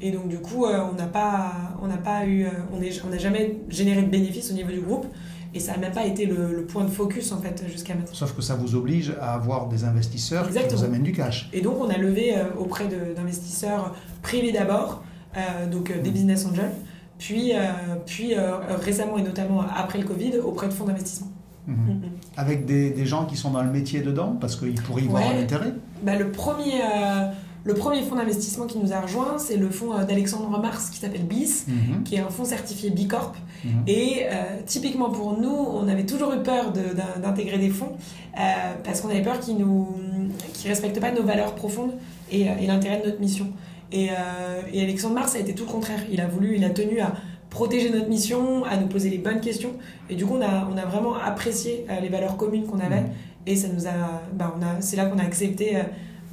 Et 0.01 0.12
donc, 0.12 0.27
du 0.27 0.38
coup, 0.39 0.65
euh, 0.65 0.81
on 0.91 0.95
n'a 0.95 1.05
pas, 1.05 1.53
on 1.81 1.88
n'a 1.88 1.97
pas 1.97 2.25
eu, 2.25 2.45
on 2.73 3.09
n'a 3.09 3.17
jamais 3.17 3.57
généré 3.69 4.01
de 4.01 4.09
bénéfices 4.09 4.51
au 4.51 4.53
niveau 4.53 4.71
du 4.71 4.81
groupe. 4.81 5.05
Et 5.54 5.60
ça 5.60 5.74
n'a 5.74 5.78
même 5.78 5.92
pas 5.92 6.06
été 6.06 6.26
le, 6.26 6.66
point 6.66 6.84
de 6.84 6.89
focus 6.89 7.32
en 7.32 7.39
fait 7.39 7.63
jusqu'à 7.72 7.94
maintenant. 7.94 8.13
Sauf 8.13 8.36
que 8.36 8.42
ça 8.42 8.56
vous 8.56 8.76
oblige 8.76 9.13
à 9.22 9.34
avoir 9.34 9.68
des 9.68 9.84
investisseurs 9.84 10.50
qui 10.50 10.58
vous 10.76 10.84
amènent 10.84 11.04
du 11.04 11.12
cash. 11.12 11.50
Et 11.54 11.62
donc 11.62 11.78
on 11.80 11.89
a 11.89 11.98
levé 11.98 12.36
euh, 12.36 12.46
auprès 12.58 12.88
d'investisseurs 12.88 13.96
privés 14.22 14.52
d'abord, 14.52 15.04
euh, 15.38 15.70
donc 15.70 15.92
euh, 15.92 16.02
des 16.02 16.10
mmh. 16.10 16.13
business 16.13 16.46
angels, 16.46 16.72
puis, 17.20 17.54
puis 18.06 18.34
récemment 18.82 19.18
et 19.18 19.22
notamment 19.22 19.62
après 19.62 20.00
le 20.00 20.06
Covid 20.06 20.38
auprès 20.39 20.68
de 20.68 20.74
fonds 20.74 20.86
d'investissement. 20.86 21.28
Mmh. 21.68 21.74
Mmh, 21.74 22.02
Avec 22.36 22.66
des, 22.66 22.89
des, 22.89 23.06
gens 23.06 23.26
qui 23.26 23.38
sont 23.38 23.52
dans 23.52 23.62
le 23.62 23.72
métier 23.72 24.02
dedans 24.02 24.36
parce 24.42 24.58
qu'ils 24.58 24.82
pourraient 24.82 25.04
y 25.04 25.08
voir 25.08 25.24
un 25.24 25.42
intérêt 25.42 25.74
bah, 26.02 26.18
Le 26.18 26.30
premier 26.30 26.82
Le 27.65 27.73
premier 27.76 28.02
fonds 28.02 28.15
d'investissement 28.15 28.65
qui 28.67 28.78
nous 28.78 28.91
a 28.91 28.99
rejoint, 28.99 29.38
c'est 29.38 29.56
le 29.56 29.69
fonds 29.69 29.97
d'Alexandre 30.04 30.49
Mars 30.60 30.89
qui 30.89 30.99
s'appelle 30.99 31.23
BIS, 31.23 31.63
Mhm. 31.67 32.04
qui 32.04 32.15
est 32.15 32.19
un 32.19 32.28
fonds 32.30 32.43
certifié 32.43 32.89
B 32.89 33.08
Corp. 33.08 33.38
Mhm. 33.63 33.71
Et 33.88 34.23
euh, 34.26 34.32
typiquement 34.65 35.10
pour 35.10 35.39
nous, 35.39 35.47
on 35.56 35.88
avait 35.88 36.06
toujours 36.06 36.34
eu 36.34 36.43
peur 36.43 36.73
de- 36.73 37.21
d'intégrer 37.21 37.58
des 37.58 37.69
fonds 37.69 37.93
euh, 38.38 38.41
parce 38.84 38.99
qu'on 38.99 39.08
avait 39.10 39.21
peur 39.21 39.39
qu'ils 39.39 39.58
nous 39.58 39.88
qu'ils 40.54 40.69
respectent 40.69 40.99
pas 40.99 41.12
nos 41.12 41.23
valeurs 41.23 41.56
profondes 41.56 41.93
et, 42.32 42.49
euh, 42.49 42.54
et 42.60 42.67
l'intérêt 42.67 42.99
de 43.02 43.06
notre 43.08 43.19
mission. 43.21 43.47
Et, 43.93 44.10
euh, 44.10 44.13
et 44.73 44.82
Alexandre 44.82 45.15
Mars, 45.15 45.36
a 45.36 45.39
été 45.39 45.54
tout 45.54 45.65
le 45.65 45.71
contraire. 45.71 45.99
Il 46.12 46.19
a 46.19 46.28
voulu, 46.28 46.56
il 46.58 46.63
a 46.65 46.69
tenu 46.71 46.99
à 46.99 47.13
protéger 47.49 47.91
notre 47.91 48.10
mission, 48.10 48.65
à 48.65 48.76
nous 48.76 48.88
poser 48.88 49.10
les 49.12 49.19
bonnes 49.19 49.39
questions. 49.39 49.71
Et 50.10 50.15
du 50.15 50.26
coup, 50.26 50.36
on 50.36 50.41
a, 50.41 50.67
on 50.73 50.76
a 50.78 50.86
vraiment 50.86 51.13
apprécié 51.15 51.86
euh, 51.89 51.99
les 52.02 52.10
valeurs 52.10 52.36
communes 52.36 52.65
qu'on 52.65 52.80
avait. 52.80 53.02
Mhm. 53.02 53.10
Et 53.45 53.56
ça 53.56 53.67
nous 53.69 53.88
a, 53.88 54.21
bah, 54.34 54.54
on 54.58 54.62
a, 54.63 54.82
c'est 54.82 54.95
là 54.97 55.06
qu'on 55.06 55.19
a 55.19 55.23
accepté 55.23 55.78
euh, 55.78 55.82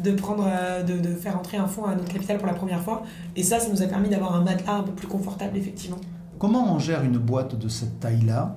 de 0.03 0.13
prendre, 0.13 0.45
euh, 0.47 0.83
de, 0.83 0.99
de 0.99 1.15
faire 1.15 1.37
entrer 1.39 1.57
un 1.59 1.67
fonds 1.67 1.85
à 1.85 1.95
notre 1.95 2.13
capital 2.13 2.39
pour 2.39 2.47
la 2.47 2.55
première 2.55 2.81
fois. 2.81 3.03
Et 3.37 3.43
ça, 3.43 3.61
ça 3.61 3.69
nous 3.71 3.83
a 3.83 3.87
permis 3.87 4.09
d'avoir 4.09 4.35
un 4.35 4.43
matelas 4.43 4.75
un 4.77 4.83
peu 4.83 4.93
plus 4.93 5.07
confortable, 5.09 5.57
effectivement. 5.57 5.99
Comment 6.39 6.75
on 6.75 6.79
gère 6.79 7.03
une 7.05 7.19
boîte 7.19 7.55
de 7.59 7.69
cette 7.69 8.01
taille-là 8.01 8.57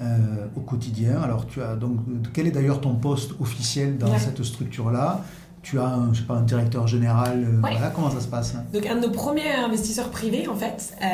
euh, 0.00 0.46
au 0.56 0.60
quotidien 0.60 1.20
Alors, 1.22 1.46
tu 1.46 1.60
as 1.62 1.74
donc 1.74 1.98
quel 2.32 2.46
est 2.46 2.52
d'ailleurs 2.52 2.80
ton 2.80 2.94
poste 2.94 3.32
officiel 3.40 3.98
dans 3.98 4.10
Ouais. 4.10 4.18
cette 4.18 4.42
structure-là 4.42 5.22
Tu 5.60 5.78
as, 5.78 5.86
un, 5.86 6.14
je 6.14 6.20
sais 6.20 6.26
pas, 6.26 6.34
un 6.36 6.42
directeur 6.42 6.86
général. 6.86 7.42
euh, 7.44 7.60
Ouais. 7.60 7.72
Voilà, 7.72 7.90
comment 7.90 8.10
ça 8.10 8.20
se 8.20 8.28
passe 8.28 8.54
Donc 8.72 8.86
un 8.86 8.94
de 8.96 9.00
nos 9.00 9.10
premiers 9.10 9.52
investisseurs 9.52 10.08
privés, 10.10 10.46
en 10.48 10.54
fait, 10.54 10.94
euh, 11.02 11.06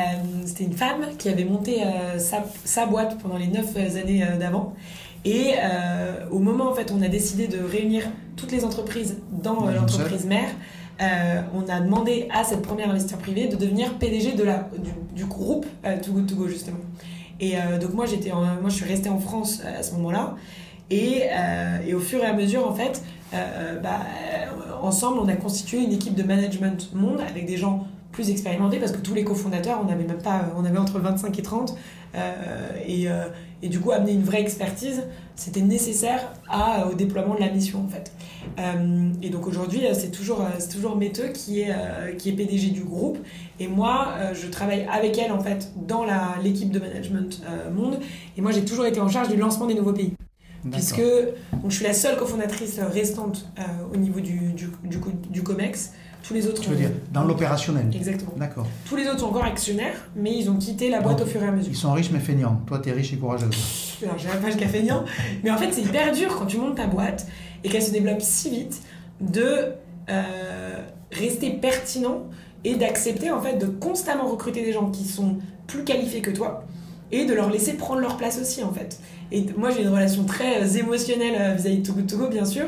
c'était 0.45 0.63
une 0.65 0.73
femme 0.77 1.01
qui 1.17 1.29
avait 1.29 1.45
monté 1.45 1.83
euh, 1.83 2.19
sa, 2.19 2.43
sa 2.63 2.85
boîte 2.85 3.17
pendant 3.21 3.37
les 3.37 3.47
neuf 3.47 3.75
années 3.75 4.23
d'avant. 4.39 4.73
Et 5.25 5.53
euh, 5.57 6.27
au 6.29 6.37
moment, 6.37 6.69
en 6.69 6.73
fait, 6.73 6.91
on 6.95 7.01
a 7.01 7.07
décidé 7.07 7.47
de 7.47 7.57
réunir 7.59 8.03
toutes 8.35 8.51
les 8.51 8.63
entreprises 8.63 9.17
dans 9.31 9.67
euh, 9.67 9.73
l'entreprise 9.73 10.25
mère. 10.25 10.49
euh, 11.01 11.41
on 11.55 11.67
a 11.67 11.79
demandé 11.79 12.27
à 12.31 12.43
cette 12.43 12.61
première 12.61 12.91
investisseur 12.91 13.17
privée 13.19 13.47
de 13.47 13.55
devenir 13.55 13.95
PDG 13.97 14.33
de 14.33 14.43
la, 14.43 14.69
du, 14.77 14.91
du 15.15 15.25
groupe 15.25 15.65
Too 16.03 16.11
Good 16.13 16.27
To 16.27 16.35
Go, 16.35 16.47
justement. 16.47 16.77
Et 17.41 17.55
donc 17.81 17.93
moi, 17.93 18.05
j'étais 18.05 18.31
moi, 18.31 18.69
je 18.69 18.75
suis 18.75 18.85
restée 18.85 19.09
en 19.09 19.19
France 19.19 19.61
à 19.65 19.83
ce 19.83 19.91
moment-là. 19.95 20.35
Et, 20.89 21.23
et 21.85 21.93
au 21.93 21.99
fur 21.99 22.23
et 22.23 22.25
à 22.27 22.31
mesure, 22.31 22.65
en 22.65 22.73
fait, 22.73 23.03
bah, 23.83 23.99
ensemble, 24.81 25.19
on 25.19 25.27
a 25.27 25.35
constitué 25.35 25.79
une 25.79 25.91
équipe 25.91 26.15
de 26.15 26.23
management 26.23 26.91
monde 26.93 27.19
avec 27.27 27.45
des 27.45 27.57
gens 27.57 27.87
plus 28.13 28.29
expérimentés 28.29 28.79
parce 28.79 28.93
que 28.93 29.01
tous 29.01 29.13
les 29.13 29.25
cofondateurs, 29.25 29.81
on 29.85 29.91
avait 29.91 30.05
même 30.05 30.21
pas, 30.21 30.45
on 30.57 30.63
avait 30.63 30.77
entre 30.77 30.99
25 30.99 31.37
et 31.37 31.41
30. 31.41 31.75
euh, 32.15 32.69
et, 32.87 33.09
euh, 33.09 33.25
et 33.65 33.69
du 33.69 33.79
coup, 33.79 33.91
amener 33.91 34.11
une 34.13 34.23
vraie 34.23 34.41
expertise, 34.41 35.01
c'était 35.35 35.61
nécessaire 35.61 36.31
à, 36.47 36.87
au 36.87 36.93
déploiement 36.93 37.33
de 37.33 37.39
la 37.39 37.49
mission, 37.49 37.79
en 37.83 37.87
fait. 37.89 38.11
Euh, 38.59 39.09
et 39.23 39.29
donc 39.31 39.47
aujourd'hui, 39.47 39.85
euh, 39.87 39.93
c'est 39.93 40.11
toujours, 40.11 40.41
euh, 40.41 40.45
c'est 40.59 40.69
toujours 40.69 40.95
Méteux 40.95 41.29
qui 41.33 41.61
est, 41.61 41.71
euh, 41.71 42.13
qui 42.15 42.29
est 42.29 42.33
PDG 42.33 42.69
du 42.69 42.83
groupe. 42.83 43.17
Et 43.59 43.67
moi, 43.67 44.09
euh, 44.19 44.33
je 44.35 44.47
travaille 44.47 44.87
avec 44.91 45.17
elle, 45.17 45.31
en 45.31 45.39
fait, 45.39 45.71
dans 45.87 46.05
la- 46.05 46.35
l'équipe 46.43 46.69
de 46.71 46.79
management 46.79 47.41
euh, 47.49 47.71
monde. 47.71 47.99
Et 48.37 48.41
moi, 48.41 48.51
j'ai 48.51 48.63
toujours 48.63 48.85
été 48.85 48.99
en 49.01 49.09
charge 49.09 49.29
du 49.29 49.35
lancement 49.37 49.65
des 49.65 49.73
nouveaux 49.73 49.93
pays 49.93 50.13
D'accord. 50.63 50.71
puisque 50.71 51.01
donc, 51.61 51.69
je 51.71 51.75
suis 51.75 51.85
la 51.85 51.93
seule 51.93 52.17
cofondatrice 52.17 52.79
restante 52.79 53.47
euh, 53.57 53.63
au 53.93 53.97
niveau 53.97 54.19
du, 54.19 54.37
du, 54.53 54.69
du 55.29 55.43
COMEX. 55.43 55.91
Tous 56.27 56.33
les 56.33 56.47
autres 56.47 56.61
Tu 56.61 56.69
veux 56.69 56.75
ont- 56.75 56.79
dire 56.79 56.89
dans 57.13 57.23
l'opérationnel 57.23 57.85
Exactement. 57.93 58.31
D'accord. 58.37 58.65
Tous 58.89 58.95
les 58.95 59.07
autres 59.07 59.19
sont 59.19 59.27
encore 59.27 59.43
actionnaires, 59.45 60.09
mais 60.15 60.35
ils 60.35 60.49
ont 60.49 60.57
quitté 60.57 60.89
la 60.89 60.99
boîte 61.01 61.19
Donc, 61.19 61.27
au 61.27 61.29
fur 61.29 61.43
et 61.43 61.47
à 61.47 61.51
mesure. 61.51 61.71
Ils 61.71 61.75
sont 61.77 61.93
riches 61.93 62.09
mais 62.11 62.19
feignants. 62.19 62.61
Toi, 62.65 62.79
tu 62.79 62.89
es 62.89 62.93
riche 62.93 63.13
et 63.13 63.17
courageuse. 63.17 63.53
Alors, 64.03 64.17
j'ai 64.17 64.27
pas 64.27 64.47
jusqu'à 64.47 64.67
feignant, 64.67 65.03
mais 65.43 65.51
en 65.51 65.57
fait, 65.57 65.71
c'est 65.71 65.81
hyper 65.81 66.11
dur 66.11 66.35
quand 66.37 66.45
tu 66.47 66.57
montes 66.57 66.75
ta 66.75 66.87
boîte 66.87 67.27
et 67.63 67.69
qu'elle 67.69 67.83
se 67.83 67.91
développe 67.91 68.21
si 68.21 68.49
vite 68.49 68.81
de 69.21 69.73
euh, 70.09 70.73
rester 71.11 71.51
pertinent 71.51 72.23
et 72.63 72.75
d'accepter 72.75 73.31
en 73.31 73.41
fait 73.41 73.57
de 73.57 73.65
constamment 73.67 74.27
recruter 74.27 74.63
des 74.63 74.71
gens 74.73 74.89
qui 74.89 75.05
sont 75.05 75.37
plus 75.67 75.83
qualifiés 75.83 76.21
que 76.21 76.31
toi 76.31 76.63
et 77.11 77.25
de 77.25 77.33
leur 77.33 77.49
laisser 77.51 77.73
prendre 77.73 78.01
leur 78.01 78.17
place 78.17 78.39
aussi 78.41 78.63
en 78.63 78.73
fait. 78.73 78.99
Et 79.31 79.45
moi 79.57 79.69
j'ai 79.71 79.83
une 79.83 79.89
relation 79.89 80.23
très 80.25 80.63
euh, 80.63 80.67
émotionnelle 80.79 81.35
euh, 81.39 81.53
vis-à-vis 81.55 81.77
de 81.79 81.85
Togo 81.87 82.01
Togo 82.01 82.27
bien 82.27 82.45
sûr 82.45 82.65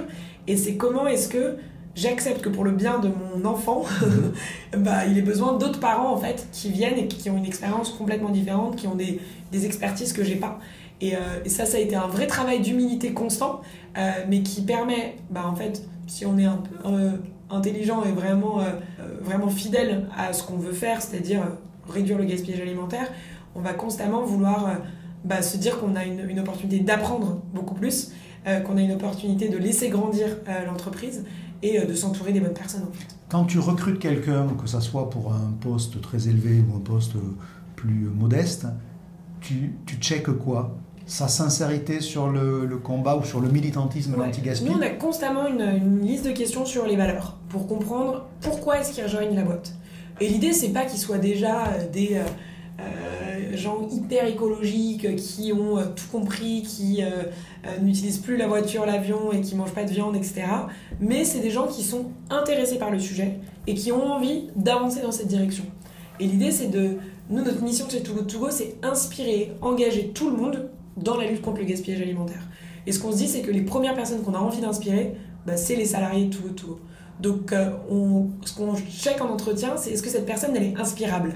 et 0.48 0.56
c'est 0.58 0.76
comment 0.76 1.08
est-ce 1.08 1.28
que 1.30 1.58
j'accepte 1.98 2.42
que 2.42 2.50
pour 2.50 2.64
le 2.64 2.72
bien 2.72 3.00
de 3.00 3.10
mon 3.10 3.44
enfant 3.44 3.84
bah, 4.78 5.06
il 5.08 5.18
ait 5.18 5.24
besoin 5.24 5.58
d'autres 5.58 5.80
parents 5.80 6.14
en 6.14 6.18
fait 6.18 6.48
qui 6.54 6.72
viennent 6.72 6.98
et 6.98 7.08
qui 7.08 7.30
ont 7.30 7.38
une 7.38 7.46
expérience 7.46 7.90
complètement 7.90 8.30
différente, 8.30 8.76
qui 8.76 8.88
ont 8.88 8.96
des, 8.96 9.20
des 9.52 9.66
expertises 9.66 10.14
que 10.14 10.24
j'ai 10.24 10.36
pas. 10.36 10.60
Et, 11.02 11.16
euh, 11.16 11.20
et 11.46 11.50
ça, 11.50 11.66
ça 11.66 11.78
a 11.78 11.80
été 11.80 11.96
un 11.96 12.08
vrai 12.08 12.28
travail 12.28 12.62
d'humilité 12.62 13.14
constant, 13.14 13.62
euh, 13.98 14.12
mais 14.28 14.42
qui 14.42 14.62
permet, 14.62 15.16
bah, 15.30 15.46
en 15.46 15.56
fait, 15.56 15.84
si 16.08 16.26
on 16.26 16.38
est 16.38 16.46
un 16.46 16.58
peu 16.58 16.76
euh, 16.88 17.12
intelligent 17.50 18.04
et 18.04 18.12
vraiment, 18.12 18.60
vraiment 19.22 19.48
fidèle 19.48 20.08
à 20.18 20.34
ce 20.34 20.44
qu'on 20.44 20.58
veut 20.58 20.74
faire, 20.74 21.02
c'est-à-dire 21.02 21.44
réduire 21.88 22.18
le 22.18 22.26
gaspillage 22.26 22.62
alimentaire, 22.62 23.12
on 23.56 23.62
va 23.62 23.74
constamment 23.74 24.24
vouloir 24.24 24.80
bah, 25.24 25.42
se 25.42 25.58
dire 25.58 25.80
qu'on 25.80 25.96
a 25.96 26.04
une, 26.04 26.30
une 26.30 26.40
opportunité 26.40 26.84
d'apprendre 26.84 27.42
beaucoup 27.54 27.74
plus, 27.74 28.12
qu'on 28.66 28.78
a 28.78 28.82
une 28.82 28.92
opportunité 28.92 29.48
de 29.48 29.58
laisser 29.58 29.88
grandir 29.88 30.28
l'entreprise 30.66 31.24
et 31.64 31.80
euh, 31.80 31.86
de 31.86 31.94
s'entourer 31.94 32.34
des 32.34 32.40
bonnes 32.40 32.54
personnes. 32.54 32.84
En 32.84 32.94
fait. 32.94 33.16
Quand 33.30 33.46
tu 33.46 33.60
recrutes 33.60 34.00
quelqu'un, 34.00 34.48
que 34.62 34.68
ça 34.68 34.82
soit 34.82 35.10
pour 35.10 35.34
un 35.34 35.52
poste 35.60 36.02
très 36.02 36.28
élevé 36.28 36.64
ou 36.70 36.76
un 36.78 36.80
poste 36.80 37.14
plus 37.76 38.10
modeste, 38.16 38.68
tu, 39.42 39.74
tu 39.86 39.96
checkes 39.98 40.32
quoi? 40.32 40.76
Sa 41.06 41.28
sincérité 41.30 42.02
sur 42.02 42.28
le, 42.30 42.66
le 42.66 42.78
combat 42.78 43.16
ou 43.16 43.24
sur 43.24 43.40
le 43.40 43.50
militantisme 43.50 44.16
Ouais. 44.16 44.28
anti-gaspi 44.28 44.66
Nous, 44.70 44.78
on 44.78 44.82
a 44.82 44.90
constamment 44.90 45.48
une, 45.48 45.62
une 45.62 46.02
liste 46.02 46.26
de 46.26 46.32
questions 46.32 46.66
sur 46.66 46.86
les 46.86 46.98
valeurs 46.98 47.38
pour 47.50 47.66
comprendre 47.66 48.26
pourquoi 48.42 48.80
est-ce 48.80 48.92
qu'ils 48.92 49.04
rejoignent 49.06 49.34
la 49.36 49.44
boîte. 49.44 49.74
Et 50.20 50.28
l'idée, 50.28 50.52
c'est 50.52 50.70
pas 50.70 50.84
qu'ils 50.86 51.00
soient 51.00 51.18
déjà 51.20 51.68
euh, 51.68 51.90
des 51.90 52.16
euh, 52.16 52.24
gens 53.58 53.88
hyper 53.92 54.26
écologiques 54.26 55.06
euh, 55.06 55.16
qui 55.16 55.52
ont 55.52 55.78
euh, 55.78 55.86
tout 55.96 56.08
compris, 56.12 56.62
qui 56.62 57.02
euh, 57.02 57.24
euh, 57.66 57.78
n'utilisent 57.82 58.20
plus 58.20 58.38
la 58.38 58.48
voiture, 58.48 58.86
l'avion 58.86 59.32
et 59.34 59.42
qui 59.42 59.56
mangent 59.56 59.74
pas 59.74 59.84
de 59.84 59.92
viande, 59.92 60.16
etc. 60.16 60.44
Mais 61.02 61.26
c'est 61.26 61.40
des 61.40 61.50
gens 61.50 61.68
qui 61.68 61.84
sont 61.84 62.06
intéressés 62.30 62.78
par 62.78 62.92
le 62.92 63.00
sujet 63.00 63.40
et 63.66 63.74
qui 63.74 63.92
ont 63.92 64.06
envie 64.06 64.50
d'avancer 64.56 65.02
dans 65.02 65.12
cette 65.12 65.28
direction. 65.28 65.66
Et 66.20 66.28
l'idée, 66.28 66.52
c'est 66.52 66.68
de. 66.68 66.98
Nous, 67.30 67.44
notre 67.44 67.62
mission 67.62 67.90
chez 67.90 68.02
Too 68.02 68.14
Good 68.14 68.28
To 68.28 68.40
Go, 68.40 68.48
c'est 68.50 68.76
inspirer, 68.84 69.52
engager 69.62 70.10
tout 70.10 70.30
le 70.30 70.38
monde 70.38 70.70
dans 70.96 71.18
la 71.18 71.28
lutte 71.30 71.42
contre 71.42 71.60
le 71.60 71.66
gaspillage 71.66 72.02
alimentaire. 72.02 72.42
Et 72.86 72.94
ce 72.94 73.00
qu'on 73.00 73.12
se 73.12 73.18
dit, 73.18 73.28
c'est 73.28 73.42
que 73.42 73.52
les 73.52 73.64
premières 73.64 73.96
personnes 73.96 74.24
qu'on 74.24 74.34
a 74.34 74.40
envie 74.40 74.62
d'inspirer, 74.62 75.14
bah, 75.46 75.58
c'est 75.58 75.76
les 75.76 75.86
salariés 75.86 76.26
de 76.26 76.34
Too 76.34 76.42
Good 76.44 76.56
To 76.56 76.68
Go. 76.68 76.80
Donc, 77.20 77.52
euh, 77.52 77.72
on, 77.90 78.28
ce 78.46 78.54
qu'on 78.54 78.76
check 78.78 79.22
en 79.22 79.30
entretien, 79.30 79.76
c'est 79.76 79.92
est-ce 79.92 80.04
que 80.04 80.10
cette 80.10 80.26
personne, 80.26 80.56
elle 80.56 80.64
est 80.64 80.78
inspirable? 80.78 81.34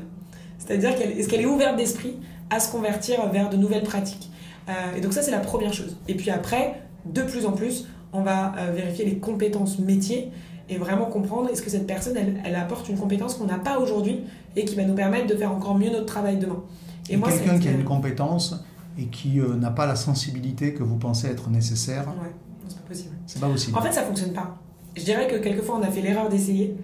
C'est-à-dire, 0.66 0.96
qu'elle, 0.96 1.12
est-ce 1.12 1.28
qu'elle 1.28 1.42
est 1.42 1.46
ouverte 1.46 1.76
d'esprit 1.76 2.16
à 2.50 2.60
se 2.60 2.72
convertir 2.72 3.28
vers 3.32 3.50
de 3.50 3.58
nouvelles 3.58 3.84
pratiques 3.84 4.30
Euh, 4.70 4.74
Et 4.98 5.02
donc 5.02 5.14
ça, 5.14 5.22
c'est 5.22 5.32
la 5.32 5.40
première 5.40 5.74
chose. 5.74 5.98
Et 6.08 6.16
puis 6.16 6.30
après, 6.30 6.82
de 7.06 7.24
plus 7.24 7.46
en 7.46 7.52
plus, 7.54 7.88
on 8.14 8.22
va 8.22 8.54
euh, 8.58 8.72
vérifier 8.72 9.06
les 9.06 9.18
compétences 9.18 9.80
métiers 9.80 10.32
et 10.70 10.78
vraiment 10.78 11.06
comprendre 11.06 11.50
est-ce 11.50 11.62
que 11.62 11.70
cette 11.70 11.88
personne, 11.88 12.16
elle, 12.16 12.42
elle 12.46 12.56
apporte 12.56 12.88
une 12.90 12.98
compétence 12.98 13.34
qu'on 13.36 13.46
n'a 13.46 13.58
pas 13.60 13.80
aujourd'hui 13.80 14.22
et 14.56 14.66
qui 14.66 14.76
va 14.76 14.84
nous 14.84 14.94
permettre 14.94 15.28
de 15.28 15.36
faire 15.36 15.52
encore 15.52 15.78
mieux 15.78 15.90
notre 15.90 16.06
travail 16.06 16.38
demain. 16.38 16.62
Et 17.10 17.18
moi, 17.18 17.30
ça 17.32 17.38
quelqu'un 17.40 17.60
qui 17.60 17.68
a 17.68 17.72
une 17.72 17.84
compétence 17.84 18.56
et 19.00 19.06
qui 19.08 19.40
euh, 19.40 19.56
n'a 19.56 19.72
pas 19.72 19.86
la 19.86 19.96
sensibilité 19.96 20.74
que 20.74 20.84
vous 20.84 20.98
pensez 20.98 21.28
être 21.28 21.50
nécessaire, 21.50 22.08
Ouais, 22.08 22.14
non, 22.30 22.68
c'est 22.70 22.78
pas 22.82 22.88
possible. 22.88 23.16
c'est 23.26 23.40
pas 23.42 23.48
possible. 23.50 23.78
En 23.78 23.82
fait, 23.82 23.92
ça 23.92 24.04
fonctionne 24.04 24.34
pas. 24.34 24.58
Je 24.96 25.04
dirais 25.04 25.28
que 25.28 25.38
quelquefois, 25.38 25.78
on 25.80 25.84
a 25.84 25.88
fait 25.90 26.02
l'erreur 26.02 26.30
d'essayer. 26.30 26.76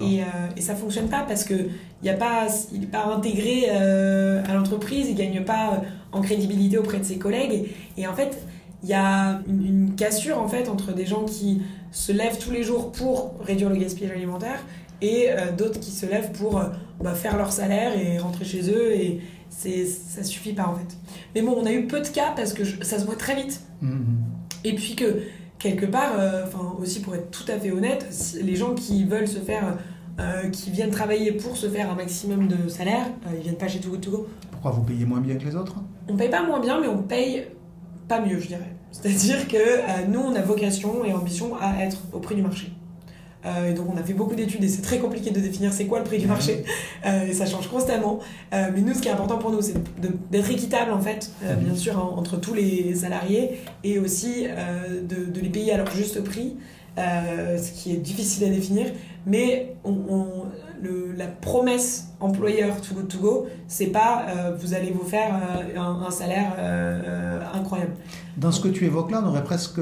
Et, 0.00 0.22
euh, 0.22 0.24
et 0.56 0.60
ça 0.60 0.74
fonctionne 0.74 1.08
pas 1.08 1.24
parce 1.26 1.44
que 1.44 1.54
il 2.02 2.16
pas, 2.16 2.46
n'est 2.72 2.86
pas 2.86 3.06
intégré 3.06 3.64
euh, 3.70 4.42
à 4.48 4.54
l'entreprise, 4.54 5.06
il 5.08 5.14
gagne 5.14 5.42
pas 5.44 5.74
euh, 5.74 5.76
en 6.12 6.20
crédibilité 6.20 6.78
auprès 6.78 6.98
de 6.98 7.04
ses 7.04 7.18
collègues 7.18 7.52
et, 7.96 8.00
et 8.02 8.06
en 8.06 8.14
fait, 8.14 8.38
il 8.82 8.88
y 8.88 8.94
a 8.94 9.40
une, 9.48 9.64
une 9.64 9.94
cassure 9.94 10.38
en 10.40 10.48
fait 10.48 10.68
entre 10.68 10.92
des 10.92 11.06
gens 11.06 11.24
qui 11.24 11.62
se 11.92 12.10
lèvent 12.12 12.38
tous 12.38 12.50
les 12.50 12.62
jours 12.64 12.90
pour 12.92 13.34
réduire 13.40 13.68
le 13.70 13.76
gaspillage 13.76 14.12
alimentaire 14.12 14.60
et 15.00 15.26
euh, 15.30 15.52
d'autres 15.56 15.78
qui 15.80 15.90
se 15.90 16.06
lèvent 16.06 16.32
pour 16.32 16.60
bah, 17.00 17.14
faire 17.14 17.36
leur 17.36 17.52
salaire 17.52 17.92
et 17.98 18.18
rentrer 18.18 18.44
chez 18.44 18.68
eux 18.70 18.92
et 18.94 19.20
ça 19.50 20.24
suffit 20.24 20.52
pas 20.54 20.66
en 20.66 20.74
fait. 20.74 20.96
Mais 21.34 21.42
bon, 21.42 21.54
on 21.56 21.66
a 21.66 21.72
eu 21.72 21.86
peu 21.86 22.00
de 22.00 22.08
cas 22.08 22.32
parce 22.34 22.52
que 22.52 22.64
je- 22.64 22.82
ça 22.82 22.98
se 22.98 23.04
voit 23.04 23.16
très 23.16 23.36
vite. 23.36 23.60
Mhm. 23.80 24.16
Et 24.64 24.74
puis 24.74 24.96
que, 24.96 25.20
quelque 25.62 25.86
part, 25.86 26.12
euh, 26.18 26.44
enfin 26.46 26.74
aussi 26.80 27.00
pour 27.00 27.14
être 27.14 27.30
tout 27.30 27.50
à 27.50 27.58
fait 27.58 27.70
honnête, 27.70 28.06
si- 28.10 28.42
les 28.42 28.56
gens 28.56 28.74
qui 28.74 29.04
veulent 29.04 29.28
se 29.28 29.38
faire, 29.38 29.76
euh, 30.20 30.48
qui 30.50 30.70
viennent 30.70 30.90
travailler 30.90 31.32
pour 31.32 31.56
se 31.56 31.68
faire 31.68 31.90
un 31.90 31.94
maximum 31.94 32.48
de 32.48 32.68
salaire, 32.68 33.06
euh, 33.26 33.30
ils 33.36 33.42
viennent 33.42 33.56
pas 33.56 33.68
chez 33.68 33.78
Too 33.80 33.90
Good 33.90 34.00
To 34.00 34.10
Go. 34.10 34.26
Pourquoi 34.50 34.72
vous 34.72 34.82
payez 34.82 35.04
moins 35.04 35.20
bien 35.20 35.36
que 35.36 35.44
les 35.44 35.54
autres? 35.56 35.76
On 36.08 36.16
paye 36.16 36.28
pas 36.30 36.42
moins 36.44 36.60
bien, 36.60 36.80
mais 36.80 36.88
on 36.88 37.02
paye 37.02 37.44
pas 38.08 38.20
mieux, 38.20 38.38
je 38.40 38.48
dirais. 38.48 38.74
C'est-à-dire 38.90 39.48
que 39.48 40.06
nous, 40.08 40.20
on 40.20 40.34
a 40.34 40.42
vocation 40.42 41.04
et 41.04 41.12
ambition 41.14 41.52
à 41.60 41.82
être 41.82 41.98
au 42.12 42.18
prix 42.18 42.34
du 42.34 42.42
marché. 42.42 42.70
Euh, 43.44 43.70
et 43.70 43.74
donc 43.74 43.86
on 43.92 43.96
a 43.96 44.02
fait 44.04 44.12
beaucoup 44.14 44.34
d'études 44.36 44.62
et 44.62 44.68
c'est 44.68 44.82
très 44.82 44.98
compliqué 44.98 45.30
de 45.30 45.40
définir 45.40 45.72
c'est 45.72 45.86
quoi 45.86 45.98
le 45.98 46.04
prix 46.04 46.18
du 46.18 46.26
marché 46.26 46.64
Euh, 47.04 47.26
et 47.26 47.32
ça 47.32 47.44
change 47.46 47.68
constamment. 47.68 48.20
Euh, 48.54 48.68
mais 48.74 48.80
nous 48.82 48.94
ce 48.94 49.00
qui 49.02 49.08
est 49.08 49.12
important 49.12 49.38
pour 49.38 49.50
nous 49.50 49.60
c'est 49.62 49.74
d'être 50.30 50.50
équitable 50.50 50.92
en 50.92 51.00
fait, 51.00 51.30
Mhm. 51.42 51.64
bien 51.64 51.74
sûr 51.74 51.98
en- 51.98 52.16
entre 52.18 52.36
tous 52.38 52.54
les 52.54 52.94
salariés 52.94 53.60
et 53.82 53.98
aussi 53.98 54.46
de, 55.08 55.24
de 55.30 55.40
les 55.40 55.48
payer 55.48 55.72
à 55.72 55.76
leur 55.78 55.90
juste 55.90 56.22
prix 56.22 56.56
ce 56.96 57.72
qui 57.72 57.92
est 57.92 57.96
difficile 57.96 58.44
à 58.44 58.50
définir, 58.50 58.86
mais 59.26 59.74
la 61.16 61.26
promesse 61.26 62.08
employeur 62.20 62.80
to 62.80 62.94
go 62.94 63.02
to 63.02 63.18
go, 63.18 63.46
c'est 63.68 63.86
pas 63.86 64.26
vous 64.58 64.74
allez 64.74 64.90
vous 64.90 65.04
faire 65.04 65.34
un, 65.76 66.10
salaire 66.10 66.52
incroyable. 67.54 67.92
Dans 68.36 68.52
ce 68.52 68.60
que 68.60 68.68
tu 68.68 68.84
évoques 68.84 69.10
là, 69.10 69.22
on 69.24 69.28
aurait 69.28 69.44
presque 69.44 69.80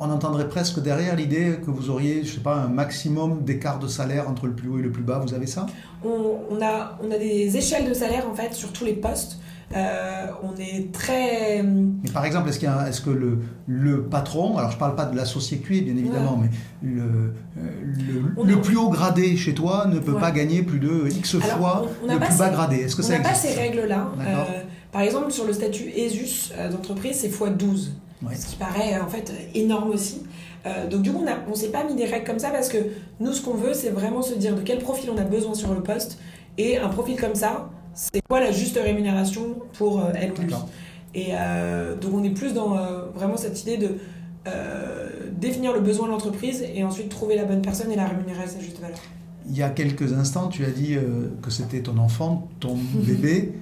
on 0.00 0.10
entendrait 0.10 0.48
presque 0.48 0.80
derrière 0.80 1.14
l'idée 1.14 1.58
que 1.64 1.70
vous 1.70 1.90
auriez, 1.90 2.24
je 2.24 2.34
sais 2.34 2.40
pas, 2.40 2.56
un 2.56 2.68
maximum 2.68 3.44
d'écart 3.44 3.78
de 3.78 3.86
salaire 3.86 4.28
entre 4.28 4.46
le 4.46 4.54
plus 4.54 4.68
haut 4.68 4.78
et 4.78 4.82
le 4.82 4.90
plus 4.90 5.02
bas. 5.02 5.20
Vous 5.24 5.34
avez 5.34 5.46
ça? 5.46 5.66
On, 6.04 6.60
a, 6.60 6.98
on 7.02 7.10
a 7.10 7.18
des 7.18 7.56
échelles 7.56 7.88
de 7.88 7.94
salaire 7.94 8.28
en 8.28 8.34
fait 8.34 8.54
sur 8.54 8.72
tous 8.72 8.84
les 8.84 8.94
postes. 8.94 9.38
Euh, 9.74 10.26
on 10.42 10.56
est 10.60 10.92
très. 10.92 11.62
Mais 11.62 12.10
par 12.12 12.24
exemple, 12.24 12.48
est-ce, 12.48 12.58
qu'il 12.58 12.70
est-ce 12.86 13.00
que 13.00 13.10
le, 13.10 13.38
le, 13.66 14.02
patron, 14.04 14.58
alors 14.58 14.70
je 14.70 14.76
ne 14.76 14.80
parle 14.80 14.94
pas 14.94 15.06
de 15.06 15.16
l'associé 15.16 15.58
QI 15.58 15.80
bien 15.82 15.96
évidemment, 15.96 16.38
mais 16.40 16.50
le, 16.82 17.32
euh, 17.58 18.44
le, 18.44 18.60
plus 18.60 18.76
haut 18.76 18.90
gradé 18.90 19.36
chez 19.36 19.54
toi 19.54 19.86
ne 19.86 19.98
peut 19.98 20.16
pas 20.16 20.30
gagner 20.32 20.62
plus 20.62 20.80
de 20.80 21.08
X 21.08 21.38
fois 21.38 21.86
le 22.06 22.18
plus 22.18 22.38
bas 22.38 22.50
gradé. 22.50 22.76
Est-ce 22.76 22.94
que 22.94 23.02
on 23.04 23.08
n'a 23.08 23.20
pas 23.20 23.34
ces 23.34 23.54
règles-là. 23.54 24.08
Euh, 24.20 24.44
par 24.92 25.00
exemple, 25.00 25.32
sur 25.32 25.46
le 25.46 25.52
statut 25.52 25.88
ESUS 25.88 26.52
d'entreprise, 26.70 27.16
c'est 27.20 27.28
x12 27.28 27.88
ce 28.32 28.46
qui 28.46 28.56
paraît 28.56 28.98
en 29.00 29.08
fait 29.08 29.32
énorme 29.54 29.90
aussi. 29.90 30.22
Euh, 30.66 30.88
donc 30.88 31.02
du 31.02 31.12
coup, 31.12 31.24
on 31.46 31.50
ne 31.50 31.54
s'est 31.56 31.68
pas 31.68 31.84
mis 31.84 31.94
des 31.94 32.06
règles 32.06 32.26
comme 32.26 32.38
ça 32.38 32.50
parce 32.50 32.68
que 32.68 32.78
nous, 33.20 33.32
ce 33.32 33.42
qu'on 33.42 33.54
veut, 33.54 33.74
c'est 33.74 33.90
vraiment 33.90 34.22
se 34.22 34.34
dire 34.34 34.54
de 34.54 34.62
quel 34.62 34.78
profil 34.78 35.10
on 35.10 35.18
a 35.18 35.24
besoin 35.24 35.54
sur 35.54 35.72
le 35.72 35.82
poste. 35.82 36.18
Et 36.56 36.78
un 36.78 36.88
profil 36.88 37.20
comme 37.20 37.34
ça, 37.34 37.70
c'est 37.94 38.22
quoi 38.28 38.40
la 38.40 38.52
juste 38.52 38.78
rémunération 38.82 39.56
pour 39.74 40.00
euh, 40.00 40.12
elle 40.14 40.32
ou 40.32 40.42
lui. 40.42 40.54
Et 41.14 41.28
euh, 41.32 41.94
donc 41.96 42.12
on 42.14 42.24
est 42.24 42.30
plus 42.30 42.54
dans 42.54 42.76
vraiment 43.14 43.36
cette 43.36 43.62
idée 43.62 43.76
de 43.76 43.96
définir 45.38 45.72
le 45.72 45.80
besoin 45.80 46.06
de 46.06 46.12
l'entreprise 46.12 46.62
et 46.74 46.84
ensuite 46.84 47.08
trouver 47.08 47.36
la 47.36 47.44
bonne 47.44 47.62
personne 47.62 47.90
et 47.90 47.96
la 47.96 48.06
rémunérer 48.06 48.42
à 48.42 48.46
sa 48.46 48.60
juste 48.60 48.80
valeur. 48.80 48.98
Il 49.48 49.56
y 49.56 49.62
a 49.62 49.70
quelques 49.70 50.12
instants, 50.12 50.48
tu 50.48 50.64
as 50.64 50.70
dit 50.70 50.96
que 51.40 51.50
c'était 51.50 51.80
ton 51.80 51.98
enfant, 51.98 52.48
ton 52.60 52.76
bébé. 52.94 53.54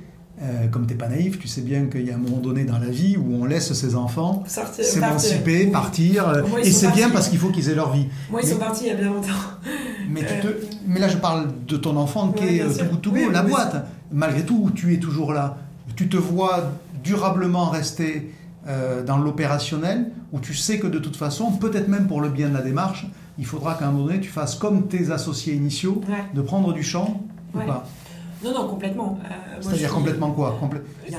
Euh, 0.42 0.66
comme 0.66 0.86
tu 0.86 0.94
n'es 0.94 0.98
pas 0.98 1.08
naïf, 1.08 1.38
tu 1.38 1.46
sais 1.46 1.60
bien 1.60 1.86
qu'il 1.86 2.04
y 2.04 2.10
a 2.10 2.16
un 2.16 2.18
moment 2.18 2.38
donné 2.38 2.64
dans 2.64 2.78
la 2.78 2.88
vie 2.88 3.16
où 3.16 3.40
on 3.40 3.44
laisse 3.44 3.72
ses 3.74 3.94
enfants 3.94 4.42
s'émanciper, 4.46 5.66
partir, 5.66 6.28
euh, 6.28 6.42
et 6.64 6.72
c'est 6.72 6.90
bien 6.90 7.10
parce 7.10 7.28
qu'il 7.28 7.38
faut 7.38 7.50
qu'ils 7.50 7.68
aient 7.68 7.76
leur 7.76 7.92
vie. 7.92 8.08
Moi, 8.28 8.40
ils 8.42 8.48
sont 8.48 8.58
partis 8.58 8.86
il 8.86 8.88
y 8.88 8.90
a 8.90 8.96
bien 8.96 9.06
longtemps. 9.06 9.28
Mais, 10.10 10.22
mais 10.88 10.98
là, 10.98 11.06
je 11.06 11.16
parle 11.16 11.48
de 11.68 11.76
ton 11.76 11.96
enfant 11.96 12.32
qui 12.32 12.58
est 12.58 12.88
tout 12.88 12.96
tout 12.96 13.10
oui, 13.12 13.26
la 13.30 13.42
boîte. 13.42 13.86
Malgré 14.10 14.44
tout, 14.44 14.72
tu 14.74 14.92
es 14.92 14.98
toujours 14.98 15.32
là. 15.32 15.58
Tu 15.94 16.08
te 16.08 16.16
vois 16.16 16.72
durablement 17.04 17.70
rester 17.70 18.32
euh, 18.66 19.04
dans 19.04 19.18
l'opérationnel, 19.18 20.10
où 20.32 20.40
tu 20.40 20.54
sais 20.54 20.80
que 20.80 20.88
de 20.88 20.98
toute 20.98 21.16
façon, 21.16 21.52
peut-être 21.52 21.86
même 21.86 22.08
pour 22.08 22.20
le 22.20 22.28
bien 22.28 22.48
de 22.48 22.54
la 22.54 22.62
démarche, 22.62 23.06
il 23.38 23.46
faudra 23.46 23.74
qu'à 23.74 23.86
un 23.86 23.92
moment 23.92 24.06
donné, 24.06 24.20
tu 24.20 24.30
fasses 24.30 24.56
comme 24.56 24.88
tes 24.88 25.12
associés 25.12 25.54
initiaux, 25.54 26.00
de 26.34 26.42
prendre 26.42 26.72
du 26.72 26.82
champ 26.82 27.22
ou 27.54 27.58
pas. 27.58 27.86
Non, 28.44 28.52
non, 28.52 28.68
complètement. 28.68 29.18
Euh, 29.24 29.58
C'est-à-dire 29.60 29.92
complètement 29.92 30.30
quoi 30.32 30.58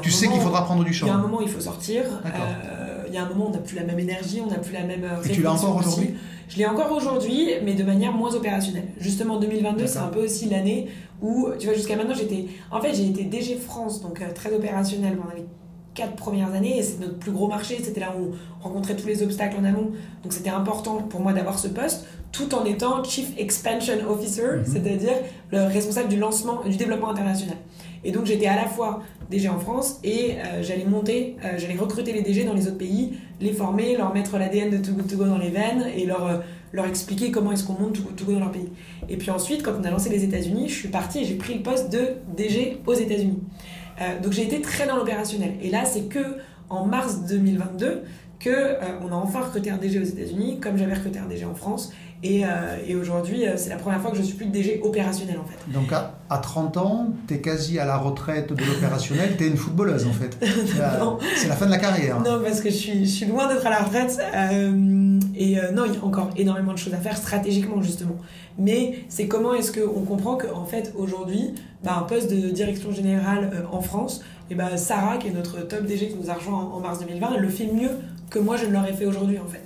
Tu 0.01 0.11
sais 0.11 0.27
qu'il 0.27 0.41
faudra 0.41 0.63
prendre 0.65 0.83
du 0.83 0.93
champ. 0.93 1.05
Il 1.05 1.09
y 1.09 1.11
a 1.11 1.15
un 1.15 1.21
moment, 1.21 1.41
il 1.41 1.49
faut 1.49 1.59
sortir. 1.61 2.03
Euh, 2.25 3.03
il 3.07 3.13
y 3.13 3.17
a 3.17 3.23
un 3.23 3.29
moment, 3.29 3.47
on 3.47 3.51
n'a 3.51 3.59
plus 3.59 3.75
la 3.75 3.83
même 3.83 3.99
énergie, 3.99 4.41
on 4.45 4.49
n'a 4.49 4.57
plus 4.57 4.73
la 4.73 4.83
même. 4.83 5.05
Et 5.25 5.29
tu 5.29 5.41
l'as 5.41 5.53
encore 5.53 5.77
aujourd'hui 5.77 6.15
Je 6.49 6.57
l'ai 6.57 6.65
encore 6.65 6.91
aujourd'hui, 6.91 7.49
mais 7.63 7.73
de 7.73 7.83
manière 7.83 8.11
moins 8.11 8.33
opérationnelle. 8.33 8.87
Justement, 8.99 9.39
2022, 9.39 9.87
c'est 9.87 9.99
un 9.99 10.07
peu 10.07 10.23
aussi 10.23 10.49
l'année 10.49 10.89
où, 11.21 11.47
tu 11.57 11.67
vois, 11.67 11.75
jusqu'à 11.75 11.95
maintenant, 11.95 12.15
j'étais. 12.15 12.47
En 12.71 12.81
fait, 12.81 12.93
j'ai 12.93 13.07
été 13.07 13.23
DG 13.23 13.55
France, 13.55 14.01
donc 14.01 14.21
euh, 14.21 14.25
très 14.33 14.53
opérationnelle 14.53 15.15
pendant 15.17 15.35
les 15.35 15.45
quatre 15.93 16.15
premières 16.15 16.51
années, 16.53 16.79
et 16.79 16.83
c'est 16.83 16.99
notre 16.99 17.17
plus 17.19 17.31
gros 17.31 17.47
marché. 17.47 17.79
C'était 17.81 18.01
là 18.01 18.13
où 18.19 18.31
on 18.59 18.63
rencontrait 18.63 18.95
tous 18.95 19.07
les 19.07 19.23
obstacles 19.23 19.57
en 19.61 19.63
amont. 19.63 19.91
Donc, 20.23 20.33
c'était 20.33 20.49
important 20.49 20.97
pour 20.97 21.21
moi 21.21 21.33
d'avoir 21.33 21.59
ce 21.59 21.67
poste 21.67 22.05
tout 22.33 22.53
en 22.55 22.65
étant 22.65 23.03
Chief 23.03 23.31
Expansion 23.37 23.93
Officer, 24.09 24.57
mhm. 24.57 24.65
c'est-à-dire 24.65 25.13
le 25.51 25.63
responsable 25.65 26.09
du 26.09 26.17
lancement, 26.17 26.61
du 26.65 26.75
développement 26.75 27.11
international. 27.11 27.55
Et 28.03 28.11
donc 28.11 28.25
j'étais 28.25 28.47
à 28.47 28.55
la 28.55 28.65
fois 28.65 29.01
DG 29.29 29.47
en 29.47 29.59
France 29.59 29.99
et 30.03 30.33
euh, 30.33 30.61
j'allais 30.61 30.83
monter, 30.83 31.37
euh, 31.45 31.53
j'allais 31.57 31.77
recruter 31.77 32.11
les 32.11 32.21
DG 32.21 32.43
dans 32.43 32.53
les 32.53 32.67
autres 32.67 32.77
pays, 32.77 33.13
les 33.39 33.53
former, 33.53 33.95
leur 33.95 34.13
mettre 34.13 34.37
l'ADN 34.37 34.69
de 34.71 34.77
Too 34.77 34.93
Good 34.93 35.07
To 35.07 35.17
Go 35.17 35.25
dans 35.25 35.37
les 35.37 35.51
veines 35.51 35.85
et 35.95 36.05
leur, 36.05 36.27
euh, 36.27 36.37
leur 36.73 36.85
expliquer 36.85 37.31
comment 37.31 37.51
est-ce 37.53 37.63
qu'on 37.63 37.79
monte 37.79 37.93
Too 37.93 38.03
Good 38.03 38.15
To 38.15 38.25
Go 38.25 38.33
dans 38.33 38.39
leur 38.39 38.51
pays. 38.51 38.69
Et 39.07 39.15
puis 39.15 39.31
ensuite, 39.31 39.63
quand 39.63 39.73
on 39.79 39.83
a 39.83 39.91
lancé 39.91 40.09
les 40.09 40.23
États-Unis, 40.23 40.67
je 40.67 40.73
suis 40.73 40.89
partie 40.89 41.19
et 41.19 41.25
j'ai 41.25 41.35
pris 41.35 41.53
le 41.53 41.61
poste 41.61 41.91
de 41.91 42.15
DG 42.35 42.79
aux 42.85 42.93
États-Unis. 42.93 43.39
donc 44.21 44.33
j'ai 44.33 44.43
été 44.43 44.59
très 44.59 44.85
dans 44.87 44.97
l'opérationnel. 44.97 45.53
Et 45.61 45.69
là, 45.69 45.85
c'est 45.85 46.09
que 46.09 46.37
en 46.69 46.85
mars 46.85 47.21
2022 47.27 48.03
que 48.39 48.75
on 49.01 49.11
a 49.11 49.15
enfin 49.15 49.41
recruté 49.41 49.69
un 49.69 49.77
DG 49.77 49.99
aux 49.99 50.03
États-Unis, 50.03 50.59
comme 50.59 50.77
j'avais 50.77 50.95
recruté 50.95 51.19
un 51.19 51.27
DG 51.27 51.45
en 51.45 51.55
France, 51.55 51.93
euh, 52.25 52.77
et, 52.87 52.95
aujourd'hui, 52.95 53.45
euh, 53.45 53.53
c'est 53.57 53.69
la 53.69 53.75
première 53.75 54.01
fois 54.01 54.11
que 54.11 54.17
je 54.17 54.21
suis 54.21 54.35
plus 54.35 54.45
DG 54.45 54.79
opérationnel 54.83 55.37
en 55.37 55.45
fait. 55.45 55.71
Donc 55.71 55.91
à, 55.91 56.15
à 56.29 56.37
30 56.37 56.77
ans, 56.77 57.07
tu 57.27 57.33
es 57.33 57.39
quasi 57.39 57.79
à 57.79 57.85
la 57.85 57.97
retraite 57.97 58.53
de 58.53 58.63
l'opérationnel, 58.63 59.35
tu 59.37 59.43
es 59.43 59.47
une 59.47 59.57
footballeuse 59.57 60.07
en 60.07 60.13
fait. 60.13 60.37
c'est 61.35 61.47
la 61.47 61.55
fin 61.55 61.65
de 61.65 61.71
la 61.71 61.77
carrière. 61.79 62.21
Non, 62.21 62.41
parce 62.41 62.61
que 62.61 62.69
je 62.69 62.75
suis, 62.75 63.05
je 63.05 63.11
suis 63.11 63.25
loin 63.25 63.47
d'être 63.47 63.67
à 63.67 63.69
la 63.69 63.79
retraite. 63.79 64.19
Euh, 64.35 65.19
et 65.35 65.57
non, 65.73 65.83
il 65.85 65.93
y 65.93 65.97
a 65.97 66.03
encore 66.03 66.29
énormément 66.37 66.73
de 66.73 66.77
choses 66.77 66.93
à 66.93 66.97
faire 66.97 67.17
stratégiquement 67.17 67.81
justement. 67.81 68.15
Mais 68.57 68.99
c'est 69.09 69.27
comment 69.27 69.53
est-ce 69.53 69.71
qu'on 69.71 70.01
comprend 70.01 70.37
qu'en 70.37 70.65
fait 70.65 70.93
aujourd'hui, 70.95 71.55
bah, 71.83 71.97
un 71.99 72.03
poste 72.03 72.31
de 72.31 72.49
direction 72.49 72.91
générale 72.91 73.65
en 73.71 73.81
France, 73.81 74.21
et 74.49 74.55
bah, 74.55 74.77
Sarah, 74.77 75.17
qui 75.17 75.27
est 75.27 75.31
notre 75.31 75.61
top 75.67 75.85
DG 75.85 76.09
qui 76.09 76.15
nous 76.15 76.29
a 76.29 76.35
rejoint 76.35 76.53
en, 76.53 76.75
en 76.75 76.79
mars 76.79 76.99
2020, 76.99 77.31
elle 77.35 77.41
le 77.41 77.49
fait 77.49 77.65
mieux 77.65 77.89
que 78.29 78.39
moi 78.39 78.55
je 78.57 78.65
ne 78.65 78.73
l'aurais 78.73 78.93
fait 78.93 79.05
aujourd'hui 79.05 79.39
en 79.39 79.47
fait. 79.47 79.61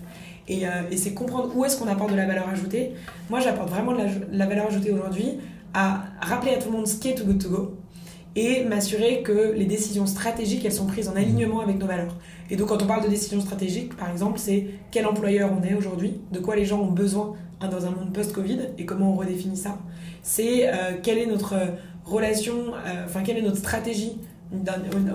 Euh, 0.50 0.84
et, 0.92 0.98
c'est 0.98 1.14
comprendre 1.14 1.52
où 1.56 1.66
est-ce 1.66 1.78
qu'on 1.78 1.88
apporte 1.88 2.12
de 2.12 2.16
la 2.16 2.26
valeur 2.26 2.48
ajoutée. 2.48 2.94
Moi, 3.30 3.40
j'apporte 3.40 3.70
vraiment 3.70 3.94
de 3.94 4.00
la, 4.32 4.46
valeur 4.46 4.68
ajoutée 4.68 4.92
aujourd'hui 4.92 5.40
à 5.74 6.06
rappeler 6.22 6.54
à 6.54 6.58
tout 6.58 6.72
le 6.72 6.78
monde 6.78 6.88
ce 6.88 7.00
qu'est 7.00 7.16
Too 7.16 7.26
Good 7.26 7.44
To 7.44 7.50
Go 7.50 7.78
et 8.36 8.64
m'assurer 8.64 9.24
que 9.24 9.54
les 9.54 9.66
décisions 9.66 10.06
stratégiques, 10.06 10.64
elles 10.64 10.72
sont 10.72 10.86
prises 10.86 11.10
en 11.10 11.16
alignement 11.16 11.60
avec 11.60 11.78
nos 11.80 11.88
valeurs. 11.88 12.16
Et 12.50 12.56
donc, 12.56 12.70
quand 12.70 12.82
on 12.82 12.86
parle 12.86 13.04
de 13.04 13.10
décisions 13.10 13.42
stratégiques, 13.42 13.98
par 13.98 14.10
exemple, 14.10 14.40
c'est 14.40 14.68
quel 14.92 15.06
employeur 15.06 15.52
on 15.60 15.64
est 15.64 15.74
aujourd'hui, 15.74 16.22
de 16.32 16.40
quoi 16.40 16.56
les 16.56 16.66
gens 16.66 16.80
ont 16.80 16.92
besoin 16.92 17.34
dans 17.60 17.86
un 17.88 17.90
monde 17.90 18.14
post-Covid 18.14 18.60
et 18.78 18.86
comment 18.86 19.14
on 19.14 19.16
redéfinit 19.16 19.58
ça. 19.58 19.80
C'est 20.22 20.68
euh, 20.68 20.94
quelle 21.02 21.18
est 21.18 21.26
notre 21.26 21.56
relation, 22.06 22.74
euh, 22.86 23.06
enfin, 23.06 23.24
quelle 23.24 23.38
est 23.38 23.42
notre 23.42 23.58
stratégie 23.58 24.18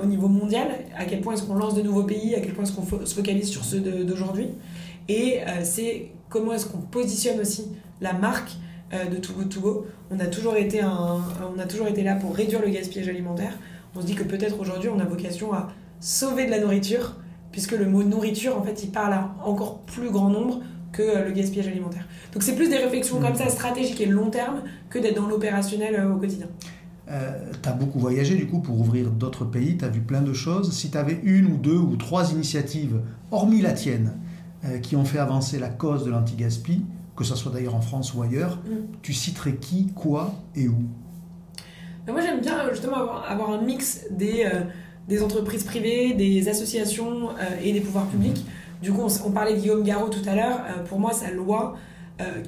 au, 0.02 0.06
niveau 0.06 0.28
mondial, 0.28 0.68
à 0.96 1.04
quel 1.04 1.20
point 1.20 1.34
est-ce 1.34 1.44
qu'on 1.44 1.54
lance 1.54 1.74
de 1.74 1.82
nouveaux 1.82 2.02
pays, 2.02 2.34
à 2.34 2.40
quel 2.40 2.52
point 2.52 2.64
est-ce 2.64 2.72
qu'on 2.72 3.06
se 3.06 3.14
focalise 3.14 3.48
sur 3.48 3.64
ceux 3.64 3.80
d'aujourd'hui. 3.80 4.48
Et 5.08 5.40
euh, 5.40 5.60
c'est 5.62 6.12
comment 6.28 6.52
est-ce 6.52 6.66
qu'on 6.66 6.78
positionne 6.78 7.40
aussi 7.40 7.66
la 8.00 8.12
marque 8.12 8.52
euh, 8.92 9.06
de 9.06 9.16
Too 9.16 9.32
Good 9.34 9.48
To 9.48 9.60
Go. 9.60 9.86
On 10.10 10.20
a, 10.20 10.26
toujours 10.26 10.56
été 10.56 10.80
un, 10.80 11.20
on 11.54 11.58
a 11.58 11.64
toujours 11.64 11.88
été 11.88 12.02
là 12.02 12.14
pour 12.14 12.34
réduire 12.34 12.60
le 12.60 12.68
gaspillage 12.68 13.08
alimentaire. 13.08 13.58
On 13.94 14.00
se 14.00 14.06
dit 14.06 14.14
que 14.14 14.24
peut-être 14.24 14.58
aujourd'hui 14.60 14.88
on 14.88 14.98
a 15.00 15.04
vocation 15.04 15.52
à 15.52 15.70
sauver 16.00 16.46
de 16.46 16.50
la 16.50 16.60
nourriture, 16.60 17.16
puisque 17.52 17.72
le 17.72 17.86
mot 17.86 18.02
nourriture, 18.02 18.58
en 18.58 18.62
fait, 18.62 18.84
il 18.84 18.90
parle 18.90 19.12
à 19.12 19.34
encore 19.44 19.80
plus 19.80 20.10
grand 20.10 20.30
nombre 20.30 20.60
que 20.92 21.02
euh, 21.02 21.24
le 21.26 21.32
gaspillage 21.32 21.68
alimentaire. 21.68 22.06
Donc 22.32 22.42
c'est 22.42 22.54
plus 22.54 22.68
des 22.68 22.78
réflexions 22.78 23.20
comme 23.20 23.34
ça, 23.34 23.48
stratégiques 23.48 24.00
et 24.00 24.06
long 24.06 24.30
terme, 24.30 24.62
que 24.90 24.98
d'être 24.98 25.16
dans 25.16 25.26
l'opérationnel 25.26 26.04
au 26.04 26.16
quotidien. 26.16 26.48
Euh, 27.10 27.50
tu 27.62 27.68
as 27.68 27.72
beaucoup 27.72 27.98
voyagé 27.98 28.36
du 28.36 28.46
coup 28.46 28.60
pour 28.60 28.78
ouvrir 28.78 29.10
d'autres 29.10 29.44
pays, 29.44 29.76
tu 29.76 29.84
as 29.84 29.88
vu 29.88 30.00
plein 30.00 30.22
de 30.22 30.32
choses. 30.32 30.72
Si 30.72 30.90
tu 30.90 30.96
avais 30.96 31.20
une 31.22 31.46
ou 31.46 31.56
deux 31.56 31.76
ou 31.76 31.96
trois 31.96 32.32
initiatives, 32.32 33.00
hormis 33.30 33.60
la 33.60 33.72
tienne, 33.72 34.12
qui 34.82 34.96
ont 34.96 35.04
fait 35.04 35.18
avancer 35.18 35.58
la 35.58 35.68
cause 35.68 36.04
de 36.04 36.10
l'anti-gaspi, 36.10 36.82
que 37.16 37.24
ce 37.24 37.34
soit 37.36 37.52
d'ailleurs 37.52 37.74
en 37.74 37.80
France 37.80 38.14
ou 38.14 38.22
ailleurs, 38.22 38.56
mm. 38.56 38.98
tu 39.02 39.12
citerais 39.12 39.56
qui, 39.56 39.88
quoi 39.94 40.34
et 40.56 40.68
où? 40.68 40.82
Moi 42.06 42.20
j'aime 42.20 42.40
bien 42.40 42.58
euh, 42.58 42.70
justement 42.70 42.96
avoir, 42.96 43.50
un 43.50 43.62
mix 43.62 44.06
des, 44.10 44.44
euh, 44.44 44.62
des 45.08 45.22
entreprises 45.22 45.64
privées, 45.64 46.14
des 46.14 46.48
associations 46.48 47.30
et 47.62 47.72
des 47.72 47.80
pouvoirs 47.80 48.06
publics. 48.06 48.44
Mm. 48.44 48.84
Du 48.84 48.92
coup, 48.92 49.02
on, 49.24 49.30
parlait 49.30 49.54
de 49.54 49.60
Guillaume 49.60 49.84
Garot 49.84 50.08
tout 50.08 50.28
à 50.28 50.34
l'heure. 50.34 50.58
pour 50.86 50.98
moi, 50.98 51.12
sa 51.12 51.30
loi, 51.30 51.76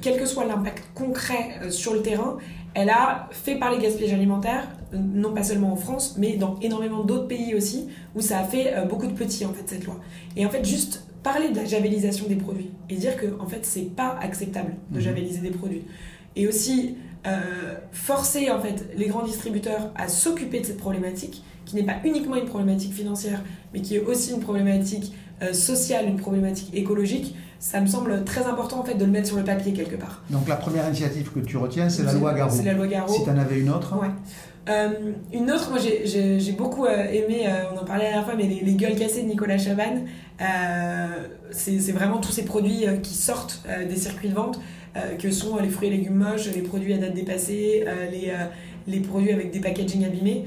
quel 0.01 0.19
que 0.19 0.25
soit 0.25 0.43
l'impact 0.43 0.83
concret 0.93 1.69
sur 1.69 1.93
le 1.93 2.01
terrain, 2.01 2.37
elle 2.73 2.89
a 2.89 3.29
fait 3.31 3.55
parler 3.55 3.77
gaspillage 3.77 4.11
alimentaire, 4.11 4.67
non 4.91 5.33
pas 5.33 5.43
seulement 5.43 5.71
en 5.71 5.77
France, 5.77 6.15
mais 6.17 6.35
dans 6.35 6.59
énormément 6.59 7.05
d'autres 7.05 7.29
pays 7.29 7.55
aussi, 7.55 7.87
où 8.15 8.21
ça 8.21 8.39
a 8.39 8.43
fait 8.43 8.85
beaucoup 8.89 9.07
de 9.07 9.13
petits, 9.13 9.45
en 9.45 9.53
fait, 9.53 9.63
cette 9.65 9.85
loi. 9.85 9.95
Et 10.35 10.45
en 10.45 10.49
fait, 10.49 10.65
juste 10.65 11.05
parler 11.25 11.49
de 11.49 11.55
la 11.55 11.65
javelisation 11.65 12.27
des 12.27 12.35
produits 12.35 12.69
et 12.87 12.95
dire 12.95 13.17
que 13.17 13.25
en 13.39 13.47
fait 13.47 13.65
c'est 13.65 13.95
pas 13.95 14.15
acceptable 14.21 14.75
de 14.91 14.99
mhm. 14.99 15.03
javeliser 15.03 15.39
des 15.39 15.49
produits 15.49 15.81
et 16.35 16.47
aussi 16.47 16.97
euh, 17.25 17.73
forcer 17.91 18.51
en 18.51 18.61
fait 18.61 18.85
les 18.95 19.07
grands 19.07 19.23
distributeurs 19.23 19.91
à 19.95 20.07
s'occuper 20.07 20.59
de 20.59 20.65
cette 20.67 20.77
problématique 20.77 21.43
qui 21.65 21.75
n'est 21.75 21.83
pas 21.83 21.95
uniquement 22.03 22.35
une 22.35 22.45
problématique 22.45 22.93
financière, 22.93 23.43
mais 23.73 23.81
qui 23.81 23.95
est 23.95 23.99
aussi 23.99 24.33
une 24.33 24.39
problématique 24.39 25.13
euh, 25.41 25.51
sociale, 25.51 26.05
une 26.07 26.17
problématique 26.17 26.69
écologique, 26.75 27.35
ça 27.57 27.81
me 27.81 27.87
semble 27.87 28.23
très 28.23 28.45
important 28.45 28.81
en 28.81 28.83
fait 28.83 28.93
de 28.93 29.05
le 29.05 29.11
mettre 29.11 29.27
sur 29.27 29.37
le 29.37 29.43
papier 29.43 29.73
quelque 29.73 29.95
part. 29.95 30.21
Donc 30.29 30.47
la 30.47 30.57
première 30.57 30.87
initiative 30.87 31.31
que 31.31 31.39
tu 31.39 31.57
retiens, 31.57 31.89
c'est 31.89 32.03
la 32.03 32.13
loi 32.13 32.35
Garot. 32.35 32.55
C'est 32.55 32.63
la 32.63 32.73
loi 32.73 32.85
Garot. 32.85 33.11
Si 33.11 33.23
tu 33.23 33.29
en 33.31 33.37
avais 33.37 33.59
une 33.59 33.71
autre 33.71 33.99
ouais. 33.99 34.09
Euh, 34.67 34.89
une 35.33 35.51
autre, 35.51 35.69
moi 35.71 35.79
j'ai 35.79 36.51
beaucoup 36.51 36.85
euh, 36.85 37.05
aimé, 37.11 37.47
on 37.73 37.79
en 37.79 37.85
parlait 37.85 38.05
la 38.05 38.09
dernière 38.11 38.25
fois, 38.25 38.35
mais 38.35 38.47
les, 38.47 38.73
gueules 38.73 38.95
cassées 38.95 39.23
de 39.23 39.27
Nicolas 39.27 39.57
Chaban, 39.57 40.05
c'est 41.51 41.91
vraiment 41.91 42.19
tous 42.19 42.31
ces 42.31 42.45
produits 42.45 42.85
qui 43.03 43.13
sortent 43.13 43.63
des 43.87 43.95
circuits 43.95 44.29
de 44.29 44.35
vente, 44.35 44.59
que 45.19 45.31
sont 45.31 45.57
les 45.57 45.69
fruits 45.69 45.87
et 45.89 45.91
légumes 45.91 46.15
moches, 46.15 46.47
les 46.53 46.61
produits 46.61 46.93
à 46.93 46.97
date 46.97 47.13
dépassée, 47.13 47.85
les, 48.87 48.99
produits 48.99 49.31
avec 49.31 49.51
des 49.51 49.59
packaging 49.59 50.05
abîmés, 50.05 50.45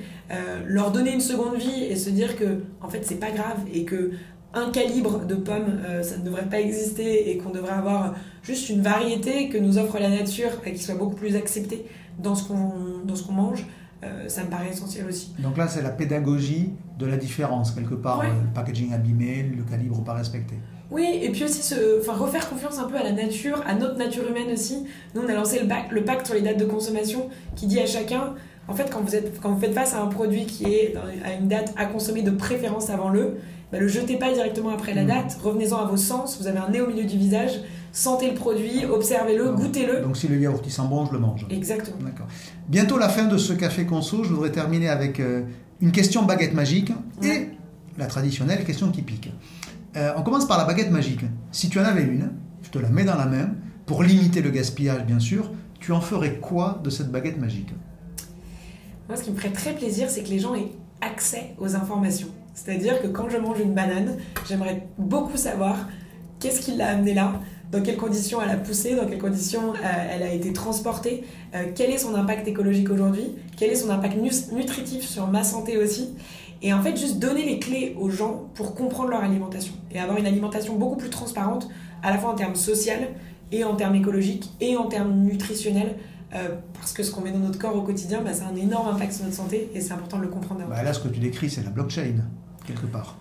leur 0.67 0.91
donner 0.91 1.13
une 1.13 1.21
seconde 1.21 1.57
vie 1.57 1.85
et 1.85 1.97
se 1.97 2.11
dire 2.11 2.37
que 2.37 2.63
en 2.81 2.89
fait 2.89 3.05
c'est 3.05 3.21
pas 3.21 3.31
grave 3.31 3.59
et 3.73 3.85
que 3.85 4.13
un 4.55 4.71
calibre 4.71 5.27
de 5.27 5.35
pommes, 5.35 5.81
euh, 5.87 6.03
ça 6.03 6.17
ne 6.17 6.25
devrait 6.25 6.49
pas 6.49 6.61
exister 6.61 7.31
et 7.31 7.39
qu'on 7.39 7.51
devrait 7.51 7.75
avoir 7.75 8.15
juste 8.43 8.71
une 8.71 8.81
variété 8.81 9.49
que 9.49 9.59
nous 9.59 9.79
offre 9.79 9.99
la 9.99 10.09
nature 10.09 10.51
et 10.65 10.73
qui 10.73 10.83
soit 10.83 10.95
beaucoup 10.95 11.17
plus 11.17 11.37
acceptée 11.37 11.85
dans 12.19 12.35
ce 12.35 12.49
qu'on 12.49 13.33
mange, 13.33 13.67
euh, 14.05 14.29
ça 14.29 14.45
me 14.45 14.51
paraît 14.51 14.71
essentiel 14.71 15.07
aussi. 15.07 15.33
Donc 15.39 15.57
là, 15.57 15.67
c'est 15.67 15.83
la 15.83 15.91
pédagogie 15.91 16.71
de 16.99 17.07
la 17.07 17.17
différence, 17.17 17.73
quelque 17.73 17.95
part, 17.95 18.21
euh, 18.21 18.25
le 18.27 18.53
packaging 18.55 18.93
abîmé, 18.93 19.51
le 19.57 19.63
calibre 19.65 20.03
pas 20.05 20.15
respecté. 20.15 20.55
Oui, 20.91 21.07
et 21.21 21.31
puis 21.31 21.45
aussi 21.45 21.63
se, 21.63 22.01
enfin, 22.01 22.15
refaire 22.15 22.49
confiance 22.49 22.79
un 22.79 22.85
peu 22.85 22.97
à 22.97 23.03
la 23.03 23.13
nature, 23.13 23.63
à 23.67 23.75
notre 23.75 23.99
nature 23.99 24.27
humaine 24.29 24.53
aussi. 24.53 24.85
Nous, 25.15 25.21
on 25.23 25.29
a 25.29 25.35
lancé 25.35 25.61
le, 25.61 25.67
le 25.95 26.05
pacte 26.05 26.27
sur 26.27 26.35
les 26.35 26.41
dates 26.41 26.59
de 26.59 26.65
consommation 26.65 27.29
qui 27.57 27.67
dit 27.67 27.79
à 27.81 27.87
chacun, 27.87 28.35
en 28.69 28.75
fait, 28.75 28.91
quand 28.91 29.01
vous, 29.01 29.15
êtes, 29.15 29.41
quand 29.41 29.51
vous 29.51 29.61
faites 29.61 29.75
face 29.75 29.95
à 29.95 30.01
un 30.01 30.07
produit 30.07 30.47
qui 30.47 30.65
est 30.65 30.95
à 31.25 31.33
une 31.33 31.49
date 31.49 31.75
à 31.77 31.87
consommer 31.87 32.23
de 32.23 32.31
préférence 32.31 32.91
avant 32.91 33.09
le, 33.09 33.39
bah, 33.73 33.79
le 33.79 33.89
jetez 33.89 34.17
pas 34.17 34.33
directement 34.33 34.71
après 34.71 34.95
la 34.95 35.05
mm. 35.05 35.09
date, 35.09 35.39
revenez-en 35.43 35.77
à 35.77 35.85
vos 35.87 35.97
sens, 35.97 36.39
vous 36.41 36.47
avez 36.47 36.59
un 36.59 36.71
nez 36.71 36.81
au 36.81 36.87
milieu 36.87 37.05
du 37.05 37.19
visage, 37.19 37.61
sentez 37.93 38.31
le 38.31 38.35
produit, 38.35 38.85
observez-le, 38.87 39.53
goûtez-le. 39.53 40.01
Donc 40.01 40.17
si 40.17 40.29
le 40.29 40.39
yaourt 40.39 40.63
il 40.65 40.73
sent 40.73 40.83
bon, 40.89 41.05
je 41.07 41.13
le 41.13 41.19
mange. 41.19 41.47
Exactement. 41.51 41.97
D'accord. 42.01 42.27
Bientôt 42.69 42.99
la 42.99 43.09
fin 43.09 43.25
de 43.25 43.39
ce 43.39 43.55
café 43.55 43.87
conso, 43.87 44.25
je 44.25 44.29
voudrais 44.29 44.53
terminer 44.53 44.91
avec 44.91 45.21
euh, 45.21 45.45
une 45.81 45.91
question 45.91 46.25
baguette 46.25 46.53
magique 46.53 46.93
et 47.23 47.49
la 47.97 48.07
traditionnelle 48.07 48.63
question 48.63 48.91
qui 48.91 49.01
pique. 49.01 49.33
Euh, 49.97 50.13
on 50.19 50.23
commence 50.23 50.47
par 50.47 50.59
la 50.59 50.65
baguette 50.65 50.91
magique. 50.91 51.23
Si 51.51 51.71
tu 51.71 51.81
en 51.81 51.85
avais 51.85 52.03
une, 52.03 52.31
je 52.63 52.69
te 52.69 52.79
la 52.79 52.91
mets 52.91 53.05
dans 53.05 53.17
la 53.17 53.25
main, 53.25 53.53
pour 53.87 54.03
limiter 54.03 54.43
le 54.43 54.51
gaspillage 54.51 55.07
bien 55.07 55.19
sûr, 55.19 55.51
tu 55.81 55.93
en 55.93 56.03
ferais 56.03 56.35
quoi 56.35 56.79
de 56.85 56.91
cette 56.91 57.11
baguette 57.11 57.41
magique? 57.41 57.71
Moi 59.09 59.17
ce 59.17 59.23
qui 59.23 59.31
me 59.31 59.37
ferait 59.37 59.53
très 59.53 59.73
plaisir, 59.73 60.11
c'est 60.11 60.23
que 60.23 60.29
les 60.29 60.39
gens 60.39 60.55
aient 60.55 60.73
accès 61.01 61.55
aux 61.57 61.75
informations. 61.75 62.29
C'est-à-dire 62.53 63.01
que 63.01 63.07
quand 63.07 63.31
je 63.31 63.39
mange 63.39 63.61
une 63.61 63.73
banane, 63.73 64.19
j'aimerais 64.47 64.87
beaucoup 64.99 65.39
savoir 65.39 65.89
qu'est-ce 66.39 66.61
qui 66.61 66.77
l'a 66.77 66.89
amenée 66.89 67.15
là, 67.15 67.41
dans 67.71 67.83
quelles 67.83 67.97
conditions 67.97 68.41
elle 68.43 68.51
a 68.51 68.57
poussé, 68.57 68.95
dans 68.95 69.07
quelles 69.07 69.19
conditions 69.19 69.75
euh, 69.75 70.11
elle 70.11 70.23
a 70.23 70.33
été 70.33 70.53
transportée, 70.53 71.25
euh, 71.55 71.65
quel 71.75 71.91
est 71.91 71.99
son 71.99 72.15
impact 72.15 72.49
écologique 72.49 72.91
aujourd'hui, 72.91 73.35
quel 73.57 73.71
est 73.71 73.77
son 73.77 73.91
impact 73.91 74.17
nutritif 74.53 75.03
sur 75.03 75.27
ma 75.27 75.45
santé 75.45 75.77
aussi. 75.77 76.11
Et 76.63 76.73
en 76.73 76.83
fait, 76.83 76.97
juste 76.97 77.19
donner 77.19 77.45
les 77.45 77.59
clés 77.59 77.95
aux 77.99 78.11
gens 78.11 78.49
pour 78.55 78.75
comprendre 78.75 79.11
leur 79.11 79.23
alimentation 79.23 79.75
et 79.93 80.01
avoir 80.01 80.19
une 80.19 80.27
alimentation 80.27 80.77
beaucoup 80.77 80.97
plus 80.97 81.11
transparente, 81.11 81.69
à 82.03 82.11
la 82.11 82.19
fois 82.19 82.31
en 82.31 82.35
termes 82.35 82.57
social 82.57 83.09
et 83.53 83.65
en 83.65 83.77
termes 83.77 83.95
écologiques 83.95 84.51
et 84.61 84.77
en 84.77 84.87
termes 84.87 85.13
nutritionnels. 85.23 85.97
Euh, 86.35 86.57
parce 86.75 86.93
que 86.93 87.03
ce 87.03 87.11
qu'on 87.11 87.23
met 87.23 87.31
dans 87.33 87.39
notre 87.39 87.59
corps 87.59 87.75
au 87.75 87.83
quotidien, 87.83 88.21
bah, 88.23 88.35
ça 88.35 88.47
a 88.47 88.49
un 88.49 88.57
énorme 88.57 88.89
impact 88.95 89.13
sur 89.13 89.25
notre 89.25 89.37
santé 89.37 89.71
et 89.75 89.81
c'est 89.81 89.93
important 89.93 90.19
de 90.19 90.23
le 90.23 90.29
comprendre. 90.29 90.63
Bah 90.69 90.83
là, 90.83 90.93
ce 90.93 91.01
que 91.01 91.09
tu 91.09 91.21
décris, 91.21 91.49
c'est 91.49 91.63
la 91.63 91.71
blockchain 91.71 92.17
quelque 92.67 92.87
part. 92.87 93.17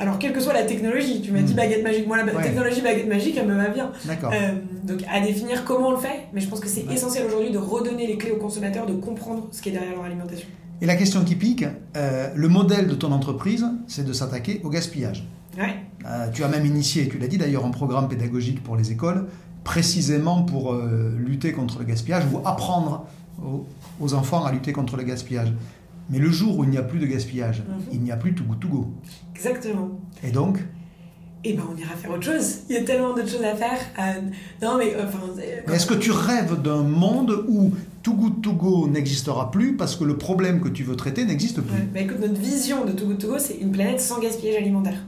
Alors, 0.00 0.18
quelle 0.18 0.32
que 0.32 0.40
soit 0.40 0.54
la 0.54 0.62
technologie, 0.62 1.20
tu 1.20 1.30
m'as 1.30 1.42
dit 1.42 1.52
hmm. 1.52 1.56
baguette 1.56 1.84
magique. 1.84 2.06
Moi, 2.06 2.16
la 2.16 2.42
technologie 2.42 2.80
baguette 2.80 3.06
magique, 3.06 3.36
elle 3.36 3.46
me 3.46 3.54
va 3.54 3.68
bien. 3.68 3.92
D'accord. 4.06 4.32
Euh, 4.32 4.52
donc, 4.82 5.04
à 5.12 5.20
définir 5.20 5.62
comment 5.64 5.88
on 5.88 5.90
le 5.90 5.98
fait, 5.98 6.28
mais 6.32 6.40
je 6.40 6.48
pense 6.48 6.58
que 6.58 6.68
c'est 6.68 6.90
essentiel 6.90 7.26
aujourd'hui 7.26 7.50
de 7.50 7.58
redonner 7.58 8.06
les 8.06 8.16
clés 8.16 8.30
aux 8.30 8.38
consommateurs, 8.38 8.86
de 8.86 8.94
comprendre 8.94 9.48
ce 9.52 9.60
qui 9.60 9.68
est 9.68 9.72
derrière 9.72 9.94
leur 9.94 10.04
alimentation. 10.04 10.48
Et 10.80 10.86
la 10.86 10.96
question 10.96 11.22
qui 11.22 11.34
pique, 11.34 11.66
euh, 11.98 12.30
le 12.34 12.48
modèle 12.48 12.88
de 12.88 12.94
ton 12.94 13.12
entreprise, 13.12 13.66
c'est 13.88 14.06
de 14.06 14.14
s'attaquer 14.14 14.62
au 14.64 14.70
gaspillage. 14.70 15.28
Ouais. 15.58 15.76
Euh, 16.06 16.28
tu 16.32 16.42
as 16.44 16.48
même 16.48 16.64
initié, 16.64 17.06
tu 17.06 17.18
l'as 17.18 17.28
dit 17.28 17.36
d'ailleurs, 17.36 17.66
un 17.66 17.70
programme 17.70 18.08
pédagogique 18.08 18.64
pour 18.64 18.76
les 18.76 18.92
écoles, 18.92 19.26
précisément 19.64 20.44
pour 20.44 20.74
lutter 21.18 21.52
contre 21.52 21.78
le 21.78 21.84
gaspillage 21.84 22.24
ou 22.32 22.38
apprendre 22.46 23.04
aux, 23.44 23.66
aux 24.00 24.14
enfants 24.14 24.46
à 24.46 24.52
lutter 24.52 24.72
contre 24.72 24.96
le 24.96 25.02
gaspillage. 25.02 25.52
Mais 26.10 26.18
le 26.18 26.30
jour 26.30 26.58
où 26.58 26.64
il 26.64 26.70
n'y 26.70 26.78
a 26.78 26.82
plus 26.82 26.98
de 26.98 27.06
gaspillage, 27.06 27.60
mhm. 27.60 27.84
il 27.92 28.00
n'y 28.00 28.10
a 28.10 28.16
plus 28.16 28.34
Too 28.34 28.44
Good 28.44 28.60
To 28.60 28.68
Go. 28.68 28.94
Exactement. 29.34 29.90
Et 30.22 30.30
donc 30.30 30.58
eh 31.42 31.54
ben, 31.54 31.62
on 31.72 31.76
ira 31.76 31.94
faire 31.94 32.10
autre 32.10 32.24
chose. 32.24 32.58
Il 32.68 32.74
y 32.74 32.78
a 32.78 32.82
tellement 32.82 33.14
d'autres 33.14 33.30
choses 33.30 33.44
à 33.44 33.54
faire. 33.54 33.78
Euh, 33.98 34.20
non, 34.60 34.76
mais 34.76 34.94
euh, 34.94 35.06
enfin. 35.06 35.20
Est-ce 35.72 35.86
que 35.86 35.94
tu 35.94 36.10
rêves 36.10 36.60
d'un 36.60 36.82
monde 36.82 37.44
où 37.48 37.72
Too 38.02 38.12
Good 38.12 38.42
To 38.42 38.52
Go 38.52 38.88
n'existera 38.88 39.50
plus 39.50 39.74
parce 39.74 39.96
que 39.96 40.04
le 40.04 40.18
problème 40.18 40.60
que 40.60 40.68
tu 40.68 40.84
veux 40.84 40.96
traiter 40.96 41.24
n'existe 41.24 41.62
plus? 41.62 41.82
Bah, 41.94 42.00
écoute, 42.00 42.20
notre 42.20 42.38
vision 42.38 42.84
de 42.84 42.92
Too 42.92 43.06
Good 43.06 43.18
To 43.18 43.28
Go, 43.28 43.38
c'est 43.38 43.56
une 43.56 43.72
planète 43.72 44.00
sans 44.00 44.20
gaspillage 44.20 44.56
alimentaire. 44.56 44.98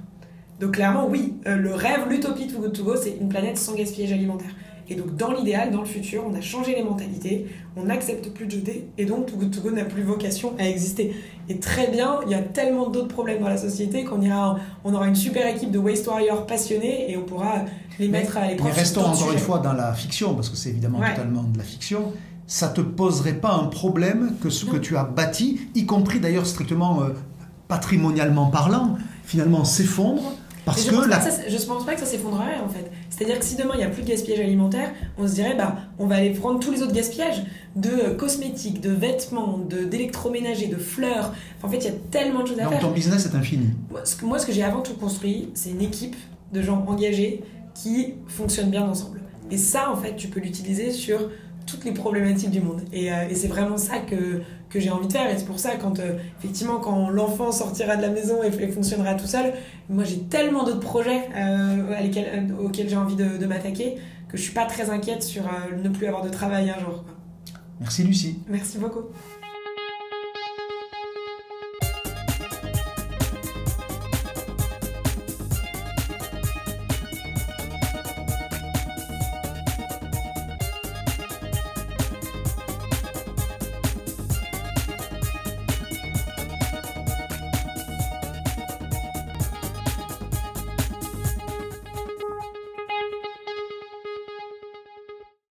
Donc 0.58 0.72
clairement, 0.72 1.06
oui, 1.06 1.34
euh, 1.46 1.56
le 1.56 1.74
rêve, 1.74 2.08
l'utopie 2.08 2.46
Too 2.46 2.60
Good 2.60 2.72
To 2.72 2.84
Go, 2.84 2.96
c'est 2.96 3.18
une 3.20 3.28
planète 3.28 3.58
sans 3.58 3.74
gaspillage 3.74 4.12
alimentaire. 4.12 4.50
Et 4.92 4.94
donc, 4.94 5.16
dans 5.16 5.32
l'idéal, 5.32 5.70
dans 5.70 5.80
le 5.80 5.86
futur, 5.86 6.22
on 6.30 6.34
a 6.34 6.42
changé 6.42 6.74
les 6.74 6.82
mentalités, 6.82 7.46
on 7.76 7.84
n'accepte 7.84 8.28
plus 8.34 8.44
de 8.44 8.50
jeter, 8.50 8.88
et 8.98 9.06
donc 9.06 9.24
Too 9.24 9.36
Good 9.38 9.50
To 9.50 9.60
Go 9.62 9.70
n'a 9.70 9.86
plus 9.86 10.02
vocation 10.02 10.52
à 10.58 10.68
exister. 10.68 11.16
Et 11.48 11.58
très 11.58 11.90
bien, 11.90 12.20
il 12.26 12.30
y 12.30 12.34
a 12.34 12.42
tellement 12.42 12.90
d'autres 12.90 13.08
problèmes 13.08 13.40
dans 13.40 13.48
la 13.48 13.56
société 13.56 14.04
qu'on 14.04 14.20
ira, 14.20 14.58
on 14.84 14.92
aura 14.92 15.08
une 15.08 15.14
super 15.14 15.46
équipe 15.46 15.70
de 15.70 15.78
Waste 15.78 16.06
Warriors 16.06 16.46
passionnés 16.46 17.10
et 17.10 17.16
on 17.16 17.22
pourra 17.22 17.64
les 17.98 18.08
mettre 18.08 18.36
à 18.36 18.48
l'épreuve. 18.48 18.70
Mais 18.70 18.78
restons 18.78 19.00
encore 19.00 19.32
une 19.32 19.38
fois 19.38 19.60
dans 19.60 19.72
la 19.72 19.94
fiction, 19.94 20.34
parce 20.34 20.50
que 20.50 20.56
c'est 20.56 20.68
évidemment 20.68 21.00
totalement 21.00 21.44
de 21.44 21.56
la 21.56 21.64
fiction. 21.64 22.12
Ça 22.46 22.68
te 22.68 22.82
poserait 22.82 23.40
pas 23.40 23.54
un 23.54 23.68
problème 23.68 24.34
que 24.42 24.50
ce 24.50 24.66
que 24.66 24.76
tu 24.76 24.98
as 24.98 25.04
bâti, 25.04 25.68
y 25.74 25.86
compris 25.86 26.20
d'ailleurs 26.20 26.44
strictement 26.44 27.00
euh, 27.00 27.14
patrimonialement 27.66 28.50
parlant, 28.50 28.98
finalement 29.24 29.64
s'effondre 29.64 30.34
parce 30.64 30.84
que, 30.84 30.94
je 30.94 31.56
pense 31.56 31.64
pense 31.64 31.86
pas 31.86 31.94
que 31.94 32.00
ça 32.00 32.06
s'effondrerait 32.06 32.60
en 32.64 32.68
fait. 32.68 32.90
C'est-à-dire 33.12 33.38
que 33.38 33.44
si 33.44 33.56
demain 33.56 33.72
il 33.74 33.78
n'y 33.78 33.84
a 33.84 33.88
plus 33.88 34.02
de 34.02 34.08
gaspillage 34.08 34.40
alimentaire, 34.40 34.90
on 35.18 35.28
se 35.28 35.34
dirait 35.34 35.54
bah 35.54 35.76
on 35.98 36.06
va 36.06 36.16
aller 36.16 36.30
prendre 36.30 36.58
tous 36.60 36.72
les 36.72 36.82
autres 36.82 36.94
gaspillages 36.94 37.44
de 37.76 37.90
euh, 37.90 38.14
cosmétiques, 38.14 38.80
de 38.80 38.90
vêtements, 38.90 39.58
de 39.58 39.84
d'électroménager, 39.84 40.66
de 40.66 40.76
fleurs. 40.76 41.34
en 41.62 41.68
fait, 41.68 41.78
il 41.78 41.84
y 41.84 41.88
a 41.88 41.96
tellement 42.10 42.42
de 42.42 42.48
choses 42.48 42.60
à 42.60 42.68
faire. 42.68 42.80
ton 42.80 42.90
business 42.90 43.26
est 43.26 43.36
infini. 43.36 43.68
Moi, 43.90 44.00
ce 44.04 44.16
que, 44.16 44.24
moi, 44.24 44.38
ce 44.38 44.46
que 44.46 44.52
j'ai 44.52 44.62
avant 44.62 44.80
tout 44.80 44.94
construit, 44.94 45.50
c'est 45.54 45.70
une 45.70 45.82
équipe 45.82 46.16
de 46.52 46.62
gens 46.62 46.84
engagés 46.88 47.42
qui 47.74 48.14
fonctionnent 48.28 48.70
bien 48.70 48.84
ensemble. 48.84 49.20
Et 49.50 49.58
ça, 49.58 49.90
en 49.90 49.96
fait, 49.96 50.16
tu 50.16 50.28
peux 50.28 50.40
l'utiliser 50.40 50.90
sur 50.90 51.30
toutes 51.66 51.84
les 51.84 51.92
problématiques 51.92 52.50
du 52.50 52.60
monde. 52.60 52.80
Et, 52.92 53.12
euh, 53.12 53.28
et 53.28 53.34
c'est 53.34 53.48
vraiment 53.48 53.76
ça 53.76 53.98
que, 53.98 54.40
que 54.72 54.80
j'ai 54.80 54.90
envie 54.90 55.06
de 55.06 55.12
faire. 55.12 55.30
Et 55.30 55.38
c'est 55.38 55.44
pour 55.44 55.58
ça, 55.58 55.76
quand 55.76 55.98
euh, 56.00 56.14
effectivement, 56.38 56.78
quand 56.78 57.10
l'enfant 57.10 57.52
sortira 57.52 57.96
de 57.96 58.02
la 58.02 58.08
maison 58.08 58.42
et, 58.42 58.50
fonctionnera 58.50 59.14
tout 59.14 59.26
seul, 59.26 59.52
moi 59.88 60.04
j'ai 60.04 60.20
tellement 60.20 60.64
d'autres 60.64 60.80
projets 60.80 61.28
euh, 61.36 62.48
auxquels 62.64 62.88
j'ai 62.88 62.96
envie 62.96 63.16
de, 63.16 63.46
m'attaquer 63.46 63.96
que 64.28 64.36
je 64.36 64.42
suis 64.42 64.54
pas 64.54 64.64
très 64.64 64.88
inquiète 64.88 65.22
sur 65.22 65.42
ne 65.82 65.88
plus 65.90 66.06
avoir 66.06 66.22
de 66.22 66.30
travail 66.30 66.70
un 66.70 66.78
jour. 66.78 67.04
Merci 67.80 68.04
Lucie. 68.04 68.38
Merci 68.48 68.78
beaucoup. 68.78 69.02